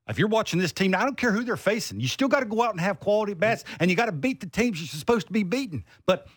If 0.07 0.17
you're 0.17 0.27
watching 0.27 0.59
this 0.59 0.71
team, 0.71 0.95
I 0.95 1.03
don't 1.03 1.17
care 1.17 1.31
who 1.31 1.43
they're 1.43 1.55
facing. 1.55 1.99
You 1.99 2.07
still 2.07 2.29
got 2.29 2.39
to 2.39 2.47
go 2.47 2.63
out 2.63 2.71
and 2.71 2.81
have 2.81 2.99
quality 2.99 3.35
bats, 3.35 3.63
and 3.79 3.91
you 3.91 3.95
got 3.95 4.07
to 4.07 4.11
beat 4.11 4.39
the 4.39 4.47
teams 4.47 4.79
you're 4.79 4.87
supposed 4.87 5.27
to 5.27 5.33
be 5.33 5.43
beating. 5.43 5.83
But 6.07 6.27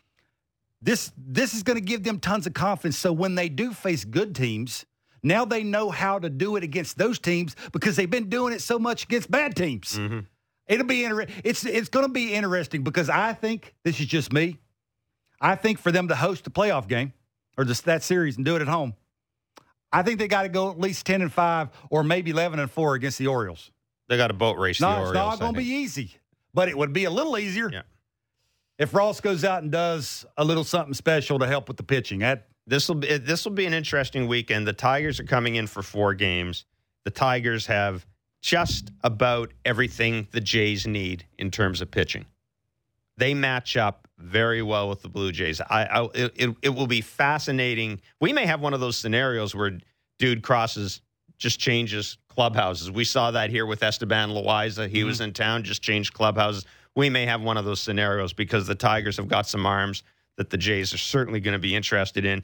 this 0.82 1.10
this 1.16 1.54
is 1.54 1.62
going 1.62 1.76
to 1.78 1.84
give 1.84 2.02
them 2.02 2.20
tons 2.20 2.46
of 2.46 2.52
confidence. 2.52 2.98
So 2.98 3.14
when 3.14 3.34
they 3.34 3.48
do 3.48 3.72
face 3.72 4.04
good 4.04 4.34
teams, 4.34 4.84
now 5.22 5.44
they 5.44 5.62
know 5.62 5.90
how 5.90 6.18
to 6.18 6.28
do 6.30 6.56
it 6.56 6.64
against 6.64 6.98
those 6.98 7.18
teams 7.18 7.54
because 7.72 7.96
they've 7.96 8.10
been 8.10 8.28
doing 8.28 8.52
it 8.52 8.60
so 8.60 8.78
much 8.78 9.04
against 9.04 9.30
bad 9.30 9.54
teams. 9.56 9.96
Mm-hmm. 9.98 10.20
It'll 10.68 10.86
be 10.86 11.04
inter- 11.04 11.26
it's 11.44 11.64
it's 11.64 11.88
going 11.88 12.06
to 12.06 12.12
be 12.12 12.32
interesting 12.34 12.82
because 12.82 13.10
I 13.10 13.32
think 13.32 13.74
this 13.84 13.98
is 14.00 14.06
just 14.06 14.32
me. 14.32 14.58
I 15.40 15.56
think 15.56 15.78
for 15.78 15.90
them 15.92 16.08
to 16.08 16.14
host 16.14 16.44
the 16.44 16.50
playoff 16.50 16.86
game 16.88 17.12
or 17.58 17.64
just 17.64 17.84
that 17.86 18.02
series 18.02 18.36
and 18.36 18.44
do 18.44 18.54
it 18.56 18.62
at 18.62 18.68
home, 18.68 18.94
I 19.92 20.02
think 20.02 20.18
they 20.18 20.28
got 20.28 20.42
to 20.42 20.48
go 20.48 20.70
at 20.70 20.78
least 20.78 21.04
ten 21.04 21.20
and 21.20 21.32
five 21.32 21.68
or 21.90 22.02
maybe 22.04 22.30
eleven 22.30 22.58
and 22.60 22.70
four 22.70 22.94
against 22.94 23.18
the 23.18 23.26
Orioles. 23.26 23.70
They 24.08 24.16
got 24.16 24.30
a 24.30 24.34
boat 24.34 24.56
race. 24.58 24.78
the 24.78 24.86
No, 24.86 24.92
Orioles, 24.92 25.08
it's 25.10 25.14
not 25.14 25.40
going 25.40 25.54
to 25.54 25.58
be 25.58 25.66
easy, 25.66 26.14
but 26.54 26.68
it 26.68 26.76
would 26.78 26.92
be 26.92 27.04
a 27.04 27.10
little 27.10 27.36
easier 27.38 27.70
Yeah. 27.72 27.82
if 28.78 28.94
Ross 28.94 29.20
goes 29.20 29.42
out 29.44 29.62
and 29.62 29.72
does 29.72 30.24
a 30.36 30.44
little 30.44 30.64
something 30.64 30.94
special 30.94 31.38
to 31.40 31.46
help 31.46 31.66
with 31.68 31.76
the 31.76 31.82
pitching. 31.82 32.20
That 32.20 32.48
This 32.66 32.88
will 32.88 32.96
be 32.96 33.18
this 33.18 33.44
will 33.44 33.52
be 33.52 33.66
an 33.66 33.74
interesting 33.74 34.28
weekend. 34.28 34.66
The 34.66 34.72
Tigers 34.72 35.18
are 35.20 35.24
coming 35.24 35.56
in 35.56 35.66
for 35.66 35.82
four 35.82 36.14
games. 36.14 36.64
The 37.04 37.10
Tigers 37.10 37.66
have 37.66 38.06
just 38.40 38.90
about 39.02 39.52
everything 39.64 40.28
the 40.32 40.40
Jays 40.40 40.86
need 40.86 41.26
in 41.38 41.50
terms 41.50 41.80
of 41.80 41.90
pitching. 41.90 42.26
They 43.16 43.34
match 43.34 43.76
up 43.76 44.08
very 44.18 44.62
well 44.62 44.88
with 44.88 45.02
the 45.02 45.08
Blue 45.08 45.32
Jays. 45.32 45.60
I, 45.60 45.84
I 45.84 46.08
it, 46.14 46.56
it, 46.62 46.68
will 46.70 46.86
be 46.86 47.00
fascinating. 47.00 48.00
We 48.20 48.32
may 48.32 48.46
have 48.46 48.60
one 48.60 48.74
of 48.74 48.80
those 48.80 48.96
scenarios 48.96 49.54
where 49.54 49.78
dude 50.18 50.42
crosses 50.42 51.02
just 51.38 51.60
changes 51.60 52.18
clubhouses. 52.28 52.90
We 52.90 53.04
saw 53.04 53.30
that 53.32 53.50
here 53.50 53.66
with 53.66 53.82
Esteban 53.82 54.30
Loaiza. 54.30 54.88
He 54.88 54.98
mm-hmm. 54.98 55.08
was 55.08 55.20
in 55.20 55.32
town, 55.32 55.64
just 55.64 55.82
changed 55.82 56.14
clubhouses. 56.14 56.64
We 56.94 57.10
may 57.10 57.26
have 57.26 57.42
one 57.42 57.56
of 57.56 57.64
those 57.64 57.80
scenarios 57.80 58.32
because 58.32 58.66
the 58.66 58.74
Tigers 58.74 59.16
have 59.16 59.28
got 59.28 59.46
some 59.46 59.66
arms 59.66 60.02
that 60.36 60.50
the 60.50 60.56
Jays 60.56 60.94
are 60.94 60.98
certainly 60.98 61.40
going 61.40 61.52
to 61.52 61.58
be 61.58 61.74
interested 61.74 62.24
in. 62.24 62.42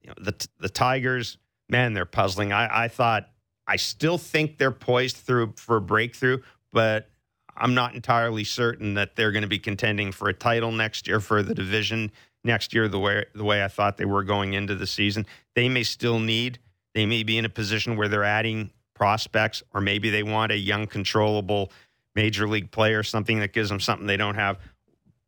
You 0.00 0.08
know, 0.08 0.14
the 0.18 0.48
the 0.58 0.68
Tigers, 0.68 1.38
man, 1.68 1.94
they're 1.94 2.04
puzzling. 2.04 2.52
I, 2.52 2.84
I 2.84 2.88
thought 2.88 3.28
I 3.66 3.76
still 3.76 4.18
think 4.18 4.58
they're 4.58 4.70
poised 4.70 5.16
through 5.16 5.54
for 5.56 5.76
a 5.76 5.80
breakthrough, 5.80 6.38
but 6.72 7.08
I'm 7.56 7.74
not 7.74 7.94
entirely 7.94 8.44
certain 8.44 8.94
that 8.94 9.14
they're 9.14 9.32
going 9.32 9.42
to 9.42 9.48
be 9.48 9.58
contending 9.58 10.12
for 10.12 10.28
a 10.28 10.34
title 10.34 10.72
next 10.72 11.06
year 11.06 11.20
for 11.20 11.42
the 11.42 11.54
division 11.54 12.10
next 12.44 12.74
year 12.74 12.88
the 12.88 12.98
way 12.98 13.24
the 13.34 13.44
way 13.44 13.62
I 13.62 13.68
thought 13.68 13.96
they 13.96 14.04
were 14.04 14.24
going 14.24 14.54
into 14.54 14.74
the 14.74 14.86
season. 14.86 15.26
They 15.54 15.68
may 15.68 15.84
still 15.84 16.18
need 16.18 16.58
they 16.94 17.06
may 17.06 17.22
be 17.22 17.38
in 17.38 17.44
a 17.44 17.48
position 17.48 17.96
where 17.96 18.08
they're 18.08 18.24
adding 18.24 18.70
prospects 18.94 19.62
or 19.72 19.80
maybe 19.80 20.10
they 20.10 20.22
want 20.22 20.52
a 20.52 20.56
young 20.56 20.86
controllable 20.86 21.72
major 22.14 22.46
league 22.46 22.70
player 22.70 23.02
something 23.02 23.40
that 23.40 23.52
gives 23.52 23.68
them 23.68 23.80
something 23.80 24.06
they 24.06 24.16
don't 24.16 24.34
have. 24.34 24.58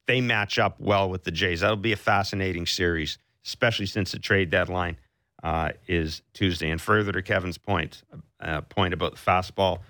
They 0.06 0.20
match 0.20 0.58
up 0.58 0.80
well 0.80 1.08
with 1.08 1.24
the 1.24 1.30
Jays. 1.30 1.60
That'll 1.60 1.76
be 1.76 1.92
a 1.92 1.96
fascinating 1.96 2.66
series, 2.66 3.18
especially 3.44 3.86
since 3.86 4.12
the 4.12 4.18
trade 4.18 4.50
deadline 4.50 4.96
uh, 5.42 5.70
is 5.86 6.22
Tuesday. 6.32 6.70
And 6.70 6.80
further 6.80 7.12
to 7.12 7.22
Kevin's 7.22 7.58
point, 7.58 8.02
uh, 8.40 8.62
point 8.62 8.92
about 8.94 9.12
the 9.12 9.18
fastball, 9.18 9.80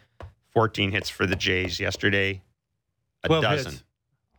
14 0.51 0.93
hits 0.93 1.11
for 1.11 1.27
the 1.27 1.37
Jays 1.37 1.81
yesterday, 1.81 2.43
a 3.25 3.29
dozen 3.29 3.73
hits. 3.73 3.85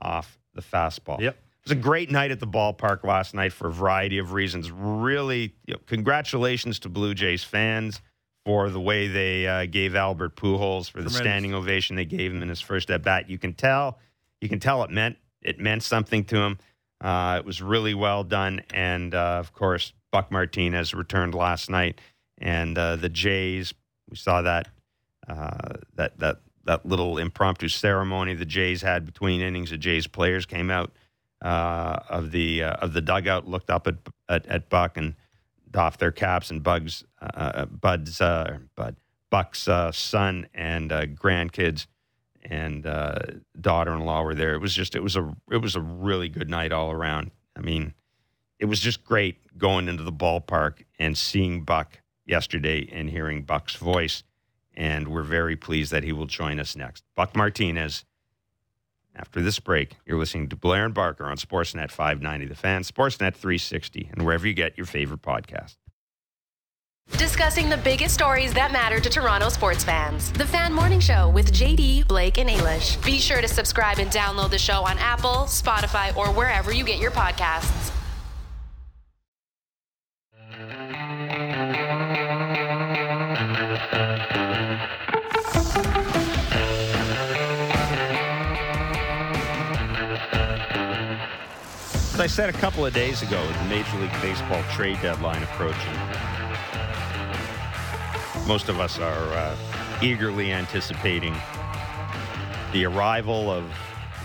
off 0.02 0.38
the 0.54 0.62
fastball. 0.62 1.20
Yep. 1.20 1.34
It 1.36 1.70
was 1.70 1.78
a 1.78 1.82
great 1.82 2.12
night 2.12 2.32
at 2.32 2.40
the 2.40 2.48
ballpark 2.48 3.04
last 3.04 3.34
night 3.34 3.52
for 3.52 3.68
a 3.68 3.72
variety 3.72 4.20
of 4.20 4.34
reasons. 4.34 4.70
Really, 4.72 5.56
you 5.66 5.74
know, 5.74 5.80
congratulations 5.88 6.80
to 6.80 6.90
Blue 6.90 7.14
Jays 7.16 7.44
fans 7.44 8.02
for 8.46 8.70
the 8.70 8.80
way 8.80 9.08
they 9.08 9.48
uh, 9.48 9.66
gave 9.66 9.96
Albert 9.96 10.36
Pujols 10.36 10.90
for 10.90 11.00
the 11.00 11.10
Tremendous. 11.10 11.16
standing 11.18 11.54
ovation 11.56 11.96
they 11.96 12.06
gave 12.06 12.32
him 12.32 12.44
in 12.44 12.50
his 12.50 12.62
first 12.62 12.92
at 12.92 13.02
bat. 13.02 13.30
You 13.30 13.40
can 13.40 13.54
tell, 13.54 13.98
you 14.40 14.48
can 14.48 14.60
tell 14.60 14.84
it 14.84 14.92
meant 14.92 15.18
it 15.46 15.60
meant 15.60 15.84
something 15.84 16.26
to 16.26 16.38
him. 16.38 16.58
Uh, 17.00 17.36
it 17.40 17.46
was 17.46 17.62
really 17.62 17.94
well 17.94 18.24
done, 18.24 18.64
and 18.74 19.14
uh, 19.14 19.38
of 19.40 19.54
course, 19.54 19.94
Buck 20.12 20.32
Martinez 20.32 20.94
returned 20.94 21.36
last 21.36 21.70
night, 21.70 22.02
and 22.38 22.78
uh, 22.78 22.96
the 22.96 23.10
Jays. 23.10 23.74
We 24.10 24.18
saw 24.18 24.42
that 24.42 24.70
uh, 25.28 25.76
that 25.94 26.18
that 26.20 26.40
that 26.64 26.86
little 26.86 27.18
impromptu 27.18 27.68
ceremony 27.68 28.34
the 28.34 28.46
Jays 28.46 28.82
had 28.82 29.06
between 29.06 29.42
innings. 29.42 29.70
The 29.70 29.78
Jays 29.78 30.08
players 30.08 30.46
came 30.46 30.72
out 30.72 30.92
uh, 31.44 32.00
of 32.10 32.32
the 32.32 32.64
uh, 32.64 32.74
of 32.74 32.94
the 32.94 33.02
dugout, 33.02 33.48
looked 33.48 33.70
up 33.70 33.88
at 33.88 33.96
at, 34.28 34.46
at 34.48 34.70
Buck 34.70 34.98
and 34.98 35.16
doffed 35.70 36.00
their 36.00 36.12
caps. 36.12 36.50
And 36.50 36.64
Bugs, 36.64 37.04
Bud's, 37.82 38.20
Bud, 38.20 38.96
Buck's 39.30 39.68
son 39.92 40.48
and 40.54 40.90
grandkids 40.90 41.88
and 42.50 42.86
uh, 42.86 43.20
daughter-in-law 43.60 44.24
were 44.24 44.36
there. 44.36 44.54
It 44.54 44.60
was 44.60 44.74
just 44.74 44.96
it 44.96 45.04
was 45.04 45.16
a 45.16 45.36
it 45.52 45.58
was 45.58 45.76
a 45.76 45.82
really 45.82 46.30
good 46.30 46.50
night 46.50 46.72
all 46.72 46.92
around. 46.92 47.32
I 47.56 47.62
mean, 47.62 47.94
it 48.60 48.66
was 48.66 48.80
just 48.80 49.04
great 49.04 49.58
going 49.58 49.88
into 49.88 50.04
the 50.04 50.12
ballpark 50.12 50.84
and 51.00 51.18
seeing 51.18 51.64
Buck 51.64 52.00
yesterday 52.26 52.88
and 52.92 53.10
hearing 53.10 53.44
Buck's 53.44 53.76
voice. 53.76 54.24
And 54.76 55.08
we're 55.08 55.24
very 55.24 55.56
pleased 55.56 55.92
that 55.92 56.04
he 56.04 56.12
will 56.12 56.26
join 56.26 56.60
us 56.60 56.76
next. 56.76 57.04
Buck 57.16 57.36
Martinez. 57.36 58.06
After 59.18 59.42
this 59.42 59.60
break, 59.60 59.96
you're 60.06 60.20
listening 60.20 60.50
to 60.50 60.58
Blair 60.58 60.84
and 60.84 60.94
Barker 60.94 61.24
on 61.24 61.38
Sportsnet 61.38 61.90
590, 61.90 62.48
The 62.48 62.56
Fan, 62.56 62.82
Sportsnet 62.82 63.34
360, 63.34 64.10
and 64.12 64.26
wherever 64.26 64.46
you 64.46 64.54
get 64.54 64.78
your 64.78 64.86
favorite 64.86 65.22
podcast. 65.22 65.78
Discussing 67.12 67.70
the 67.70 67.78
biggest 67.78 68.14
stories 68.14 68.54
that 68.54 68.72
matter 68.72 69.00
to 69.00 69.10
Toronto 69.10 69.50
sports 69.50 69.84
fans. 69.84 70.32
The 70.34 70.46
Fan 70.46 70.74
Morning 70.74 71.00
Show 71.00 71.30
with 71.30 71.54
JD, 71.54 72.08
Blake, 72.08 72.38
and 72.38 72.50
Ailish. 72.50 73.04
Be 73.06 73.20
sure 73.20 73.42
to 73.42 73.48
subscribe 73.48 74.00
and 74.00 74.12
download 74.12 74.50
the 74.50 74.58
show 74.58 74.84
on 74.84 74.98
Apple, 74.98 75.46
Spotify, 75.46 76.16
or 76.18 76.28
wherever 76.28 76.74
you 76.74 76.84
get 76.84 77.00
your 77.00 77.12
podcasts. 77.12 77.92
As 92.14 92.20
I 92.20 92.28
said 92.28 92.50
a 92.50 92.54
couple 92.54 92.86
of 92.86 92.94
days 92.94 93.22
ago, 93.24 93.46
the 93.46 93.64
Major 93.66 93.98
League 93.98 94.22
Baseball 94.22 94.64
trade 94.72 95.02
deadline 95.02 95.44
approaching 95.44 95.94
most 98.48 98.70
of 98.70 98.80
us 98.80 99.00
are 99.00 99.34
uh, 99.34 99.56
eagerly 100.02 100.52
anticipating 100.52 101.34
the 102.74 102.86
arrival 102.86 103.50
of 103.50 103.64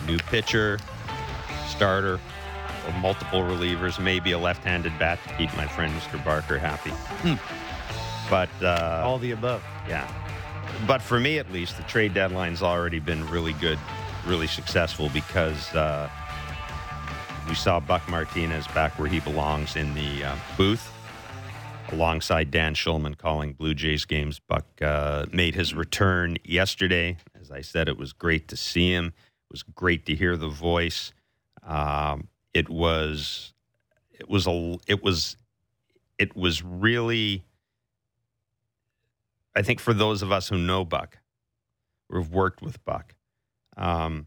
new 0.06 0.18
pitcher, 0.18 0.78
starter, 1.68 2.20
or 2.86 2.92
multiple 3.00 3.40
relievers, 3.42 4.02
maybe 4.02 4.32
a 4.32 4.38
left-handed 4.38 4.98
bat 4.98 5.18
to 5.26 5.34
keep 5.36 5.54
my 5.56 5.66
friend 5.66 5.92
Mr. 5.94 6.22
Barker 6.24 6.58
happy. 6.58 6.92
But 8.28 8.50
uh, 8.62 9.02
All 9.04 9.18
the 9.18 9.32
above. 9.32 9.62
yeah. 9.88 10.10
But 10.86 11.02
for 11.02 11.18
me, 11.20 11.38
at 11.38 11.50
least, 11.52 11.76
the 11.76 11.82
trade 11.84 12.14
deadline's 12.14 12.62
already 12.62 13.00
been 13.00 13.28
really 13.28 13.52
good, 13.54 13.78
really 14.26 14.46
successful 14.46 15.10
because 15.12 15.74
uh, 15.74 16.08
we 17.48 17.54
saw 17.54 17.80
Buck 17.80 18.08
Martinez 18.08 18.66
back 18.68 18.98
where 18.98 19.08
he 19.08 19.20
belongs 19.20 19.76
in 19.76 19.92
the 19.94 20.24
uh, 20.24 20.36
booth 20.56 20.92
alongside 21.92 22.50
Dan 22.50 22.74
Shulman 22.74 23.16
calling 23.16 23.52
Blue 23.52 23.74
Jays 23.74 24.04
games. 24.04 24.38
Buck 24.38 24.66
uh, 24.80 25.26
made 25.32 25.54
his 25.54 25.74
return 25.74 26.36
yesterday. 26.44 27.16
As 27.40 27.50
I 27.50 27.60
said, 27.60 27.88
it 27.88 27.98
was 27.98 28.12
great 28.12 28.48
to 28.48 28.56
see 28.56 28.92
him. 28.92 29.06
It 29.06 29.52
was 29.52 29.62
great 29.62 30.06
to 30.06 30.14
hear 30.14 30.36
the 30.36 30.48
voice. 30.48 31.12
Um, 31.62 32.28
it 32.54 32.68
was, 32.68 33.52
it 34.12 34.28
was 34.28 34.46
a, 34.46 34.78
it 34.86 35.02
was, 35.02 35.36
it 36.18 36.36
was 36.36 36.62
really. 36.62 37.44
I 39.54 39.62
think 39.62 39.80
for 39.80 39.92
those 39.92 40.22
of 40.22 40.30
us 40.30 40.48
who 40.48 40.58
know 40.58 40.84
Buck, 40.84 41.18
or 42.08 42.20
have 42.20 42.32
worked 42.32 42.62
with 42.62 42.84
Buck, 42.84 43.14
um, 43.76 44.26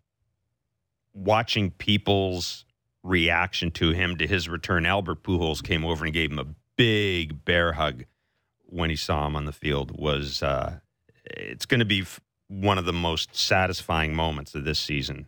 watching 1.14 1.72
people's 1.72 2.66
reaction 3.04 3.72
to 3.72 3.92
him 3.92 4.18
to 4.18 4.28
his 4.28 4.50
return, 4.50 4.86
Albert 4.86 5.24
Pujols 5.24 5.64
came 5.64 5.86
over 5.86 6.04
and 6.06 6.14
gave 6.14 6.32
him 6.32 6.40
a 6.40 6.46
big 6.76 7.46
bear 7.46 7.74
hug 7.74 8.06
when 8.66 8.90
he 8.90 8.96
saw 8.96 9.28
him 9.28 9.36
on 9.36 9.46
the 9.46 9.52
field. 9.52 10.00
Was 10.00 10.42
uh, 10.44 10.80
it's 11.26 11.66
going 11.66 11.80
to 11.80 11.86
be 11.86 12.06
one 12.48 12.78
of 12.78 12.86
the 12.86 12.94
most 12.94 13.36
satisfying 13.36 14.16
moments 14.16 14.56
of 14.56 14.64
this 14.64 14.80
season, 14.80 15.28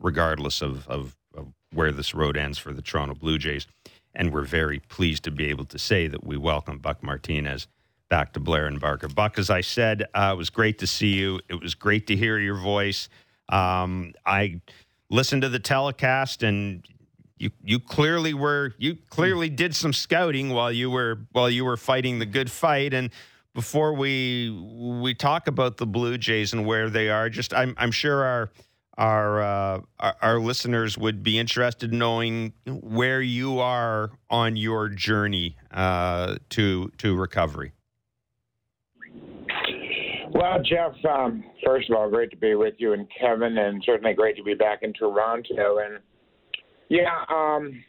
regardless 0.00 0.62
of, 0.62 0.88
of, 0.88 1.16
of 1.34 1.48
where 1.72 1.92
this 1.92 2.14
road 2.14 2.36
ends 2.36 2.58
for 2.58 2.72
the 2.72 2.82
Toronto 2.82 3.14
Blue 3.14 3.38
Jays. 3.38 3.66
And 4.14 4.32
we're 4.32 4.44
very 4.44 4.78
pleased 4.78 5.24
to 5.24 5.30
be 5.30 5.48
able 5.48 5.64
to 5.66 5.78
say 5.78 6.06
that 6.06 6.24
we 6.24 6.36
welcome 6.36 6.78
Buck 6.78 7.02
Martinez 7.02 7.66
back 8.10 8.34
to 8.34 8.40
Blair 8.40 8.66
and 8.66 8.78
Barker. 8.78 9.08
Buck, 9.08 9.38
as 9.38 9.48
I 9.48 9.62
said, 9.62 10.04
uh, 10.14 10.32
it 10.34 10.36
was 10.36 10.50
great 10.50 10.78
to 10.80 10.86
see 10.86 11.14
you. 11.14 11.40
It 11.48 11.62
was 11.62 11.74
great 11.74 12.06
to 12.08 12.16
hear 12.16 12.38
your 12.38 12.58
voice. 12.58 13.08
Um, 13.48 14.12
I 14.26 14.60
listened 15.08 15.42
to 15.42 15.48
the 15.48 15.58
telecast, 15.58 16.42
and 16.42 16.84
you 17.42 17.50
you 17.64 17.80
clearly 17.80 18.34
were 18.34 18.72
you 18.78 18.96
clearly 19.10 19.50
did 19.50 19.74
some 19.74 19.92
scouting 19.92 20.50
while 20.50 20.70
you 20.70 20.90
were 20.90 21.26
while 21.32 21.50
you 21.50 21.64
were 21.64 21.76
fighting 21.76 22.20
the 22.20 22.26
good 22.26 22.50
fight. 22.50 22.94
And 22.94 23.10
before 23.52 23.94
we 23.94 24.50
we 24.50 25.12
talk 25.14 25.48
about 25.48 25.76
the 25.76 25.86
Blue 25.86 26.16
Jays 26.16 26.52
and 26.52 26.64
where 26.64 26.88
they 26.88 27.10
are, 27.10 27.28
just 27.28 27.52
I'm 27.52 27.74
I'm 27.76 27.90
sure 27.90 28.24
our 28.24 28.50
our, 28.98 29.42
uh, 29.42 29.80
our 30.20 30.38
listeners 30.38 30.98
would 30.98 31.22
be 31.22 31.38
interested 31.38 31.92
in 31.92 31.98
knowing 31.98 32.52
where 32.66 33.22
you 33.22 33.58
are 33.58 34.10
on 34.28 34.54
your 34.54 34.88
journey 34.88 35.56
uh, 35.72 36.36
to 36.50 36.92
to 36.98 37.16
recovery. 37.16 37.72
Well, 40.30 40.62
Jeff, 40.62 40.92
um, 41.04 41.44
first 41.64 41.90
of 41.90 41.96
all, 41.96 42.08
great 42.08 42.30
to 42.30 42.36
be 42.36 42.54
with 42.54 42.74
you 42.78 42.92
and 42.92 43.06
Kevin, 43.18 43.58
and 43.58 43.82
certainly 43.84 44.14
great 44.14 44.36
to 44.36 44.42
be 44.42 44.54
back 44.54 44.82
in 44.82 44.92
Toronto. 44.92 45.78
And 45.78 45.98
yeah, 46.92 47.24
um, 47.30 47.82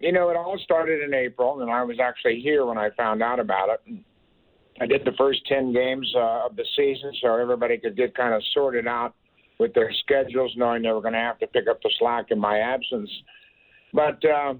you 0.00 0.12
know, 0.12 0.30
it 0.30 0.36
all 0.36 0.58
started 0.64 1.02
in 1.02 1.14
April, 1.14 1.62
and 1.62 1.70
I 1.70 1.82
was 1.84 1.98
actually 2.00 2.40
here 2.40 2.66
when 2.66 2.76
I 2.76 2.90
found 2.96 3.22
out 3.22 3.38
about 3.38 3.68
it. 3.70 3.94
I 4.80 4.86
did 4.86 5.04
the 5.04 5.12
first 5.16 5.46
10 5.46 5.72
games 5.72 6.12
uh, 6.16 6.46
of 6.46 6.56
the 6.56 6.64
season 6.76 7.12
so 7.22 7.36
everybody 7.36 7.78
could 7.78 7.96
get 7.96 8.16
kind 8.16 8.34
of 8.34 8.42
sorted 8.52 8.88
out 8.88 9.14
with 9.60 9.72
their 9.74 9.92
schedules, 10.02 10.52
knowing 10.56 10.82
they 10.82 10.90
were 10.90 11.02
going 11.02 11.12
to 11.12 11.20
have 11.20 11.38
to 11.38 11.46
pick 11.46 11.68
up 11.68 11.80
the 11.82 11.90
slack 11.98 12.26
in 12.30 12.38
my 12.38 12.58
absence. 12.58 13.10
But 13.92 14.24
uh, 14.24 14.54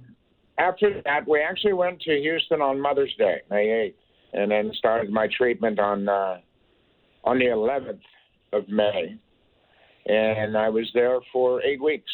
after 0.58 1.02
that, 1.04 1.26
we 1.26 1.40
actually 1.40 1.72
went 1.72 2.00
to 2.02 2.12
Houston 2.20 2.60
on 2.60 2.80
Mother's 2.80 3.14
Day, 3.18 3.40
May 3.50 3.66
8th, 3.66 4.40
and 4.40 4.50
then 4.50 4.70
started 4.78 5.10
my 5.10 5.28
treatment 5.36 5.80
on. 5.80 6.08
Uh, 6.08 6.38
on 7.24 7.38
the 7.38 7.46
11th 7.46 8.00
of 8.52 8.68
May, 8.68 9.16
and 10.06 10.56
I 10.56 10.68
was 10.68 10.90
there 10.94 11.18
for 11.32 11.62
eight 11.62 11.82
weeks. 11.82 12.10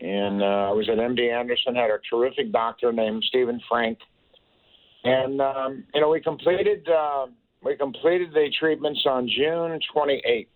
And 0.00 0.42
uh, 0.42 0.70
I 0.70 0.72
was 0.72 0.88
at 0.88 0.96
MD 0.96 1.30
Anderson, 1.30 1.74
had 1.74 1.90
a 1.90 1.98
terrific 2.08 2.52
doctor 2.52 2.92
named 2.92 3.22
Stephen 3.28 3.60
Frank, 3.68 3.98
and 5.04 5.40
um, 5.40 5.84
you 5.94 6.00
know 6.00 6.08
we 6.08 6.20
completed 6.20 6.88
uh, 6.88 7.26
we 7.62 7.76
completed 7.76 8.30
the 8.32 8.48
treatments 8.58 9.02
on 9.06 9.28
June 9.28 9.78
28th, 9.94 10.46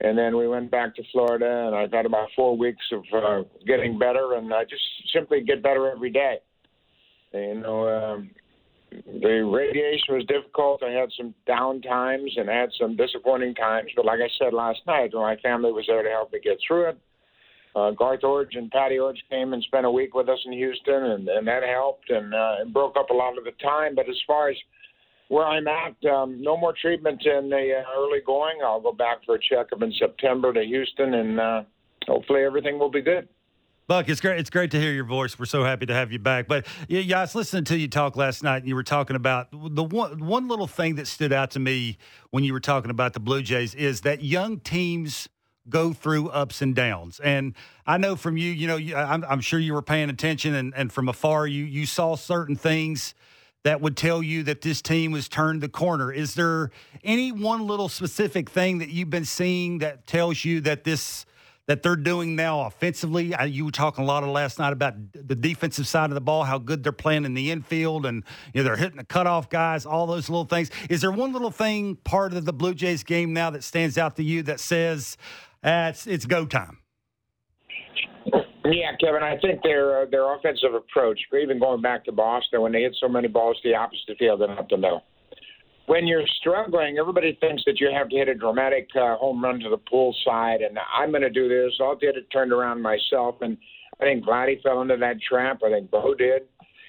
and 0.00 0.16
then 0.16 0.36
we 0.36 0.46
went 0.46 0.70
back 0.70 0.94
to 0.94 1.02
Florida, 1.10 1.66
and 1.66 1.74
I've 1.74 1.90
had 1.90 2.06
about 2.06 2.28
four 2.36 2.56
weeks 2.56 2.84
of 2.92 3.02
uh, 3.12 3.42
getting 3.66 3.98
better, 3.98 4.34
and 4.34 4.54
I 4.54 4.62
just 4.62 4.82
simply 5.12 5.40
get 5.40 5.62
better 5.62 5.90
every 5.90 6.10
day. 6.10 6.36
You 7.32 7.60
know. 7.60 7.88
Um, 7.88 8.30
the 9.20 9.44
radiation 9.44 10.14
was 10.14 10.24
difficult. 10.26 10.82
I 10.82 10.90
had 10.90 11.10
some 11.16 11.34
down 11.46 11.82
times 11.82 12.32
and 12.36 12.48
had 12.48 12.70
some 12.80 12.96
disappointing 12.96 13.54
times. 13.54 13.90
But 13.96 14.04
like 14.04 14.20
I 14.20 14.28
said 14.38 14.54
last 14.54 14.78
night, 14.86 15.10
my 15.12 15.36
family 15.42 15.72
was 15.72 15.84
there 15.88 16.02
to 16.02 16.08
help 16.08 16.32
me 16.32 16.38
get 16.42 16.58
through 16.66 16.90
it. 16.90 16.98
Uh, 17.76 17.90
Garth 17.90 18.22
Iorg 18.22 18.56
and 18.56 18.70
Patty 18.70 18.96
Iorg 18.96 19.16
came 19.28 19.52
and 19.52 19.62
spent 19.64 19.84
a 19.84 19.90
week 19.90 20.14
with 20.14 20.30
us 20.30 20.38
in 20.46 20.52
Houston, 20.52 20.94
and, 20.94 21.28
and 21.28 21.46
that 21.46 21.62
helped 21.62 22.08
and 22.08 22.34
uh, 22.34 22.56
broke 22.72 22.96
up 22.96 23.10
a 23.10 23.14
lot 23.14 23.36
of 23.36 23.44
the 23.44 23.52
time. 23.62 23.94
But 23.94 24.08
as 24.08 24.16
far 24.26 24.48
as 24.48 24.56
where 25.28 25.44
I'm 25.44 25.68
at, 25.68 25.94
um, 26.10 26.40
no 26.40 26.56
more 26.56 26.72
treatment 26.80 27.20
in 27.26 27.50
the 27.50 27.82
uh, 27.82 28.00
early 28.00 28.20
going. 28.24 28.60
I'll 28.64 28.80
go 28.80 28.92
back 28.92 29.18
for 29.26 29.34
a 29.34 29.38
checkup 29.38 29.82
in 29.82 29.92
September 29.98 30.54
to 30.54 30.64
Houston, 30.64 31.12
and 31.12 31.38
uh, 31.38 31.62
hopefully 32.06 32.44
everything 32.44 32.78
will 32.78 32.90
be 32.90 33.02
good. 33.02 33.28
Buck, 33.88 34.08
it's 34.08 34.20
great. 34.20 34.40
It's 34.40 34.50
great 34.50 34.70
to 34.70 34.80
hear 34.80 34.92
your 34.92 35.04
voice. 35.04 35.38
We're 35.38 35.44
so 35.44 35.62
happy 35.62 35.84
to 35.86 35.94
have 35.94 36.10
you 36.10 36.18
back. 36.18 36.48
But 36.48 36.66
yeah, 36.88 37.00
yeah, 37.00 37.18
I 37.18 37.20
was 37.20 37.34
listening 37.34 37.64
to 37.64 37.78
you 37.78 37.88
talk 37.88 38.16
last 38.16 38.42
night, 38.42 38.58
and 38.58 38.68
you 38.68 38.74
were 38.74 38.82
talking 38.82 39.16
about 39.16 39.48
the 39.52 39.84
one 39.84 40.24
one 40.24 40.48
little 40.48 40.66
thing 40.66 40.96
that 40.96 41.06
stood 41.06 41.32
out 41.32 41.52
to 41.52 41.60
me 41.60 41.98
when 42.30 42.42
you 42.42 42.52
were 42.52 42.60
talking 42.60 42.90
about 42.90 43.12
the 43.12 43.20
Blue 43.20 43.42
Jays 43.42 43.74
is 43.74 44.00
that 44.00 44.24
young 44.24 44.58
teams 44.58 45.28
go 45.68 45.92
through 45.92 46.28
ups 46.30 46.62
and 46.62 46.74
downs. 46.74 47.20
And 47.20 47.54
I 47.86 47.98
know 47.98 48.16
from 48.16 48.36
you, 48.36 48.50
you 48.50 48.66
know, 48.66 48.76
I'm, 48.96 49.24
I'm 49.24 49.40
sure 49.40 49.58
you 49.58 49.74
were 49.74 49.82
paying 49.82 50.10
attention, 50.10 50.54
and, 50.54 50.72
and 50.76 50.92
from 50.92 51.08
afar, 51.08 51.46
you 51.46 51.64
you 51.64 51.86
saw 51.86 52.16
certain 52.16 52.56
things 52.56 53.14
that 53.64 53.80
would 53.80 53.96
tell 53.96 54.22
you 54.22 54.44
that 54.44 54.60
this 54.60 54.80
team 54.80 55.12
has 55.14 55.28
turned 55.28 55.60
the 55.60 55.68
corner. 55.68 56.12
Is 56.12 56.34
there 56.34 56.70
any 57.02 57.32
one 57.32 57.66
little 57.66 57.88
specific 57.88 58.48
thing 58.48 58.78
that 58.78 58.90
you've 58.90 59.10
been 59.10 59.24
seeing 59.24 59.78
that 59.78 60.06
tells 60.06 60.44
you 60.44 60.60
that 60.60 60.84
this 60.84 61.26
that 61.66 61.82
they're 61.82 61.96
doing 61.96 62.36
now 62.36 62.60
offensively. 62.62 63.34
You 63.46 63.66
were 63.66 63.70
talking 63.72 64.04
a 64.04 64.06
lot 64.06 64.22
of 64.22 64.28
last 64.28 64.58
night 64.58 64.72
about 64.72 64.94
the 65.12 65.34
defensive 65.34 65.86
side 65.86 66.10
of 66.10 66.14
the 66.14 66.20
ball, 66.20 66.44
how 66.44 66.58
good 66.58 66.82
they're 66.82 66.92
playing 66.92 67.24
in 67.24 67.34
the 67.34 67.50
infield, 67.50 68.06
and 68.06 68.24
you 68.54 68.62
know 68.62 68.64
they're 68.64 68.76
hitting 68.76 68.98
the 68.98 69.04
cutoff 69.04 69.50
guys, 69.50 69.84
all 69.84 70.06
those 70.06 70.28
little 70.28 70.44
things. 70.44 70.70
Is 70.88 71.00
there 71.00 71.10
one 71.10 71.32
little 71.32 71.50
thing 71.50 71.96
part 71.96 72.32
of 72.32 72.44
the 72.44 72.52
Blue 72.52 72.74
Jays 72.74 73.02
game 73.02 73.32
now 73.32 73.50
that 73.50 73.64
stands 73.64 73.98
out 73.98 74.16
to 74.16 74.22
you 74.22 74.42
that 74.44 74.60
says 74.60 75.16
uh, 75.62 75.92
it's 76.06 76.26
go 76.26 76.46
time? 76.46 76.78
Yeah, 78.64 78.96
Kevin, 79.00 79.22
I 79.22 79.36
think 79.40 79.62
their 79.62 80.02
uh, 80.02 80.06
their 80.10 80.34
offensive 80.34 80.74
approach, 80.74 81.20
even 81.40 81.60
going 81.60 81.82
back 81.82 82.04
to 82.06 82.12
Boston, 82.12 82.62
when 82.62 82.72
they 82.72 82.82
hit 82.82 82.96
so 83.00 83.08
many 83.08 83.28
balls 83.28 83.56
to 83.62 83.68
the 83.68 83.76
opposite 83.76 84.18
field, 84.18 84.42
and 84.42 84.58
up 84.58 84.68
the 84.68 84.76
middle. 84.76 85.04
when 85.86 86.06
you're 86.06 86.26
struggling, 86.40 86.98
everybody 86.98 87.36
thinks 87.40 87.62
that 87.66 87.78
you 87.78 87.90
have 87.96 88.08
to 88.08 88.16
hit 88.16 88.28
a 88.28 88.34
dramatic 88.34 88.88
uh, 88.96 89.16
home 89.16 89.42
run 89.42 89.60
to 89.60 89.68
the 89.70 89.76
pool 89.76 90.14
side, 90.24 90.60
and 90.60 90.78
I'm 90.98 91.10
going 91.10 91.22
to 91.22 91.30
do 91.30 91.48
this. 91.48 91.72
I'll 91.80 91.96
get 91.96 92.16
it 92.16 92.28
turned 92.32 92.52
around 92.52 92.82
myself. 92.82 93.36
And 93.40 93.56
I 94.00 94.04
think 94.04 94.24
Vladdy 94.24 94.60
fell 94.62 94.82
into 94.82 94.96
that 94.96 95.16
trap. 95.22 95.60
I 95.64 95.70
think 95.70 95.90
Bo 95.90 96.14
did, 96.14 96.42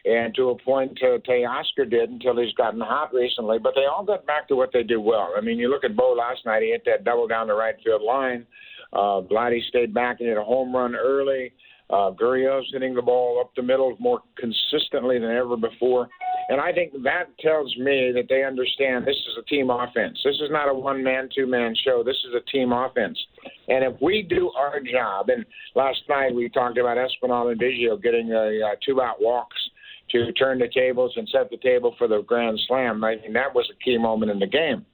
and 0.06 0.34
to 0.36 0.50
a 0.50 0.58
point, 0.58 0.98
uh, 1.04 1.20
Teoscar 1.30 1.89
did 1.89 2.10
until 2.10 2.38
he's 2.38 2.54
gotten 2.54 2.82
hot 2.82 3.14
recently. 3.14 3.60
But 3.60 3.74
they 3.76 3.86
all 3.86 4.04
got 4.04 4.26
back 4.26 4.48
to 4.48 4.56
what 4.56 4.72
they 4.74 4.84
do 4.84 5.00
well. 5.00 5.34
I 5.38 5.41
mean, 5.41 5.60
you 5.60 5.70
look 5.70 5.84
at 5.84 5.96
Bo 5.96 6.14
last 6.18 6.44
night; 6.46 6.64
he 6.64 6.70
hit 6.70 6.84
that 6.86 7.04
double 7.04 7.28
down 7.28 7.48
the 7.48 7.54
right 7.54 7.76
field 7.84 8.02
line. 8.02 8.48
Uh, 8.94 9.22
Vladdy 9.22 9.62
stayed 9.68 9.94
back 9.94 10.20
and 10.20 10.30
hit 10.30 10.38
a 10.38 10.44
home 10.44 10.76
run 10.76 10.96
early. 10.96 11.54
Uh, 11.90 12.12
Gurriel's 12.12 12.68
hitting 12.74 12.94
the 12.94 13.02
ball 13.02 13.40
up 13.40 13.52
the 13.56 13.62
middle 13.62 13.96
more 14.00 14.20
consistently 14.38 15.20
than 15.20 15.32
ever 15.32 15.56
before. 15.56 16.10
And 16.50 16.60
I 16.60 16.74
think 16.74 16.92
that 17.04 17.26
tells 17.40 17.76
me 17.78 18.12
that 18.14 18.26
they 18.30 18.44
understand 18.44 19.06
this 19.06 19.16
is 19.16 19.38
a 19.40 19.44
team 19.44 19.70
offense. 19.70 20.20
This 20.24 20.36
is 20.36 20.50
not 20.50 20.70
a 20.70 20.74
one 20.74 21.02
man, 21.02 21.30
two 21.34 21.48
man 21.48 21.76
show. 21.86 22.04
This 22.04 22.18
is 22.28 22.34
a 22.36 22.52
team 22.52 22.74
offense. 22.74 23.18
And 23.70 23.86
if 23.86 24.02
we 24.02 24.22
do 24.22 24.52
our 24.52 24.80
job, 24.82 25.30
and 25.30 25.46
last 25.76 26.00
night 26.10 26.36
we 26.36 26.50
talked 26.50 26.78
about 26.78 26.98
Espinal 26.98 27.52
and 27.52 27.60
Biggio 27.60 28.02
getting 28.02 28.34
uh, 28.34 28.76
two 28.86 29.02
out 29.02 29.22
walks 29.22 29.58
to 30.12 30.32
turn 30.34 30.60
the 30.60 30.70
tables 30.74 31.14
and 31.16 31.28
set 31.30 31.50
the 31.50 31.58
table 31.58 31.96
for 31.98 32.08
the 32.08 32.22
grand 32.22 32.60
slam. 32.68 33.04
I 33.04 33.18
think 33.18 33.34
that 33.34 33.54
was 33.54 33.70
a 33.72 33.84
key 33.84 33.98
moment 33.98 34.32
in 34.32 34.40
the 34.40 34.48
game. 34.48 34.86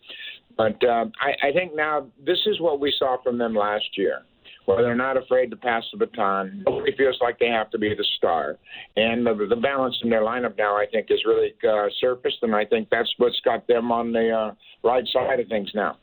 But 0.58 0.84
uh, 0.84 1.06
I, 1.20 1.47
I 1.47 1.51
think 1.51 1.76
now 1.76 2.08
this 2.26 2.39
is 2.45 2.60
what 2.60 2.80
we 2.80 2.93
saw 2.99 3.18
from 3.24 3.38
them 3.38 3.56
last 3.56 3.97
year. 3.97 4.24
where 4.66 4.82
they're 4.82 4.95
not 4.95 5.18
afraid 5.18 5.49
to 5.51 5.58
pass 5.58 5.84
the 5.91 5.97
baton. 5.97 6.64
Nobody 6.66 6.95
feels 6.95 7.18
like 7.22 7.39
they 7.39 7.47
have 7.47 7.70
to 7.72 7.78
be 7.78 7.89
the 7.89 8.06
star. 8.18 8.58
And 8.95 9.26
the, 9.26 9.34
the 9.49 9.56
balance 9.56 9.97
in 10.04 10.10
their 10.10 10.22
lineup 10.22 10.58
now, 10.58 10.76
I 10.76 10.86
think, 10.91 11.08
is 11.10 11.20
really 11.26 11.54
uh, 11.68 11.88
surfaced, 11.99 12.38
and 12.41 12.56
I 12.56 12.66
think 12.66 12.89
that's 12.89 13.14
what's 13.18 13.39
got 13.41 13.68
them 13.68 13.91
on 13.91 14.12
the 14.12 14.30
uh, 14.30 14.54
right 14.84 15.04
side 15.12 15.39
of 15.39 15.47
things 15.47 15.72
now. 15.76 15.97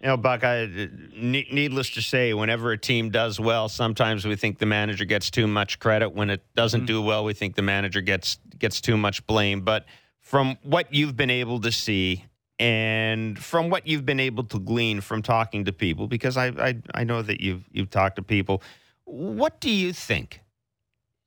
You 0.00 0.08
know, 0.08 0.16
Buck, 0.16 0.44
I, 0.44 0.88
needless 1.16 1.90
to 1.90 2.02
say, 2.02 2.32
whenever 2.32 2.70
a 2.70 2.78
team 2.78 3.10
does 3.10 3.40
well, 3.40 3.68
sometimes 3.68 4.24
we 4.24 4.36
think 4.36 4.58
the 4.58 4.66
manager 4.66 5.04
gets 5.04 5.28
too 5.28 5.48
much 5.48 5.80
credit. 5.80 6.10
When 6.10 6.30
it 6.30 6.42
doesn't 6.54 6.82
mm-hmm. 6.82 6.86
do 6.86 7.02
well, 7.02 7.24
we 7.24 7.34
think 7.34 7.56
the 7.56 7.62
manager 7.62 8.00
gets 8.00 8.38
gets 8.56 8.80
too 8.80 8.96
much 8.96 9.26
blame. 9.26 9.62
But 9.62 9.86
from 10.20 10.56
what 10.62 10.94
you've 10.94 11.16
been 11.16 11.30
able 11.30 11.60
to 11.62 11.72
see 11.72 12.26
and 12.58 13.38
from 13.38 13.70
what 13.70 13.86
you've 13.86 14.04
been 14.04 14.20
able 14.20 14.44
to 14.44 14.58
glean 14.58 15.00
from 15.00 15.22
talking 15.22 15.64
to 15.66 15.72
people, 15.72 16.08
because 16.08 16.36
I, 16.36 16.48
I, 16.48 16.76
I 16.94 17.04
know 17.04 17.22
that 17.22 17.40
you've 17.40 17.64
you've 17.70 17.90
talked 17.90 18.16
to 18.16 18.22
people, 18.22 18.62
what 19.04 19.60
do 19.60 19.70
you 19.70 19.92
think 19.92 20.40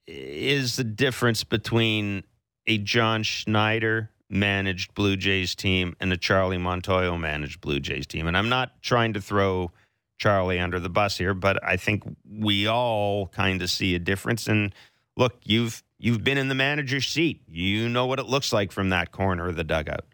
is 0.08 0.76
the 0.76 0.84
difference 0.84 1.44
between 1.44 2.24
a 2.68 2.78
John 2.78 3.24
Schneider 3.24 4.12
managed 4.30 4.94
Blue 4.94 5.16
Jays 5.16 5.56
team 5.56 5.96
and 6.00 6.12
a 6.12 6.18
Charlie 6.18 6.58
Montoyo 6.58 7.20
managed 7.20 7.62
Blue 7.62 7.80
Jays 7.80 8.08
team? 8.08 8.28
And 8.28 8.38
I'm 8.38 8.50
not 8.50 8.82
trying 8.82 9.14
to 9.14 9.22
throw 9.22 9.72
Charlie 10.18 10.60
under 10.60 10.80
the 10.80 10.90
bus 10.90 11.18
here, 11.18 11.34
but 11.34 11.64
I 11.64 11.78
think 11.78 12.04
we 12.30 12.68
all 12.68 13.28
kind 13.28 13.62
of 13.62 13.70
see 13.70 13.96
a 13.96 14.00
difference. 14.00 14.48
And 14.48 14.76
look, 15.16 15.40
you've 15.44 15.82
you've 15.98 16.24
been 16.24 16.38
in 16.38 16.50
the 16.50 16.56
manager's 16.56 17.08
seat. 17.08 17.42
You 17.48 17.88
know 17.88 18.06
what 18.06 18.20
it 18.20 18.26
looks 18.26 18.52
like 18.52 18.72
from 18.72 18.90
that 18.90 19.12
corner 19.12 19.48
of 19.48 19.56
the 19.56 19.64
dugout. 19.64 20.06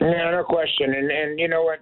Yeah, 0.00 0.30
no 0.30 0.44
question. 0.44 0.94
And 0.94 1.10
and 1.10 1.38
you 1.38 1.48
know 1.48 1.62
what? 1.62 1.80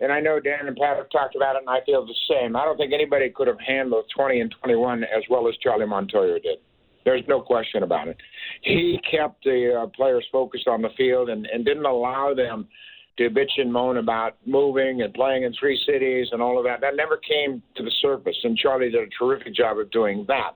And 0.00 0.12
I 0.12 0.20
know 0.20 0.38
Dan 0.38 0.68
and 0.68 0.76
Pat 0.76 0.96
have 0.96 1.10
talked 1.10 1.34
about 1.34 1.56
it, 1.56 1.62
and 1.66 1.70
I 1.70 1.84
feel 1.84 2.06
the 2.06 2.14
same. 2.30 2.54
I 2.54 2.64
don't 2.64 2.76
think 2.76 2.92
anybody 2.92 3.30
could 3.30 3.48
have 3.48 3.58
handled 3.66 4.04
20 4.14 4.40
and 4.40 4.54
21 4.62 5.02
as 5.02 5.24
well 5.28 5.48
as 5.48 5.56
Charlie 5.56 5.86
Montoyo 5.86 6.40
did. 6.40 6.58
There's 7.04 7.24
no 7.26 7.40
question 7.40 7.82
about 7.82 8.06
it. 8.06 8.16
He 8.62 9.00
kept 9.10 9.42
the 9.42 9.82
uh, 9.82 9.86
players 9.96 10.24
focused 10.30 10.68
on 10.68 10.82
the 10.82 10.90
field 10.96 11.30
and, 11.30 11.46
and 11.46 11.64
didn't 11.64 11.84
allow 11.84 12.32
them 12.34 12.68
to 13.16 13.28
bitch 13.30 13.50
and 13.56 13.72
moan 13.72 13.96
about 13.96 14.36
moving 14.46 15.02
and 15.02 15.12
playing 15.14 15.42
in 15.42 15.52
three 15.58 15.80
cities 15.84 16.28
and 16.30 16.40
all 16.40 16.58
of 16.58 16.64
that. 16.64 16.80
That 16.80 16.94
never 16.94 17.16
came 17.16 17.62
to 17.76 17.82
the 17.82 17.90
surface, 18.00 18.36
and 18.44 18.56
Charlie 18.56 18.90
did 18.90 19.02
a 19.02 19.10
terrific 19.18 19.54
job 19.54 19.78
of 19.78 19.90
doing 19.90 20.24
that. 20.28 20.52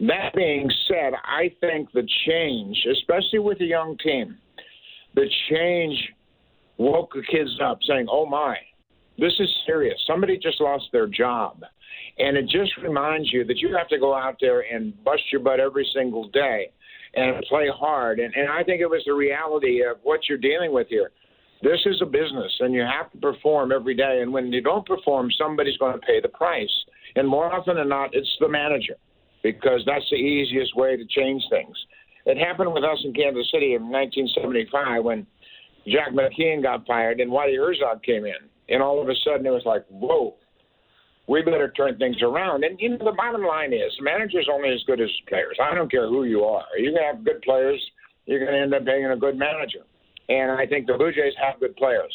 That 0.00 0.34
being 0.34 0.68
said, 0.88 1.12
I 1.24 1.52
think 1.60 1.92
the 1.92 2.06
change, 2.26 2.76
especially 2.90 3.38
with 3.38 3.60
a 3.60 3.64
young 3.64 3.96
team, 3.98 4.36
the 5.14 5.26
change 5.50 5.96
woke 6.78 7.12
the 7.14 7.22
kids 7.30 7.58
up 7.62 7.78
saying, 7.86 8.06
oh 8.10 8.26
my, 8.26 8.56
this 9.18 9.32
is 9.38 9.48
serious. 9.66 9.98
Somebody 10.06 10.38
just 10.38 10.60
lost 10.60 10.84
their 10.92 11.06
job. 11.06 11.62
And 12.18 12.36
it 12.36 12.48
just 12.48 12.76
reminds 12.82 13.32
you 13.32 13.44
that 13.44 13.58
you 13.58 13.74
have 13.76 13.88
to 13.88 13.98
go 13.98 14.14
out 14.14 14.36
there 14.40 14.60
and 14.60 14.92
bust 15.04 15.22
your 15.30 15.40
butt 15.40 15.60
every 15.60 15.88
single 15.94 16.28
day 16.28 16.70
and 17.14 17.44
play 17.48 17.68
hard. 17.74 18.20
And, 18.20 18.34
and 18.34 18.48
I 18.48 18.62
think 18.62 18.80
it 18.80 18.88
was 18.88 19.02
the 19.06 19.14
reality 19.14 19.82
of 19.82 19.98
what 20.02 20.20
you're 20.28 20.38
dealing 20.38 20.72
with 20.72 20.88
here. 20.88 21.10
This 21.62 21.80
is 21.86 22.00
a 22.02 22.06
business, 22.06 22.52
and 22.60 22.74
you 22.74 22.82
have 22.82 23.10
to 23.12 23.18
perform 23.18 23.72
every 23.72 23.94
day. 23.94 24.20
And 24.22 24.32
when 24.32 24.52
you 24.52 24.60
don't 24.60 24.86
perform, 24.86 25.30
somebody's 25.38 25.76
going 25.78 25.94
to 25.94 26.06
pay 26.06 26.20
the 26.20 26.28
price. 26.28 26.70
And 27.16 27.26
more 27.26 27.52
often 27.52 27.76
than 27.76 27.88
not, 27.88 28.10
it's 28.12 28.30
the 28.40 28.48
manager 28.48 28.96
because 29.42 29.80
that's 29.86 30.04
the 30.10 30.16
easiest 30.16 30.76
way 30.76 30.96
to 30.96 31.04
change 31.06 31.42
things. 31.50 31.76
It 32.26 32.36
happened 32.36 32.74
with 32.74 32.84
us 32.84 32.98
in 33.04 33.14
Kansas 33.14 33.48
City 33.52 33.74
in 33.74 33.90
1975 33.90 35.04
when 35.04 35.26
Jack 35.86 36.12
McKeon 36.12 36.62
got 36.62 36.86
fired 36.86 37.20
and 37.20 37.30
Whitey 37.30 37.56
Herzog 37.56 38.02
came 38.02 38.24
in. 38.24 38.34
And 38.68 38.82
all 38.82 39.00
of 39.00 39.08
a 39.08 39.14
sudden 39.24 39.46
it 39.46 39.50
was 39.50 39.62
like, 39.64 39.84
whoa, 39.88 40.34
we 41.28 41.42
better 41.42 41.72
turn 41.76 41.96
things 41.98 42.16
around. 42.22 42.64
And 42.64 42.78
you 42.80 42.90
know, 42.90 42.98
the 42.98 43.14
bottom 43.16 43.44
line 43.44 43.72
is 43.72 43.92
manager's 44.00 44.48
only 44.52 44.70
as 44.70 44.82
good 44.86 45.00
as 45.00 45.10
players. 45.28 45.56
I 45.62 45.74
don't 45.74 45.90
care 45.90 46.08
who 46.08 46.24
you 46.24 46.44
are. 46.44 46.64
You're 46.78 47.00
have 47.02 47.24
good 47.24 47.42
players. 47.42 47.80
You're 48.26 48.40
going 48.40 48.52
to 48.52 48.58
end 48.60 48.74
up 48.74 48.84
being 48.84 49.06
a 49.06 49.16
good 49.16 49.38
manager. 49.38 49.80
And 50.28 50.50
I 50.50 50.66
think 50.66 50.86
the 50.86 50.94
Blue 50.94 51.12
Jays 51.12 51.34
have 51.40 51.60
good 51.60 51.76
players. 51.76 52.12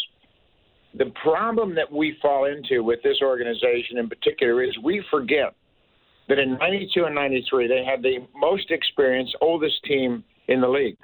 The 0.97 1.11
problem 1.23 1.73
that 1.75 1.89
we 1.89 2.17
fall 2.21 2.45
into 2.45 2.83
with 2.83 3.01
this 3.01 3.17
organization 3.21 3.97
in 3.97 4.09
particular 4.09 4.61
is 4.61 4.77
we 4.83 5.01
forget 5.09 5.55
that 6.27 6.37
in 6.37 6.57
92 6.57 7.05
and 7.05 7.15
93, 7.15 7.67
they 7.67 7.85
had 7.85 8.01
the 8.01 8.17
most 8.35 8.69
experienced, 8.71 9.35
oldest 9.39 9.81
team 9.85 10.23
in 10.49 10.59
the 10.59 10.67
league. 10.67 10.97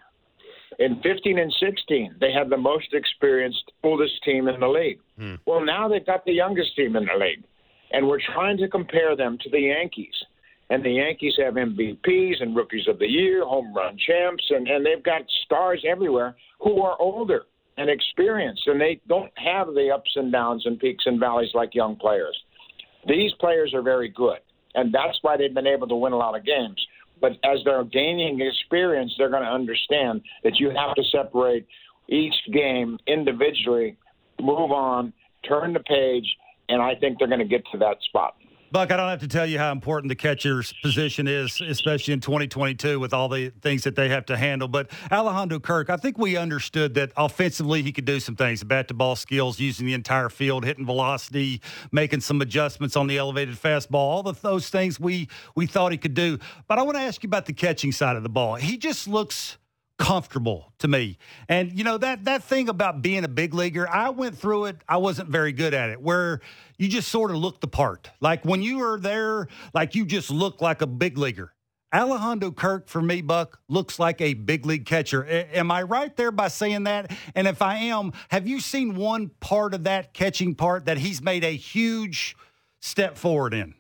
In 0.80 1.01
15 1.01 1.39
and 1.39 1.53
16, 1.59 2.17
they 2.19 2.32
had 2.32 2.49
the 2.49 2.57
most 2.57 2.93
experienced, 2.93 3.71
oldest 3.84 4.23
team 4.23 4.47
in 4.47 4.59
the 4.59 4.67
league. 4.67 4.99
Hmm. 5.17 5.36
Well, 5.45 5.65
now 5.65 5.88
they've 5.88 6.05
got 6.05 6.23
the 6.25 6.34
youngest 6.34 6.75
team 6.75 6.95
in 6.95 7.05
the 7.05 7.17
league. 7.19 7.43
And 7.91 8.07
we're 8.07 8.21
trying 8.34 8.57
to 8.57 8.67
compare 8.67 9.15
them 9.15 9.38
to 9.41 9.49
the 9.49 9.59
Yankees. 9.59 10.13
And 10.69 10.84
the 10.84 10.91
Yankees 10.91 11.34
have 11.43 11.53
MVPs 11.53 12.41
and 12.41 12.55
rookies 12.55 12.88
of 12.88 12.99
the 12.99 13.07
year, 13.07 13.45
home 13.45 13.73
run 13.73 13.97
champs, 13.97 14.43
and, 14.49 14.67
and 14.67 14.86
they've 14.86 15.03
got 15.03 15.21
stars 15.45 15.84
everywhere 15.89 16.36
who 16.59 16.82
are 16.82 16.97
older 16.99 17.43
and 17.78 17.89
experienced, 17.89 18.67
and 18.67 18.82
they 18.82 18.99
don't 19.07 19.32
have 19.38 19.67
the 19.67 19.89
ups 19.93 20.11
and 20.15 20.32
downs 20.32 20.63
and 20.65 20.80
peaks 20.80 21.05
and 21.05 21.19
valleys 21.19 21.51
like 21.53 21.73
young 21.73 21.95
players. 21.95 22.38
These 23.07 23.32
players 23.39 23.73
are 23.73 23.82
very 23.82 24.09
good, 24.09 24.39
and 24.75 24.93
that's 24.93 25.17
why 25.21 25.38
they've 25.38 25.53
been 25.53 25.67
able 25.67 25.88
to 25.88 25.95
win 25.95 26.11
a 26.11 26.17
lot 26.17 26.38
of 26.38 26.43
games. 26.43 26.86
But 27.20 27.34
as 27.43 27.59
they're 27.65 27.84
gaining 27.84 28.41
experience, 28.41 29.13
they're 29.18 29.30
going 29.30 29.43
to 29.43 29.49
understand 29.49 30.22
that 30.43 30.59
you 30.59 30.70
have 30.70 30.95
to 30.95 31.03
separate 31.11 31.65
each 32.09 32.36
game 32.53 32.97
individually, 33.07 33.97
move 34.39 34.72
on, 34.72 35.13
turn 35.47 35.74
the 35.74 35.80
page, 35.80 36.26
and 36.70 36.82
I 36.82 36.95
think 36.95 37.20
they're 37.20 37.28
going 37.28 37.39
to 37.39 37.45
get 37.45 37.63
to 37.72 37.78
that 37.80 37.97
spot. 38.03 38.36
Buck, 38.70 38.91
I 38.91 38.97
don't 38.97 39.09
have 39.09 39.22
to 39.22 39.30
tell 39.30 39.45
you 39.45 39.57
how 39.57 39.72
important 39.72 40.09
the 40.09 40.15
catcher's 40.15 40.74
position 40.82 41.26
is, 41.26 41.61
especially 41.61 42.13
in 42.13 42.20
2022 42.20 42.99
with 42.99 43.13
all 43.13 43.30
the 43.30 43.49
things 43.61 43.86
that 43.86 43.95
they 43.95 44.09
have 44.09 44.26
to 44.26 44.36
handle. 44.36 44.68
But 44.68 44.91
Alejandro 45.09 45.61
Kirk, 45.61 45.89
I 45.89 45.95
think 45.95 46.18
we 46.18 46.36
understood 46.36 46.93
that 46.95 47.13
offensively 47.15 47.82
he 47.82 47.93
could 47.93 48.03
do 48.03 48.20
some 48.20 48.36
things 48.36 48.65
bat 48.65 48.89
to 48.89 48.93
ball 48.93 49.15
skills, 49.15 49.57
using 49.57 49.86
the 49.86 49.93
entire 49.93 50.28
field, 50.28 50.65
hitting 50.65 50.86
velocity, 50.86 51.61
making 51.93 52.20
some 52.20 52.41
adjustments 52.41 52.97
on 52.97 53.07
the 53.07 53.18
elevated 53.18 53.55
fastball, 53.55 53.95
all 53.95 54.28
of 54.28 54.41
those 54.41 54.70
things 54.70 54.99
we, 54.99 55.30
we 55.55 55.65
thought 55.65 55.93
he 55.93 55.97
could 55.97 56.13
do. 56.13 56.38
But 56.68 56.78
I 56.78 56.82
want 56.82 56.97
to 56.97 57.01
ask 57.01 57.24
you 57.24 57.28
about 57.28 57.45
the 57.45 57.53
catching 57.53 57.93
side 57.93 58.18
of 58.18 58.24
the 58.24 58.30
ball. 58.30 58.55
He 58.55 58.78
just 58.78 59.07
looks 59.07 59.57
comfortable 59.98 60.74
to 60.80 60.88
me. 60.88 61.18
And 61.50 61.78
you 61.78 61.84
know 61.84 61.98
that 61.98 62.26
that 62.26 62.43
thing 62.43 62.70
about 62.70 63.02
being 63.02 63.24
a 63.24 63.28
big 63.28 63.54
leaguer, 63.54 63.89
I 63.89 64.10
went 64.10 64.38
through 64.38 64.66
it. 64.66 64.78
I 64.88 64.98
wasn't 64.98 65.30
very 65.30 65.52
good 65.52 65.74
at 65.74 65.89
it. 65.89 66.02
Where 66.02 66.41
you 66.78 66.88
just 66.88 67.10
sort 67.10 67.32
of 67.32 67.38
look 67.38 67.62
the 67.62 67.68
part. 67.68 68.10
Like 68.22 68.45
when 68.45 68.62
you 68.62 68.82
are 68.84 69.00
there, 69.00 69.48
like 69.74 69.95
you 69.95 70.06
just 70.06 70.30
look 70.30 70.62
like 70.62 70.82
a 70.82 70.88
big 70.88 71.18
leaguer. 71.18 71.54
Alejandro 71.95 72.52
Kirk 72.52 72.89
for 72.89 73.02
me, 73.02 73.22
Buck, 73.22 73.60
looks 73.70 73.98
like 73.98 74.20
a 74.20 74.34
big 74.34 74.66
league 74.66 74.86
catcher. 74.86 75.24
A- 75.24 75.58
am 75.58 75.72
I 75.72 75.84
right 75.84 76.16
there 76.18 76.32
by 76.32 76.50
saying 76.50 76.84
that? 76.84 77.16
And 77.34 77.48
if 77.48 77.62
I 77.62 77.76
am, 77.76 78.12
have 78.30 78.45
you 78.45 78.60
seen 78.60 78.95
one 78.95 79.32
part 79.39 79.74
of 79.74 79.86
that 79.86 80.14
catching 80.14 80.54
part 80.54 80.86
that 80.86 80.98
he's 80.98 81.22
made 81.22 81.45
a 81.45 81.56
huge 81.56 82.36
step 82.82 83.18
forward 83.18 83.54
in? 83.54 83.74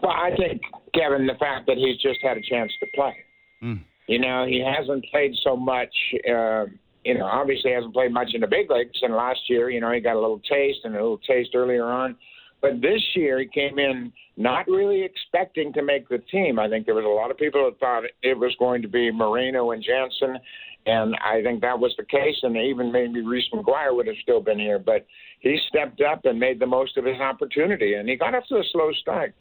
Well, 0.00 0.12
I 0.12 0.30
think, 0.36 0.62
Kevin, 0.94 1.26
the 1.26 1.34
fact 1.34 1.66
that 1.66 1.78
he's 1.78 1.96
just 1.96 2.22
had 2.22 2.36
a 2.36 2.42
chance 2.42 2.72
to 2.80 2.86
play. 2.94 3.16
Mm 3.62 3.80
you 4.06 4.18
know, 4.18 4.46
he 4.46 4.62
hasn't 4.64 5.04
played 5.10 5.34
so 5.42 5.56
much. 5.56 5.94
Uh, 6.28 6.66
you 7.04 7.16
know, 7.16 7.24
obviously 7.24 7.72
hasn't 7.72 7.94
played 7.94 8.12
much 8.12 8.30
in 8.34 8.40
the 8.40 8.46
big 8.46 8.68
leagues. 8.68 8.98
And 9.02 9.14
last 9.14 9.38
year, 9.48 9.70
you 9.70 9.80
know, 9.80 9.92
he 9.92 10.00
got 10.00 10.16
a 10.16 10.20
little 10.20 10.40
taste 10.40 10.80
and 10.84 10.94
a 10.94 11.00
little 11.00 11.18
taste 11.18 11.50
earlier 11.54 11.84
on. 11.84 12.16
But 12.60 12.80
this 12.80 13.02
year, 13.14 13.38
he 13.38 13.46
came 13.46 13.78
in 13.78 14.12
not 14.36 14.66
really 14.66 15.02
expecting 15.02 15.72
to 15.74 15.82
make 15.82 16.08
the 16.08 16.18
team. 16.30 16.58
I 16.58 16.68
think 16.68 16.84
there 16.84 16.94
was 16.94 17.04
a 17.04 17.08
lot 17.08 17.30
of 17.30 17.38
people 17.38 17.64
that 17.64 17.78
thought 17.78 18.04
it 18.22 18.36
was 18.36 18.54
going 18.58 18.82
to 18.82 18.88
be 18.88 19.10
Moreno 19.10 19.70
and 19.70 19.84
Jansen, 19.84 20.38
and 20.86 21.14
I 21.24 21.42
think 21.42 21.60
that 21.60 21.78
was 21.78 21.94
the 21.96 22.04
case. 22.04 22.36
And 22.42 22.56
even 22.56 22.90
maybe 22.90 23.20
Reese 23.20 23.48
McGuire 23.52 23.94
would 23.94 24.06
have 24.06 24.16
still 24.22 24.40
been 24.40 24.58
here, 24.58 24.78
but 24.78 25.06
he 25.40 25.58
stepped 25.68 26.00
up 26.00 26.24
and 26.24 26.40
made 26.40 26.58
the 26.58 26.66
most 26.66 26.96
of 26.96 27.04
his 27.04 27.20
opportunity. 27.20 27.94
And 27.94 28.08
he 28.08 28.16
got 28.16 28.34
off 28.34 28.44
to 28.48 28.56
a 28.56 28.64
slow 28.72 28.90
start 29.00 29.34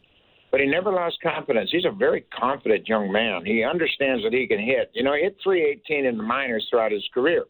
but 0.55 0.61
he 0.61 0.67
never 0.67 0.89
lost 0.89 1.17
confidence. 1.21 1.69
He's 1.69 1.83
a 1.83 1.91
very 1.91 2.21
confident 2.33 2.87
young 2.87 3.11
man. 3.11 3.43
He 3.43 3.61
understands 3.61 4.23
that 4.23 4.31
he 4.31 4.47
can 4.47 4.57
hit. 4.57 4.89
You 4.93 5.03
know, 5.03 5.13
he 5.13 5.23
hit 5.23 5.35
318 5.43 6.05
in 6.05 6.15
the 6.15 6.23
minors 6.23 6.65
throughout 6.69 6.93
his 6.93 7.03
career. 7.13 7.43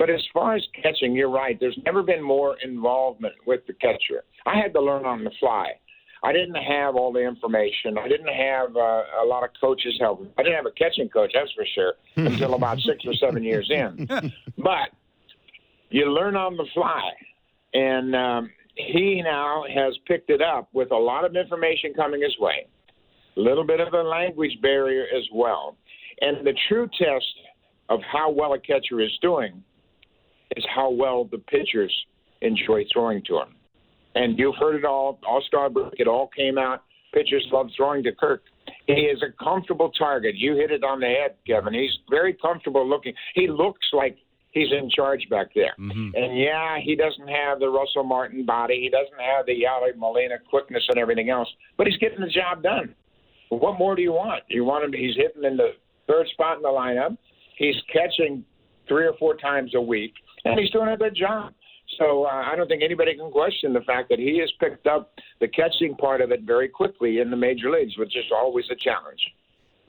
But 0.00 0.10
as 0.10 0.20
far 0.34 0.56
as 0.56 0.62
catching, 0.82 1.14
you're 1.14 1.30
right. 1.30 1.56
There's 1.60 1.78
never 1.86 2.02
been 2.02 2.20
more 2.20 2.56
involvement 2.60 3.34
with 3.46 3.60
the 3.68 3.72
catcher. 3.74 4.24
I 4.46 4.56
had 4.56 4.72
to 4.72 4.82
learn 4.82 5.04
on 5.04 5.22
the 5.22 5.30
fly. 5.38 5.74
I 6.24 6.32
didn't 6.32 6.56
have 6.56 6.96
all 6.96 7.12
the 7.12 7.20
information. 7.20 7.96
I 7.96 8.08
didn't 8.08 8.34
have 8.34 8.74
uh, 8.74 9.02
a 9.22 9.24
lot 9.24 9.44
of 9.44 9.50
coaches 9.60 9.96
helping. 10.00 10.32
I 10.36 10.42
didn't 10.42 10.56
have 10.56 10.66
a 10.66 10.72
catching 10.72 11.08
coach, 11.08 11.30
that's 11.32 11.52
for 11.52 11.64
sure, 11.72 11.92
until 12.16 12.54
about 12.54 12.80
six 12.84 13.04
or 13.06 13.14
seven 13.14 13.44
years 13.44 13.70
in. 13.70 14.08
But 14.58 14.90
you 15.90 16.06
learn 16.06 16.34
on 16.34 16.56
the 16.56 16.66
fly. 16.74 17.12
And 17.74 18.16
um, 18.16 18.50
he 18.76 19.22
now 19.22 19.64
has 19.72 19.96
picked 20.06 20.30
it 20.30 20.40
up 20.42 20.68
with 20.72 20.90
a 20.90 20.96
lot 20.96 21.24
of 21.24 21.36
information 21.36 21.92
coming 21.94 22.22
his 22.22 22.36
way, 22.38 22.66
a 23.36 23.40
little 23.40 23.64
bit 23.66 23.80
of 23.80 23.92
a 23.92 24.02
language 24.02 24.56
barrier 24.62 25.04
as 25.16 25.24
well. 25.32 25.76
And 26.20 26.46
the 26.46 26.54
true 26.68 26.88
test 26.98 27.26
of 27.88 28.00
how 28.12 28.30
well 28.30 28.52
a 28.54 28.58
catcher 28.58 29.00
is 29.00 29.10
doing 29.20 29.62
is 30.56 30.64
how 30.74 30.90
well 30.90 31.24
the 31.24 31.38
pitchers 31.38 31.92
enjoy 32.42 32.84
throwing 32.92 33.22
to 33.26 33.36
him. 33.36 33.54
and 34.14 34.38
you've 34.38 34.56
heard 34.56 34.74
it 34.74 34.84
all, 34.84 35.18
All 35.26 35.42
Star 35.46 35.70
break, 35.70 35.92
it 35.98 36.08
all 36.08 36.28
came 36.36 36.58
out. 36.58 36.82
Pitchers 37.12 37.46
love 37.52 37.68
throwing 37.76 38.02
to 38.04 38.12
Kirk. 38.12 38.42
He 38.86 38.92
is 38.92 39.22
a 39.22 39.32
comfortable 39.42 39.90
target. 39.90 40.34
You 40.36 40.56
hit 40.56 40.70
it 40.70 40.82
on 40.84 41.00
the 41.00 41.06
head, 41.06 41.34
Kevin. 41.46 41.74
He's 41.74 41.96
very 42.08 42.34
comfortable 42.34 42.88
looking. 42.88 43.12
He 43.34 43.48
looks 43.48 43.86
like 43.92 44.16
he's 44.52 44.68
in 44.72 44.90
charge 44.90 45.26
back 45.30 45.48
there. 45.54 45.74
Mm-hmm. 45.78 46.10
And 46.14 46.38
yeah, 46.38 46.78
he 46.82 46.96
doesn't 46.96 47.28
have 47.28 47.60
the 47.60 47.68
Russell 47.68 48.04
Martin 48.04 48.44
body. 48.44 48.80
He 48.82 48.88
doesn't 48.88 49.20
have 49.20 49.46
the 49.46 49.52
Yadi 49.52 49.96
Molina 49.96 50.36
quickness 50.48 50.82
and 50.88 50.98
everything 50.98 51.30
else, 51.30 51.48
but 51.76 51.86
he's 51.86 51.96
getting 51.98 52.20
the 52.20 52.28
job 52.28 52.62
done. 52.62 52.94
What 53.50 53.78
more 53.78 53.96
do 53.96 54.02
you 54.02 54.12
want? 54.12 54.44
You 54.48 54.64
want 54.64 54.84
him? 54.84 54.92
He's 54.92 55.16
hitting 55.16 55.44
in 55.44 55.56
the 55.56 55.72
third 56.06 56.28
spot 56.28 56.56
in 56.56 56.62
the 56.62 56.68
lineup. 56.68 57.16
He's 57.56 57.74
catching 57.92 58.44
three 58.88 59.06
or 59.06 59.14
four 59.18 59.36
times 59.36 59.74
a 59.74 59.80
week, 59.80 60.14
and 60.44 60.58
he's 60.58 60.70
doing 60.70 60.88
a 60.88 60.96
good 60.96 61.14
job. 61.16 61.52
So 61.98 62.24
uh, 62.24 62.28
I 62.28 62.54
don't 62.56 62.68
think 62.68 62.82
anybody 62.82 63.16
can 63.16 63.30
question 63.30 63.72
the 63.72 63.80
fact 63.80 64.08
that 64.10 64.18
he 64.18 64.38
has 64.38 64.50
picked 64.60 64.86
up 64.86 65.12
the 65.40 65.48
catching 65.48 65.96
part 65.96 66.20
of 66.20 66.30
it 66.30 66.42
very 66.42 66.68
quickly 66.68 67.18
in 67.18 67.30
the 67.30 67.36
major 67.36 67.70
leagues, 67.70 67.98
which 67.98 68.16
is 68.16 68.24
always 68.32 68.64
a 68.70 68.76
challenge. 68.76 69.20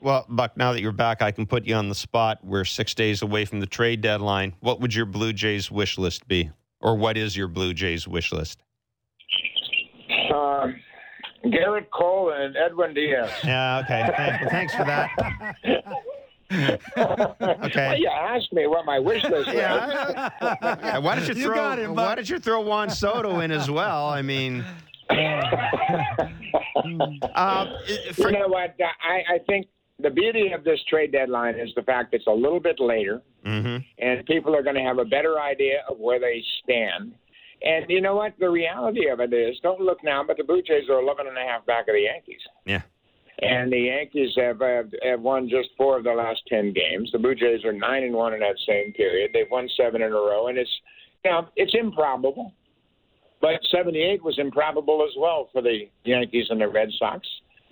Well, 0.02 0.26
Buck, 0.28 0.56
now 0.56 0.72
that 0.72 0.80
you're 0.80 0.90
back, 0.90 1.22
I 1.22 1.30
can 1.30 1.46
put 1.46 1.64
you 1.64 1.76
on 1.76 1.88
the 1.88 1.94
spot. 1.94 2.40
We're 2.42 2.64
six 2.64 2.92
days 2.92 3.22
away 3.22 3.44
from 3.44 3.60
the 3.60 3.66
trade 3.66 4.00
deadline. 4.00 4.52
What 4.58 4.80
would 4.80 4.92
your 4.92 5.06
Blue 5.06 5.32
Jays 5.32 5.70
wish 5.70 5.96
list 5.96 6.26
be? 6.26 6.50
Or 6.80 6.96
what 6.96 7.16
is 7.16 7.36
your 7.36 7.46
Blue 7.46 7.72
Jays 7.72 8.08
wish 8.08 8.32
list? 8.32 8.58
Um, 10.34 10.74
Gerrit 11.44 11.88
Cole 11.90 12.32
and 12.34 12.56
Edwin 12.56 12.94
Diaz. 12.94 13.30
Yeah, 13.44 13.78
okay. 13.84 14.10
Thanks, 14.16 14.50
thanks 14.50 14.74
for 14.74 14.84
that. 14.84 15.10
okay. 17.64 17.86
Well, 17.86 17.98
you 17.98 18.08
asked 18.08 18.52
me 18.52 18.66
what 18.66 18.84
my 18.84 18.98
wish 18.98 19.22
list 19.22 19.46
was. 19.46 19.54
Yeah. 19.54 20.30
yeah. 20.62 20.98
Why 20.98 21.14
don't 21.14 21.28
you 21.28 21.34
throw? 21.34 21.74
You 21.74 21.82
him, 21.82 21.94
why 21.94 22.16
don't 22.16 22.28
you 22.28 22.40
throw 22.40 22.60
Juan 22.60 22.90
Soto 22.90 23.38
in 23.38 23.52
as 23.52 23.70
well? 23.70 24.08
I 24.08 24.20
mean. 24.20 24.64
uh, 25.10 25.54
for, 28.14 28.30
you 28.30 28.38
know 28.38 28.48
what? 28.48 28.74
I, 28.80 29.34
I 29.34 29.38
think 29.46 29.68
the 30.02 30.10
beauty 30.10 30.52
of 30.52 30.64
this 30.64 30.80
trade 30.88 31.12
deadline 31.12 31.54
is 31.58 31.70
the 31.74 31.82
fact 31.82 32.14
it's 32.14 32.26
a 32.26 32.32
little 32.32 32.60
bit 32.60 32.80
later, 32.80 33.22
mm-hmm. 33.44 33.78
and 33.98 34.26
people 34.26 34.54
are 34.54 34.62
going 34.62 34.76
to 34.76 34.82
have 34.82 34.98
a 34.98 35.04
better 35.04 35.40
idea 35.40 35.82
of 35.88 35.98
where 35.98 36.20
they 36.20 36.42
stand. 36.62 37.14
And 37.64 37.86
you 37.88 38.00
know 38.00 38.16
what? 38.16 38.34
The 38.38 38.50
reality 38.50 39.08
of 39.08 39.20
it 39.20 39.32
is, 39.32 39.56
don't 39.62 39.80
look 39.80 40.02
now, 40.02 40.24
but 40.26 40.36
the 40.36 40.44
Blue 40.44 40.62
Jays 40.62 40.88
are 40.90 41.00
11 41.00 41.26
and 41.28 41.36
a 41.36 41.40
half 41.40 41.64
back 41.64 41.88
of 41.88 41.94
the 41.94 42.02
Yankees. 42.02 42.40
Yeah. 42.64 42.82
And 43.40 43.72
the 43.72 43.78
Yankees 43.78 44.30
have, 44.36 44.60
have 44.60 44.90
have 45.02 45.20
won 45.20 45.48
just 45.48 45.70
four 45.76 45.98
of 45.98 46.04
the 46.04 46.12
last 46.12 46.42
ten 46.48 46.72
games. 46.72 47.10
The 47.12 47.18
Blue 47.18 47.34
Jays 47.34 47.64
are 47.64 47.72
nine 47.72 48.04
and 48.04 48.14
one 48.14 48.34
in 48.34 48.40
that 48.40 48.56
same 48.66 48.92
period. 48.92 49.30
They've 49.32 49.50
won 49.50 49.68
seven 49.76 50.02
in 50.02 50.12
a 50.12 50.14
row, 50.14 50.46
and 50.48 50.58
it's 50.58 50.70
you 51.24 51.30
know, 51.30 51.48
it's 51.56 51.74
improbable. 51.74 52.52
But 53.40 53.60
78 53.72 54.22
was 54.22 54.38
improbable 54.38 55.04
as 55.04 55.14
well 55.18 55.48
for 55.52 55.62
the 55.62 55.88
Yankees 56.04 56.46
and 56.50 56.60
the 56.60 56.68
Red 56.68 56.90
Sox. 56.96 57.26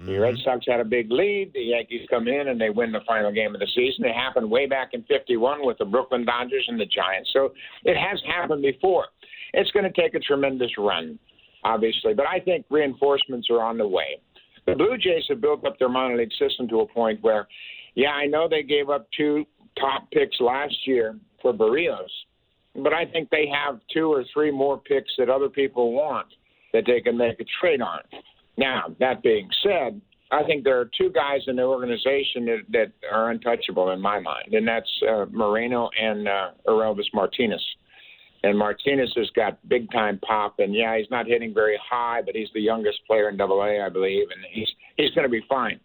The 0.07 0.19
Red 0.19 0.35
mm-hmm. 0.35 0.43
Sox 0.45 0.65
had 0.67 0.81
a 0.81 0.85
big 0.85 1.11
lead. 1.11 1.53
The 1.53 1.61
Yankees 1.61 2.07
come 2.09 2.27
in 2.27 2.49
and 2.49 2.59
they 2.59 2.71
win 2.71 2.91
the 2.91 3.01
final 3.07 3.31
game 3.33 3.55
of 3.55 3.61
the 3.61 3.69
season. 3.75 4.07
It 4.07 4.15
happened 4.15 4.51
way 4.51 4.67
back 4.67 4.91
in 4.95 5.03
51 5.03 5.65
with 5.65 5.77
the 5.79 5.85
Brooklyn 5.85 6.25
Dodgers 6.25 6.65
and 6.69 6.81
the 6.81 6.87
Giants. 6.87 7.31
So 7.35 7.53
it 7.85 7.97
has 7.97 8.21
happened 8.27 8.63
before. 8.63 9.07
It's 9.53 9.71
going 9.73 9.85
to 9.85 10.01
take 10.01 10.15
a 10.15 10.21
tremendous 10.21 10.71
run, 10.79 11.19
obviously, 11.65 12.15
but 12.15 12.27
I 12.27 12.41
think 12.41 12.65
reinforcements 12.71 13.49
are 13.51 13.63
on 13.63 13.77
the 13.77 13.87
way. 13.87 14.21
The 14.67 14.75
Blue 14.75 14.97
Jays 14.97 15.25
have 15.29 15.41
built 15.41 15.67
up 15.67 15.79
their 15.79 15.89
minor 15.89 16.17
league 16.17 16.33
system 16.39 16.67
to 16.69 16.81
a 16.81 16.87
point 16.87 17.21
where, 17.23 17.47
yeah, 17.95 18.11
I 18.11 18.27
know 18.27 18.49
they 18.49 18.63
gave 18.63 18.89
up 18.89 19.07
two 19.15 19.45
top 19.79 20.11
picks 20.13 20.41
last 20.41 20.75
year 20.87 21.19
for 21.43 21.53
Berrios, 21.53 22.09
but 22.75 22.95
I 22.95 23.05
think 23.05 23.29
they 23.31 23.51
have 23.53 23.81
two 23.93 24.13
or 24.13 24.25
three 24.33 24.51
more 24.51 24.79
picks 24.79 25.13
that 25.19 25.29
other 25.29 25.49
people 25.49 25.93
want 25.93 26.29
that 26.73 26.85
they 26.87 27.01
can 27.01 27.19
make 27.19 27.41
a 27.41 27.45
trade 27.61 27.83
on. 27.83 28.01
Now, 28.57 28.95
that 28.99 29.23
being 29.23 29.49
said, 29.63 30.01
I 30.33 30.45
think 30.45 30.65
there 30.65 30.79
are 30.79 30.89
two 30.97 31.11
guys 31.11 31.41
in 31.49 31.57
the 31.57 31.63
organization 31.63 32.45
that, 32.47 32.59
that 32.71 32.93
are 33.11 33.31
untouchable 33.31 33.91
in 33.91 34.01
my 34.01 34.21
mind, 34.21 34.53
and 34.55 34.67
that's 34.67 34.91
uh, 35.09 35.27
Moreno 35.31 35.91
and 36.01 36.29
uh, 36.29 36.51
Orelvis 36.67 37.07
Martinez. 37.13 37.65
And 38.43 38.57
Martinez 38.57 39.13
has 39.17 39.29
got 39.35 39.59
big 39.69 39.91
time 39.91 40.19
pop, 40.19 40.61
and 40.61 40.75
yeah, 40.75 40.97
he's 40.97 41.11
not 41.11 41.27
hitting 41.27 41.53
very 41.53 41.79
high, 41.91 42.23
but 42.25 42.35
he's 42.35 42.49
the 42.55 42.61
youngest 42.61 43.01
player 43.07 43.29
in 43.29 43.37
Double 43.37 43.63
A, 43.63 43.85
I 43.85 43.89
believe, 43.89 44.29
and 44.35 44.45
he's 44.51 44.69
he's 44.97 45.11
going 45.15 45.27
to 45.27 45.31
be 45.31 45.43
fine. 45.49 45.79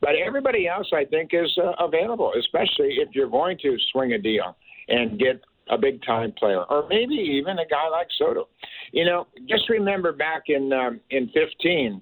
But 0.00 0.10
everybody 0.14 0.68
else, 0.68 0.88
I 0.94 1.04
think, 1.04 1.30
is 1.32 1.58
uh, 1.62 1.84
available, 1.84 2.32
especially 2.38 2.96
if 2.98 3.08
you're 3.12 3.28
going 3.28 3.58
to 3.62 3.76
swing 3.92 4.12
a 4.12 4.18
deal 4.18 4.56
and 4.88 5.18
get 5.18 5.42
a 5.70 5.76
big 5.76 6.02
time 6.06 6.32
player, 6.38 6.62
or 6.70 6.86
maybe 6.88 7.14
even 7.14 7.58
a 7.58 7.66
guy 7.66 7.88
like 7.90 8.06
Soto. 8.16 8.48
You 8.92 9.04
know, 9.04 9.26
just 9.48 9.68
remember 9.68 10.12
back 10.12 10.44
in 10.46 10.72
um, 10.72 11.00
in 11.10 11.30
15 11.34 12.00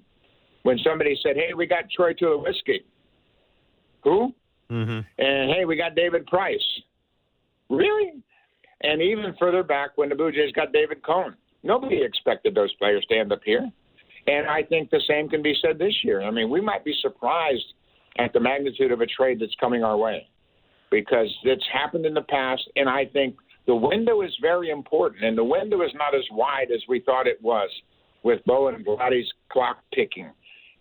when 0.63 0.77
somebody 0.79 1.17
said, 1.23 1.35
"Hey, 1.35 1.53
we 1.55 1.65
got 1.65 1.89
Troy 1.95 2.13
Tulowitzki." 2.13 2.83
Who? 4.03 4.33
Mm-hmm. 4.71 4.99
And 5.17 5.51
hey, 5.51 5.65
we 5.65 5.75
got 5.75 5.95
David 5.95 6.25
Price. 6.27 6.59
Really? 7.69 8.13
And 8.81 9.01
even 9.01 9.33
further 9.39 9.63
back 9.63 9.91
when 9.95 10.09
the 10.09 10.15
Blue 10.15 10.31
Jays 10.31 10.51
got 10.53 10.71
David 10.71 11.03
Cone, 11.03 11.35
nobody 11.63 12.03
expected 12.03 12.53
those 12.53 12.73
players 12.75 13.05
to 13.09 13.17
end 13.17 13.31
up 13.31 13.41
here. 13.43 13.69
And 14.27 14.45
I 14.47 14.61
think 14.61 14.89
the 14.89 15.01
same 15.07 15.29
can 15.29 15.41
be 15.41 15.55
said 15.61 15.79
this 15.79 15.93
year. 16.03 16.21
I 16.21 16.31
mean, 16.31 16.49
we 16.49 16.61
might 16.61 16.83
be 16.83 16.93
surprised 17.01 17.73
at 18.19 18.33
the 18.33 18.39
magnitude 18.39 18.91
of 18.91 19.01
a 19.01 19.05
trade 19.05 19.39
that's 19.39 19.55
coming 19.59 19.83
our 19.83 19.97
way 19.97 20.27
because 20.91 21.33
it's 21.43 21.65
happened 21.71 22.05
in 22.05 22.13
the 22.13 22.21
past. 22.23 22.63
And 22.75 22.89
I 22.89 23.05
think 23.05 23.35
the 23.67 23.75
window 23.75 24.21
is 24.21 24.31
very 24.41 24.69
important. 24.69 25.23
And 25.23 25.37
the 25.37 25.43
window 25.43 25.81
is 25.81 25.91
not 25.95 26.13
as 26.13 26.23
wide 26.31 26.71
as 26.73 26.81
we 26.87 26.99
thought 26.99 27.25
it 27.25 27.41
was 27.41 27.69
with 28.23 28.43
Bo 28.45 28.67
and 28.67 28.85
Vladdy's 28.85 29.31
clock 29.49 29.77
ticking. 29.93 30.29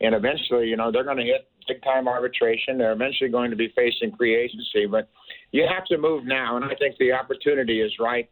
And 0.01 0.15
eventually, 0.15 0.69
you 0.69 0.77
know, 0.77 0.93
they're 0.93 1.05
going 1.05 1.17
to 1.17 1.25
hit 1.25 1.49
big 1.67 1.83
time 1.83 2.07
arbitration. 2.07 2.79
They're 2.79 2.93
eventually 2.93 3.31
going 3.31 3.51
to 3.51 3.57
be 3.57 3.73
facing 3.75 4.15
free 4.17 4.37
agency. 4.37 4.87
But 4.87 5.09
you 5.53 5.67
have 5.67 5.85
to 5.87 5.99
move 5.99 6.25
now, 6.25 6.57
and 6.57 6.65
I 6.65 6.75
think 6.79 6.97
the 6.99 7.13
opportunity 7.13 7.81
is 7.81 7.93
right. 7.99 8.29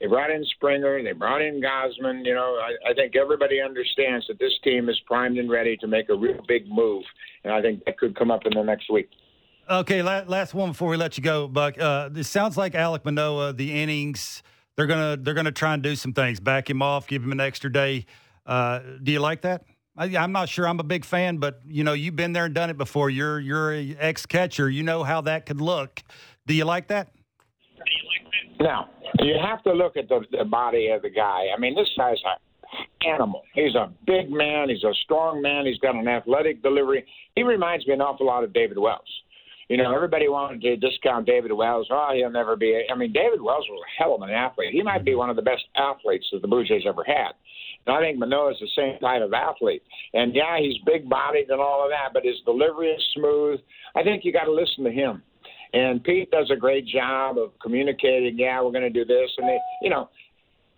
They 0.00 0.08
brought 0.08 0.30
in 0.30 0.44
Springer, 0.56 1.02
they 1.04 1.12
brought 1.12 1.40
in 1.40 1.62
Gausman. 1.62 2.26
You 2.26 2.34
know, 2.34 2.58
I, 2.60 2.90
I 2.90 2.94
think 2.94 3.14
everybody 3.14 3.60
understands 3.60 4.26
that 4.26 4.40
this 4.40 4.52
team 4.64 4.88
is 4.88 5.00
primed 5.06 5.38
and 5.38 5.48
ready 5.48 5.76
to 5.76 5.86
make 5.86 6.08
a 6.08 6.16
real 6.16 6.40
big 6.48 6.68
move, 6.68 7.04
and 7.44 7.52
I 7.52 7.62
think 7.62 7.84
that 7.84 7.96
could 7.98 8.16
come 8.16 8.30
up 8.30 8.44
in 8.44 8.54
the 8.54 8.64
next 8.64 8.90
week. 8.90 9.08
Okay, 9.70 10.02
last 10.02 10.52
one 10.52 10.70
before 10.70 10.90
we 10.90 10.96
let 10.96 11.16
you 11.16 11.22
go, 11.22 11.46
Buck. 11.46 11.78
Uh, 11.78 12.08
this 12.10 12.28
sounds 12.28 12.56
like 12.56 12.74
Alek 12.74 13.04
Manoah. 13.04 13.52
The 13.52 13.72
innings 13.72 14.42
they're 14.76 14.86
gonna 14.86 15.16
they're 15.16 15.34
gonna 15.34 15.52
try 15.52 15.74
and 15.74 15.82
do 15.82 15.94
some 15.96 16.12
things, 16.12 16.40
back 16.40 16.68
him 16.68 16.82
off, 16.82 17.06
give 17.06 17.22
him 17.22 17.32
an 17.32 17.40
extra 17.40 17.72
day. 17.72 18.06
Uh, 18.44 18.80
do 19.02 19.12
you 19.12 19.20
like 19.20 19.42
that? 19.42 19.64
I, 19.96 20.06
am 20.06 20.32
not 20.32 20.48
sure 20.48 20.66
I'm 20.66 20.80
a 20.80 20.84
big 20.84 21.04
fan, 21.04 21.38
but 21.38 21.60
you 21.66 21.84
know 21.84 21.92
you've 21.92 22.16
been 22.16 22.32
there 22.32 22.46
and 22.46 22.54
done 22.54 22.70
it 22.70 22.76
before. 22.76 23.10
You're 23.10 23.38
you're 23.38 23.72
a 23.72 23.96
ex 23.98 24.26
catcher. 24.26 24.68
You 24.68 24.82
know 24.82 25.04
how 25.04 25.20
that 25.22 25.46
could 25.46 25.60
look. 25.60 26.02
Do 26.46 26.54
you 26.54 26.64
like 26.64 26.88
that? 26.88 27.12
Now, 28.60 28.88
you 29.20 29.34
have 29.42 29.62
to 29.64 29.72
look 29.72 29.96
at 29.96 30.08
the, 30.08 30.24
the 30.30 30.44
body 30.44 30.88
of 30.88 31.02
the 31.02 31.10
guy. 31.10 31.46
I 31.54 31.58
mean, 31.58 31.74
this 31.74 31.88
guy's 31.96 32.16
an 32.24 33.12
animal. 33.12 33.42
He's 33.54 33.74
a 33.74 33.92
big 34.06 34.30
man. 34.30 34.68
He's 34.68 34.84
a 34.84 34.92
strong 35.04 35.42
man. 35.42 35.66
He's 35.66 35.78
got 35.78 35.94
an 35.94 36.08
athletic 36.08 36.62
delivery. 36.62 37.04
He 37.34 37.42
reminds 37.42 37.86
me 37.86 37.94
an 37.94 38.00
awful 38.00 38.26
lot 38.26 38.44
of 38.44 38.52
David 38.52 38.78
Wells. 38.78 39.00
You 39.68 39.78
know, 39.78 39.94
everybody 39.94 40.28
wanted 40.28 40.60
to 40.60 40.76
discount 40.76 41.26
David 41.26 41.52
Wells. 41.52 41.88
Oh, 41.90 42.10
he'll 42.14 42.30
never 42.30 42.54
be. 42.54 42.72
A, 42.74 42.92
I 42.92 42.96
mean, 42.96 43.12
David 43.12 43.40
Wells 43.40 43.64
was 43.68 43.80
a 43.80 44.02
hell 44.02 44.14
of 44.14 44.22
an 44.22 44.30
athlete. 44.30 44.72
He 44.72 44.82
might 44.82 45.04
be 45.04 45.12
mm-hmm. 45.12 45.18
one 45.20 45.30
of 45.30 45.36
the 45.36 45.42
best 45.42 45.64
athletes 45.76 46.26
that 46.32 46.42
the 46.42 46.48
Blue 46.48 46.64
Jays 46.64 46.82
ever 46.86 47.02
had. 47.06 47.32
And 47.86 47.96
I 47.96 48.00
think 48.00 48.18
Manoah 48.18 48.52
is 48.52 48.56
the 48.60 48.68
same 48.76 48.98
type 49.00 49.22
of 49.22 49.32
athlete. 49.32 49.82
And 50.12 50.34
yeah, 50.34 50.58
he's 50.58 50.76
big 50.84 51.08
bodied 51.08 51.50
and 51.50 51.60
all 51.60 51.84
of 51.84 51.90
that, 51.90 52.12
but 52.12 52.24
his 52.24 52.36
delivery 52.44 52.88
is 52.88 53.02
smooth. 53.14 53.60
I 53.96 54.02
think 54.02 54.24
you 54.24 54.32
got 54.32 54.44
to 54.44 54.52
listen 54.52 54.84
to 54.84 54.90
him. 54.90 55.22
And 55.72 56.04
Pete 56.04 56.30
does 56.30 56.50
a 56.52 56.56
great 56.56 56.86
job 56.86 57.36
of 57.36 57.50
communicating. 57.60 58.38
Yeah, 58.38 58.62
we're 58.62 58.70
going 58.70 58.82
to 58.82 58.90
do 58.90 59.04
this, 59.04 59.30
and 59.38 59.48
they, 59.48 59.58
you 59.82 59.90
know, 59.90 60.08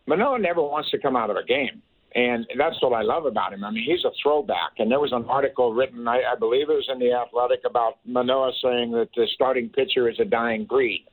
Manoah 0.07 0.39
never 0.39 0.63
wants 0.63 0.91
to 0.93 0.99
come 0.99 1.17
out 1.17 1.29
of 1.29 1.37
a 1.37 1.45
game. 1.45 1.83
And 2.17 2.47
that's 2.57 2.81
what 2.81 2.95
I 2.95 3.03
love 3.03 3.27
about 3.27 3.53
him. 3.53 3.63
I 3.63 3.71
mean, 3.71 3.85
he's 3.85 4.03
a 4.07 4.11
throwback. 4.23 4.73
And 4.79 4.91
there 4.91 5.01
was 5.01 5.13
an 5.13 5.27
article 5.29 5.75
written, 5.75 6.09
I, 6.09 6.23
I 6.33 6.39
believe 6.39 6.71
it 6.71 6.73
was 6.73 6.89
in 6.91 6.99
The 6.99 7.13
Athletic, 7.13 7.61
about 7.67 7.99
Manoah 8.07 8.53
saying 8.63 8.93
that 8.93 9.09
the 9.15 9.27
starting 9.35 9.69
pitcher 9.69 10.09
is 10.09 10.19
a 10.19 10.25
dying 10.25 10.65
breed. 10.65 11.05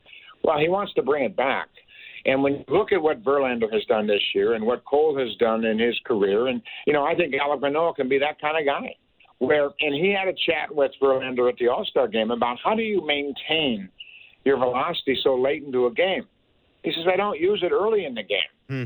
Well, 0.46 0.58
he 0.60 0.70
wants 0.70 0.94
to 0.94 1.04
bring 1.04 1.26
it 1.26 1.36
back. 1.36 1.68
And 2.26 2.42
when 2.42 2.54
you 2.54 2.64
look 2.70 2.94
at 2.94 3.02
what 3.02 3.22
Verlander 3.22 3.72
has 3.74 3.84
done 3.90 4.08
this 4.08 4.22
year 4.34 4.54
and 4.54 4.66
what 4.66 4.86
Cole 4.86 5.18
has 5.20 5.36
done 5.40 5.66
in 5.66 5.78
his 5.78 6.00
career, 6.06 6.48
and, 6.48 6.62
you 6.88 6.94
know, 6.94 7.04
I 7.04 7.16
think 7.16 7.34
Alek 7.34 7.60
Manoah 7.60 7.96
can 7.96 8.08
be 8.08 8.18
that 8.20 8.40
kind 8.40 8.58
of 8.58 8.66
guy 8.66 8.96
where 9.40 9.70
and 9.82 9.94
he 9.94 10.16
had 10.18 10.28
a 10.28 10.34
chat 10.46 10.74
with 10.74 10.92
Verlander 11.02 11.50
at 11.50 11.58
the 11.58 11.68
All 11.68 11.86
Star 11.86 12.08
game 12.08 12.32
about 12.32 12.58
how 12.64 12.76
do 12.76 12.82
you 12.82 13.06
maintain 13.06 13.90
your 14.46 14.58
velocity 14.58 15.18
so 15.22 15.36
late 15.36 15.64
into 15.64 15.86
a 15.88 15.94
game. 15.94 16.26
He 16.84 16.92
says 16.92 17.06
I 17.12 17.18
don't 17.18 17.40
use 17.40 17.62
it 17.62 17.72
early 17.72 18.06
in 18.06 18.14
the 18.14 18.24
game, 18.24 18.40
hmm. 18.70 18.84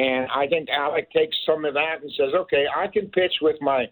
And 0.00 0.26
I 0.34 0.46
think 0.46 0.70
Alek 0.70 1.10
takes 1.10 1.36
some 1.44 1.66
of 1.66 1.74
that 1.74 1.96
and 2.00 2.10
says, 2.16 2.32
okay, 2.34 2.64
I 2.74 2.86
can 2.86 3.08
pitch 3.08 3.34
with 3.42 3.56
my 3.60 3.84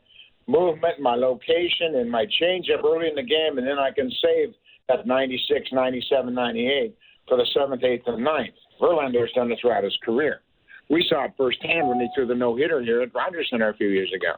movement, 0.47 1.01
my 1.01 1.15
location, 1.15 1.97
and 1.97 2.11
my 2.11 2.25
changeup 2.41 2.83
early 2.83 3.09
in 3.09 3.15
the 3.15 3.23
game, 3.23 3.59
and 3.59 3.67
then 3.67 3.79
I 3.79 3.91
can 3.91 4.11
save 4.23 4.55
that 4.89 5.07
96, 5.07 5.69
97, 5.71 6.35
98 6.35 6.97
for 7.29 7.37
the 7.37 7.47
seventh, 7.53 7.85
eighth, 7.85 8.05
and 8.07 8.25
ninth. 8.25 8.55
Verlander 8.81 9.21
has 9.21 9.31
done 9.35 9.53
it 9.53 9.59
throughout 9.61 9.85
his 9.85 9.97
career. 10.03 10.41
We 10.89 11.05
saw 11.11 11.27
it 11.27 11.33
firsthand 11.37 11.87
when 11.87 12.01
he 12.01 12.09
threw 12.15 12.27
the 12.27 12.35
no 12.35 12.57
hitter 12.57 12.81
here 12.81 13.03
at 13.03 13.15
Rogers 13.15 13.49
Center 13.51 13.69
a 13.69 13.77
few 13.77 13.89
years 13.89 14.11
ago. 14.17 14.33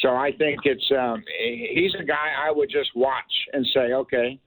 So 0.00 0.08
I 0.08 0.32
think 0.36 0.62
it's 0.64 0.90
um, 0.98 1.22
he's 1.72 1.94
a 1.94 2.02
guy 2.02 2.32
I 2.44 2.50
would 2.50 2.68
just 2.68 2.90
watch 2.96 3.22
and 3.52 3.64
say, 3.72 3.92
okay, 3.92 4.40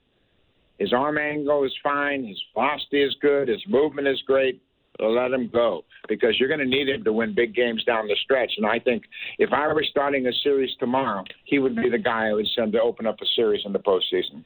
his 0.79 0.91
arm 0.91 1.17
angle 1.17 1.63
is 1.63 1.73
fine, 1.81 2.25
his 2.25 2.37
velocity 2.53 3.01
is 3.03 3.15
good, 3.21 3.47
his 3.47 3.63
movement 3.69 4.09
is 4.09 4.21
great. 4.27 4.61
Let 4.99 5.31
him 5.31 5.49
go 5.51 5.83
because 6.07 6.39
you're 6.39 6.47
going 6.49 6.59
to 6.59 6.65
need 6.65 6.89
him 6.89 7.03
to 7.03 7.13
win 7.13 7.33
big 7.35 7.53
games 7.53 7.83
down 7.83 8.07
the 8.07 8.15
stretch. 8.23 8.53
And 8.57 8.65
I 8.65 8.79
think 8.79 9.03
if 9.37 9.51
I 9.53 9.67
were 9.67 9.83
starting 9.89 10.27
a 10.27 10.33
series 10.43 10.71
tomorrow, 10.79 11.23
he 11.45 11.59
would 11.59 11.75
be 11.75 11.89
the 11.89 11.97
guy 11.97 12.27
I 12.27 12.33
would 12.33 12.47
send 12.55 12.73
to 12.73 12.81
open 12.81 13.05
up 13.05 13.17
a 13.21 13.25
series 13.35 13.61
in 13.65 13.73
the 13.73 13.79
postseason. 13.79 14.43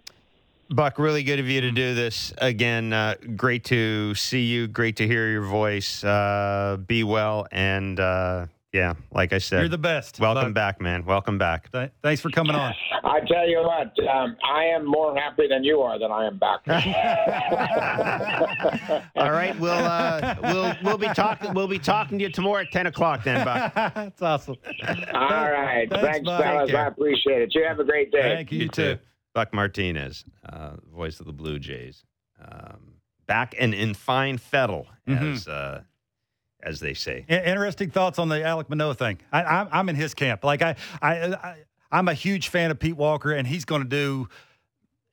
Buck, 0.70 0.97
really 0.97 1.24
good 1.24 1.39
of 1.39 1.49
you 1.49 1.60
to 1.62 1.72
do 1.72 1.93
this 1.93 2.34
again. 2.38 2.93
Uh, 2.93 3.16
great 3.36 3.66
to 3.66 4.16
see 4.16 4.43
you. 4.43 4.68
Great 4.68 4.95
to 4.97 5.08
hear 5.08 5.30
your 5.30 5.43
voice. 5.43 6.02
Uh, 6.02 6.78
be 6.88 7.04
well, 7.04 7.45
and 7.52 7.99
uh, 7.99 8.45
yeah, 8.74 8.93
like 9.11 9.34
I 9.34 9.38
said, 9.38 9.59
you're 9.59 9.69
the 9.69 9.78
best. 9.78 10.19
Welcome 10.19 10.53
Buck. 10.53 10.55
back, 10.55 10.82
man. 10.82 11.03
Welcome 11.03 11.38
back. 11.38 11.69
Th- 11.72 11.91
thanks 12.01 12.22
for 12.22 12.30
coming 12.30 12.55
on. 12.55 12.74
I 13.03 13.19
tell 13.19 13.47
you 13.47 13.61
what, 13.61 13.91
um, 14.07 14.38
I 14.49 14.63
am 14.65 14.86
more 14.86 15.13
happy 15.13 15.47
than 15.49 15.65
you 15.65 15.82
are 15.82 15.99
that 15.99 16.09
I 16.09 16.26
am 16.26 16.39
back. 16.39 16.61
All 19.17 19.32
right, 19.32 19.59
we'll 19.59 19.74
uh, 19.74 20.36
we'll 20.41 20.74
we'll 20.84 20.97
be 20.97 21.07
talking 21.07 21.53
we'll 21.53 21.67
be 21.67 21.80
talking 21.80 22.17
to 22.19 22.24
you 22.24 22.32
tomorrow 22.32 22.61
at 22.61 22.72
ten 22.72 22.88
o'clock. 22.88 23.26
Then, 23.26 23.43
Buck. 23.43 23.74
That's 23.76 24.22
awesome. 24.22 24.55
All 25.13 25.51
right, 25.51 25.89
thanks, 25.89 26.07
thanks 26.07 26.30
fellas. 26.30 26.74
I 26.74 26.88
appreciate 26.88 27.41
it. 27.41 27.53
You 27.53 27.65
have 27.65 27.80
a 27.80 27.84
great 27.84 28.09
day. 28.11 28.22
Thank 28.22 28.53
you, 28.53 28.59
you 28.59 28.69
too. 28.69 28.95
too. 28.95 28.99
Buck 29.34 29.53
Martinez, 29.53 30.24
uh, 30.47 30.78
voice 30.93 31.19
of 31.19 31.26
the 31.26 31.34
Blue 31.34 31.59
Jays, 31.59 32.03
um, 32.41 32.93
back 33.28 33.53
and 33.59 33.74
in 33.74 33.93
fine 33.93 34.38
fettle, 34.38 34.88
mm-hmm. 35.07 35.34
as 35.34 35.47
uh, 35.47 35.82
as 36.64 36.80
they 36.80 36.93
say. 36.93 37.26
Interesting 37.28 37.89
thoughts 37.89 38.20
on 38.20 38.30
the 38.30 38.36
Alek 38.36 38.70
Manoah 38.70 38.93
thing. 38.93 39.20
I, 39.32 39.68
am 39.72 39.89
in 39.89 39.95
his 39.95 40.14
camp. 40.14 40.43
Like 40.43 40.62
I, 40.62 40.76
I, 41.01 41.55
I, 41.91 41.99
am 41.99 42.07
a 42.07 42.14
huge 42.14 42.49
fan 42.49 42.72
of 42.72 42.80
Pete 42.80 42.95
Walker, 42.95 43.32
and 43.32 43.47
he's 43.47 43.66
going 43.66 43.82
to 43.82 43.88
do 43.88 44.28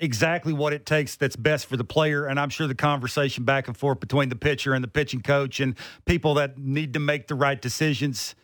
exactly 0.01 0.53
what 0.53 0.73
it 0.73 0.87
takes 0.87 1.17
that's 1.17 1.37
best 1.37 1.67
for 1.67 1.77
the 1.77 1.85
player. 1.85 2.27
And 2.27 2.39
I'm 2.39 2.51
sure 2.51 2.67
the 2.67 2.75
conversation 2.75 3.45
back 3.45 3.67
and 3.67 3.77
forth 3.77 4.01
between 4.01 4.29
the 4.29 4.37
pitcher 4.37 4.75
and 4.75 4.83
the 4.83 4.89
pitching 4.89 5.23
coach 5.23 5.61
and 5.61 5.75
people 6.05 6.35
that 6.35 6.59
need 6.59 6.95
to 6.95 7.01
make 7.01 7.27
the 7.27 7.35
right 7.35 7.61
decisions. 7.61 8.35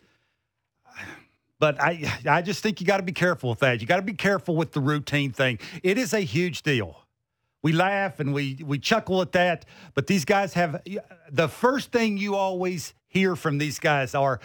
But 1.59 1.81
I, 1.81 2.11
I 2.27 2.41
just 2.41 2.61
think 2.61 2.81
you 2.81 2.87
got 2.87 2.97
to 2.97 3.03
be 3.03 3.13
careful 3.13 3.49
with 3.49 3.59
that. 3.59 3.79
You 3.79 3.87
got 3.87 3.97
to 3.97 4.01
be 4.01 4.13
careful 4.13 4.55
with 4.55 4.73
the 4.73 4.81
routine 4.81 5.31
thing. 5.31 5.59
It 5.83 5.97
is 5.97 6.13
a 6.13 6.19
huge 6.19 6.63
deal. 6.63 7.04
We 7.65 7.71
laugh 7.71 8.19
and 8.19 8.31
we 8.31 8.59
we 8.63 8.77
chuckle 8.77 9.23
at 9.23 9.31
that, 9.31 9.65
but 9.95 10.05
these 10.05 10.23
guys 10.23 10.53
have 10.53 10.83
the 11.31 11.47
first 11.47 11.91
thing 11.91 12.15
you 12.15 12.35
always 12.35 12.93
hear 13.07 13.35
from 13.35 13.57
these 13.57 13.79
guys 13.79 14.13
are 14.13 14.39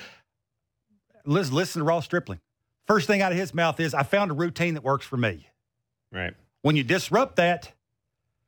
listen, 1.26 1.54
listen 1.54 1.80
to 1.80 1.84
Ross 1.84 2.06
Stripling. 2.06 2.40
First 2.86 3.06
thing 3.06 3.20
out 3.20 3.30
of 3.30 3.36
his 3.36 3.52
mouth 3.52 3.78
is, 3.78 3.92
"I 3.92 4.04
found 4.04 4.30
a 4.30 4.34
routine 4.34 4.72
that 4.72 4.82
works 4.82 5.04
for 5.04 5.18
me." 5.18 5.46
Right. 6.10 6.32
When 6.62 6.76
you 6.76 6.82
disrupt 6.82 7.36
that, 7.36 7.70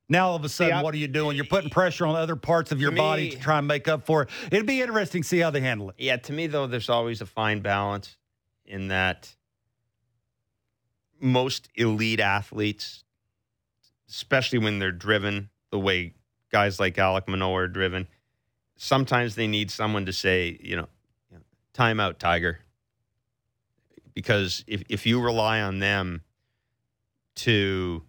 now 0.08 0.28
all 0.28 0.36
of 0.36 0.44
a 0.46 0.48
sudden, 0.48 0.80
what 0.80 0.94
are 0.94 0.96
you 0.96 1.06
doing? 1.06 1.36
You're 1.36 1.44
putting 1.44 1.68
pressure 1.68 2.06
on 2.06 2.16
other 2.16 2.34
parts 2.34 2.72
of 2.72 2.80
your 2.80 2.92
me, 2.92 2.96
body 2.96 3.30
to 3.32 3.38
try 3.38 3.58
and 3.58 3.68
make 3.68 3.88
up 3.88 4.06
for 4.06 4.22
it. 4.22 4.30
It'd 4.50 4.64
be 4.64 4.80
interesting 4.80 5.20
to 5.20 5.28
see 5.28 5.40
how 5.40 5.50
they 5.50 5.60
handle 5.60 5.90
it. 5.90 5.96
Yeah, 5.98 6.16
to 6.16 6.32
me 6.32 6.46
though, 6.46 6.66
there's 6.66 6.88
always 6.88 7.20
a 7.20 7.26
fine 7.26 7.60
balance 7.60 8.16
in 8.64 8.88
that 8.88 9.36
most 11.20 11.68
elite 11.74 12.20
athletes 12.20 13.04
especially 14.12 14.58
when 14.58 14.78
they're 14.78 14.92
driven 14.92 15.48
the 15.70 15.78
way 15.78 16.12
guys 16.50 16.78
like 16.78 16.96
Alek 16.96 17.26
Manoah 17.26 17.62
are 17.62 17.68
driven. 17.68 18.06
Sometimes 18.76 19.34
they 19.36 19.46
need 19.46 19.70
someone 19.70 20.04
to 20.06 20.12
say, 20.12 20.58
you 20.62 20.76
know, 20.76 20.88
time 21.72 21.98
out, 21.98 22.18
Tiger. 22.20 22.60
Because 24.14 24.64
if, 24.66 24.82
if 24.90 25.06
you 25.06 25.20
rely 25.20 25.62
on 25.62 25.78
them 25.78 26.22
to 27.36 28.02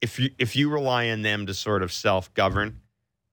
if 0.00 0.18
you 0.18 0.30
if 0.38 0.56
you 0.56 0.68
rely 0.68 1.08
on 1.10 1.22
them 1.22 1.46
to 1.46 1.54
sort 1.54 1.84
of 1.84 1.92
self 1.92 2.34
govern, 2.34 2.80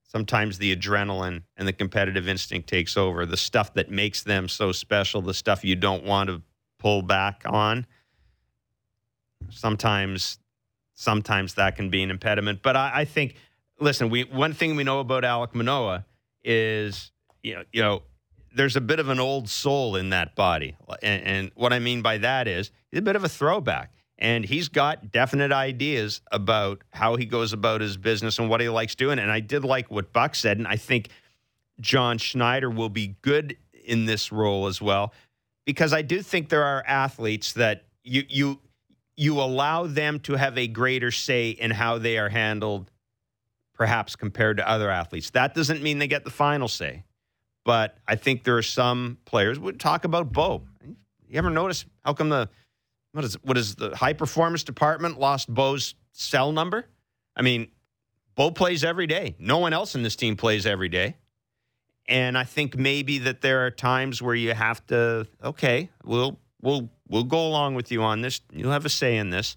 sometimes 0.04 0.60
the 0.60 0.76
adrenaline 0.76 1.42
and 1.58 1.68
the 1.68 1.74
competitive 1.74 2.28
instinct 2.28 2.70
takes 2.70 2.96
over. 2.96 3.26
The 3.26 3.38
stuff 3.38 3.74
that 3.74 3.90
makes 3.90 4.22
them 4.22 4.48
so 4.48 4.72
special, 4.72 5.24
the 5.24 5.34
stuff 5.34 5.66
you 5.66 5.76
don't 5.76 6.04
want 6.04 6.30
to 6.30 6.44
pull 6.78 7.02
back 7.02 7.42
on 7.46 7.88
sometimes 9.50 10.40
sometimes 10.94 11.54
that 11.56 11.76
can 11.76 11.90
be 11.90 12.02
an 12.04 12.10
impediment. 12.10 12.62
But 12.64 12.76
I, 12.76 12.92
I 12.96 13.06
think, 13.06 13.36
listen, 13.80 14.10
we 14.10 14.24
one 14.24 14.54
thing 14.54 14.76
we 14.76 14.84
know 14.84 15.00
about 15.00 15.24
Alek 15.24 15.54
Manoah 15.54 16.06
is 16.44 17.12
you 17.44 17.56
know 17.56 17.64
you 17.72 17.82
know 17.82 18.04
there's 18.56 18.76
a 18.76 18.82
bit 18.82 19.00
of 19.00 19.10
an 19.10 19.20
old 19.20 19.50
soul 19.50 19.96
in 19.96 20.10
that 20.10 20.36
body, 20.36 20.76
and, 21.02 21.24
and 21.24 21.52
what 21.56 21.74
I 21.74 21.80
mean 21.80 22.02
by 22.02 22.18
that 22.20 22.48
is 22.48 22.72
he's 22.92 23.00
a 23.00 23.04
bit 23.04 23.16
of 23.16 23.24
a 23.24 23.30
throwback. 23.30 23.92
And 24.20 24.44
he's 24.44 24.68
got 24.68 25.12
definite 25.12 25.52
ideas 25.52 26.22
about 26.32 26.84
how 26.90 27.18
he 27.18 27.26
goes 27.26 27.54
about 27.54 27.82
his 27.82 27.98
business 27.98 28.40
and 28.40 28.50
what 28.50 28.62
he 28.62 28.68
likes 28.68 28.96
doing. 28.96 29.20
And 29.20 29.30
I 29.32 29.42
did 29.42 29.64
like 29.64 29.92
what 29.92 30.12
Buck 30.12 30.34
said. 30.34 30.58
And 30.58 30.68
I 30.68 30.76
think 30.76 31.10
John 31.80 32.18
Schneider 32.18 32.68
will 32.68 32.90
be 32.90 33.16
good 33.22 33.58
in 33.86 34.06
this 34.06 34.32
role 34.32 34.66
as 34.66 34.82
well, 34.82 35.14
because 35.66 35.94
I 35.94 36.02
do 36.02 36.24
think 36.24 36.50
there 36.50 36.64
are 36.64 36.84
athletes 36.88 37.54
that 37.54 37.86
you 38.04 38.24
you 38.28 38.60
you 39.18 39.42
allow 39.42 39.88
them 39.88 40.20
to 40.22 40.36
have 40.36 40.58
a 40.58 40.68
greater 40.68 41.12
say 41.12 41.50
in 41.50 41.72
how 41.72 41.98
they 41.98 42.20
are 42.20 42.30
handled, 42.30 42.92
perhaps 43.74 44.16
compared 44.16 44.58
to 44.58 44.70
other 44.70 44.90
athletes. 44.90 45.32
That 45.32 45.56
doesn't 45.56 45.82
mean 45.82 45.98
they 45.98 46.08
get 46.08 46.24
the 46.24 46.30
final 46.30 46.68
say, 46.68 47.04
but 47.66 47.98
I 48.08 48.16
think 48.16 48.44
there 48.44 48.58
are 48.58 48.62
some 48.62 49.18
players. 49.26 49.60
We 49.60 49.74
talk 49.74 50.06
about 50.06 50.32
Bo. 50.32 50.64
You 51.28 51.38
ever 51.38 51.50
notice 51.50 51.86
how 52.06 52.14
come 52.14 52.30
the 52.30 52.48
what 53.12 53.26
is 53.26 53.34
what 53.44 53.58
is 53.58 53.76
the 53.76 53.96
high 53.96 54.14
performance 54.14 54.64
department 54.64 55.20
lost 55.20 55.52
Bo's 55.52 55.96
cell 56.12 56.52
number? 56.52 56.86
I 57.36 57.42
mean, 57.42 57.72
Bo 58.36 58.52
plays 58.52 58.84
every 58.84 59.08
day. 59.08 59.36
No 59.40 59.58
one 59.58 59.74
else 59.74 59.96
in 59.96 60.04
this 60.04 60.16
team 60.16 60.36
plays 60.36 60.68
every 60.68 60.90
day. 60.90 61.18
And 62.08 62.38
I 62.38 62.44
think 62.44 62.78
maybe 62.78 63.18
that 63.20 63.42
there 63.42 63.66
are 63.66 63.72
times 63.72 64.22
where 64.22 64.36
you 64.36 64.54
have 64.54 64.86
to, 64.88 65.28
okay, 65.44 65.90
we'll 66.06 66.40
we'll 66.62 66.90
we'll 67.10 67.24
go 67.24 67.46
along 67.46 67.76
with 67.76 67.92
you 67.92 68.04
on 68.04 68.22
this. 68.22 68.42
You'll 68.52 68.72
have 68.72 68.86
a 68.86 68.90
say 68.90 69.18
in 69.18 69.30
this. 69.30 69.56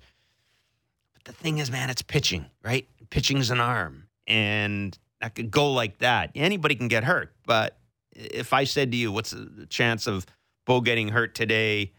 But 1.15 1.25
the 1.25 1.33
thing 1.33 1.59
is, 1.59 1.71
man, 1.71 1.91
it's 1.91 2.03
pitching, 2.03 2.47
right? 2.63 2.87
Pitching's 3.11 3.51
an 3.51 3.61
arm, 3.61 4.07
and 4.27 4.97
that 5.21 5.35
could 5.35 5.51
go 5.51 5.73
like 5.73 5.99
that. 5.99 6.31
Anybody 6.35 6.75
can 6.75 6.89
get 6.89 7.05
hurt. 7.05 7.35
But 7.47 7.79
if 8.13 8.53
I 8.53 8.65
said 8.65 8.91
to 8.93 8.97
you, 8.97 9.13
what's 9.13 9.31
the 9.31 9.67
chance 9.69 10.07
of 10.07 10.27
Bo 10.65 10.81
getting 10.81 11.09
hurt 11.09 11.35
today 11.35 11.93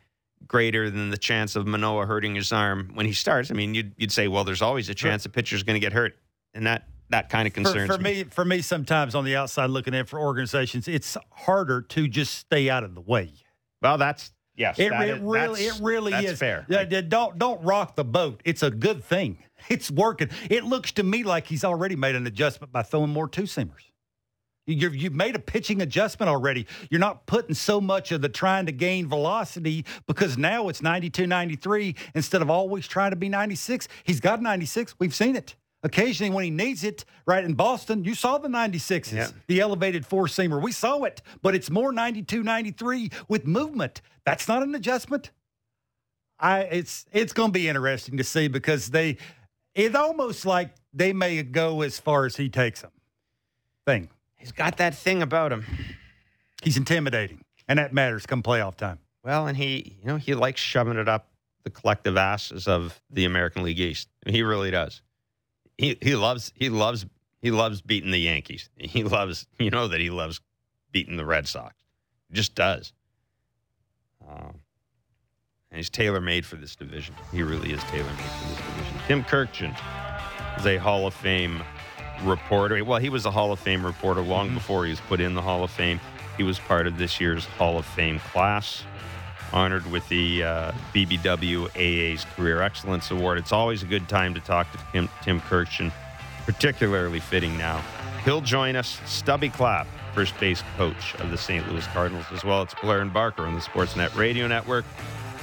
greater 0.48 0.90
than 0.90 1.12
the 1.12 1.18
chance 1.18 1.56
of 1.56 1.68
Manoah 1.68 2.06
hurting 2.06 2.36
his 2.36 2.52
arm 2.52 2.92
when 2.94 3.06
he 3.06 3.14
starts? 3.14 3.52
I 3.52 3.54
mean, 3.54 3.76
you'd, 3.76 3.94
you'd 3.98 4.12
say, 4.12 4.28
well, 4.28 4.44
there's 4.44 4.62
always 4.62 4.90
a 4.90 4.96
chance 4.96 5.26
a 5.26 5.30
pitcher's 5.30 5.64
going 5.64 5.76
to 5.76 5.80
get 5.80 5.94
hurt. 5.94 6.18
And 6.54 6.66
that 6.66 6.88
that 7.10 7.30
kind 7.30 7.48
of 7.48 7.54
concerns 7.54 7.88
for, 7.88 7.98
for 7.98 8.02
me. 8.02 8.24
me. 8.24 8.30
For 8.30 8.46
me, 8.46 8.62
sometimes 8.62 9.16
on 9.16 9.26
the 9.26 9.36
outside 9.36 9.70
looking 9.70 9.94
in 9.94 10.06
for 10.06 10.20
organizations, 10.20 10.88
it's 10.88 11.18
harder 11.32 11.82
to 11.82 12.08
just 12.08 12.36
stay 12.36 12.70
out 12.70 12.84
of 12.84 12.96
the 12.96 13.02
way. 13.02 13.34
Well, 13.82 13.98
that's 13.98 14.32
Yes, 14.56 14.78
it, 14.80 14.92
it 14.92 15.10
is, 15.10 15.20
really, 15.22 15.62
it 15.62 15.80
really 15.82 16.12
that's 16.12 16.32
is 16.32 16.40
fair. 16.40 16.66
Don't 17.08 17.38
don't 17.38 17.64
rock 17.64 17.96
the 17.96 18.04
boat. 18.04 18.42
It's 18.46 18.64
a 18.64 18.72
good 18.72 19.04
thing. 19.04 19.38
It's 19.70 19.92
working. 19.92 20.30
It 20.50 20.64
looks 20.64 20.92
to 20.94 21.04
me 21.04 21.24
like 21.24 21.46
he's 21.46 21.64
already 21.64 21.96
made 21.96 22.16
an 22.16 22.26
adjustment 22.26 22.74
by 22.74 22.82
throwing 22.82 23.12
more 23.12 23.28
two 23.28 23.44
seamers. 23.44 23.92
you 24.66 24.90
have 24.90 25.14
made 25.14 25.36
a 25.36 25.40
pitching 25.40 25.84
adjustment 25.84 26.32
already. 26.32 26.66
You're 26.90 27.00
not 27.00 27.28
putting 27.28 27.54
so 27.54 27.80
much 27.80 28.12
of 28.12 28.22
the 28.22 28.30
trying 28.30 28.66
to 28.66 28.72
gain 28.72 29.08
velocity 29.08 29.86
because 30.08 30.36
now 30.36 30.68
it's 30.68 30.82
92, 30.82 31.28
93 31.28 31.96
instead 32.16 32.42
of 32.42 32.50
always 32.50 32.88
trying 32.88 33.12
to 33.12 33.16
be 33.16 33.30
96. 33.30 33.88
He's 34.04 34.20
got 34.20 34.42
96. 34.42 34.96
We've 34.98 35.14
seen 35.14 35.36
it 35.36 35.56
occasionally 35.84 36.30
when 36.30 36.44
he 36.44 36.50
needs 36.50 36.84
it, 36.84 37.06
right 37.26 37.44
in 37.44 37.54
Boston, 37.54 38.04
you 38.04 38.16
saw 38.16 38.38
the 38.38 38.48
96s, 38.48 39.14
yeah. 39.14 39.28
the 39.48 39.60
elevated 39.60 40.06
four 40.06 40.26
seamer. 40.26 40.62
We 40.62 40.72
saw 40.72 41.04
it, 41.04 41.22
but 41.42 41.56
it's 41.56 41.70
more 41.70 41.92
92, 41.92 42.44
93 42.44 43.12
with 43.28 43.46
movement. 43.48 44.02
That's 44.26 44.48
not 44.48 44.64
an 44.64 44.76
adjustment. 44.76 45.32
I 46.40 46.62
it's 46.62 47.06
it's 47.12 47.34
going 47.34 47.50
to 47.50 47.54
be 47.54 47.70
interesting 47.70 48.18
to 48.18 48.24
see 48.24 48.48
because 48.48 48.90
they 48.90 49.18
it's 49.76 49.96
almost 49.96 50.46
like 50.46 50.74
they 50.92 51.14
may 51.14 51.44
go 51.44 51.82
as 51.82 52.00
far 52.00 52.26
as 52.26 52.36
he 52.36 52.50
takes 52.50 52.82
them. 52.82 52.92
Thing. 53.86 54.10
He's 54.38 54.52
got 54.52 54.78
that 54.78 54.96
thing 54.96 55.22
about 55.22 55.52
him. 55.52 55.66
He's 56.64 56.78
intimidating, 56.78 57.42
and 57.68 57.78
that 57.78 57.94
matters 57.94 58.26
come 58.26 58.42
playoff 58.42 58.76
time. 58.76 59.00
Well, 59.24 59.46
and 59.46 59.56
he, 59.56 59.98
you 60.02 60.08
know, 60.08 60.18
he 60.18 60.34
likes 60.34 60.60
shoving 60.60 60.98
it 60.98 61.08
up 61.08 61.28
the 61.64 61.70
collective 61.70 62.18
asses 62.18 62.68
of 62.68 63.00
the 63.12 63.26
American 63.26 63.62
League 63.62 63.80
East. 63.80 64.10
he 64.26 64.42
really 64.42 64.72
does 64.72 65.02
he 65.78 65.98
he 66.02 66.16
loves 66.16 66.54
he 66.56 66.70
loves 66.70 67.06
he 67.42 67.52
loves 67.52 67.82
beating 67.82 68.12
the 68.12 68.20
Yankees. 68.20 68.70
He 68.78 69.04
loves 69.04 69.48
you 69.60 69.70
know 69.70 69.88
that 69.88 70.00
he 70.00 70.10
loves 70.10 70.42
beating 70.92 71.18
the 71.18 71.26
Red 71.26 71.48
Sox. 71.48 71.76
He 72.30 72.36
just 72.36 72.56
does. 72.56 72.94
Um, 74.28 74.62
and 75.72 75.78
he's 75.78 75.90
tailor 75.90 76.22
made 76.22 76.46
for 76.46 76.58
this 76.58 76.76
division. 76.76 77.16
He 77.32 77.44
really 77.44 77.72
is 77.72 77.82
tailor 77.86 78.04
made 78.04 78.18
for 78.18 78.48
this 78.48 78.58
division. 78.58 79.00
Tim 79.08 79.24
Kurkjian 79.24 80.60
is 80.60 80.66
a 80.66 80.78
Hall 80.78 81.08
of 81.08 81.14
Fame 81.14 81.64
reporter. 82.24 82.84
Well, 82.84 83.00
he 83.00 83.10
was 83.10 83.26
a 83.26 83.32
Hall 83.32 83.52
of 83.52 83.60
Fame 83.60 83.86
reporter 83.86 84.22
long 84.22 84.54
before 84.54 84.86
he 84.86 84.92
was 84.92 85.00
put 85.02 85.20
in 85.20 85.34
the 85.34 85.42
Hall 85.42 85.64
of 85.64 85.72
Fame. 85.72 86.00
He 86.38 86.44
was 86.44 86.60
part 86.60 86.88
of 86.88 86.98
this 86.98 87.20
year's 87.20 87.46
Hall 87.46 87.78
of 87.78 87.86
Fame 87.86 88.20
class, 88.20 88.84
honored 89.54 89.90
with 89.92 90.08
the 90.10 90.44
uh, 90.44 90.72
BBWAA's 90.94 92.26
Career 92.36 92.62
Excellence 92.62 93.12
Award. 93.12 93.38
It's 93.38 93.52
always 93.52 93.84
a 93.84 93.86
good 93.86 94.08
time 94.08 94.34
to 94.34 94.40
talk 94.40 94.72
to 94.72 94.80
Tim, 94.92 95.10
Tim 95.22 95.42
Kurkjian, 95.42 95.92
particularly 96.46 97.20
fitting 97.20 97.58
now. 97.58 97.84
He'll 98.24 98.42
join 98.42 98.76
us. 98.76 99.00
Stubby 99.06 99.50
Clapp, 99.50 99.88
first 100.14 100.40
base 100.40 100.64
coach 100.78 101.16
of 101.16 101.32
the 101.32 101.38
St. 101.38 101.68
Louis 101.72 101.86
Cardinals, 101.88 102.26
as 102.32 102.44
well. 102.44 102.62
It's 102.62 102.76
Blair 102.76 103.02
and 103.02 103.14
Barker 103.14 103.44
on 103.44 103.56
the 103.56 103.62
Sportsnet 103.62 104.16
Radio 104.16 104.48
Network, 104.48 104.86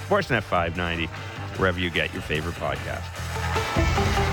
Sportsnet 0.07 0.43
590, 0.43 1.07
wherever 1.59 1.81
you 1.81 1.91
get 1.91 2.13
your 2.13 2.23
favorite 2.23 2.55
podcast. 2.57 4.28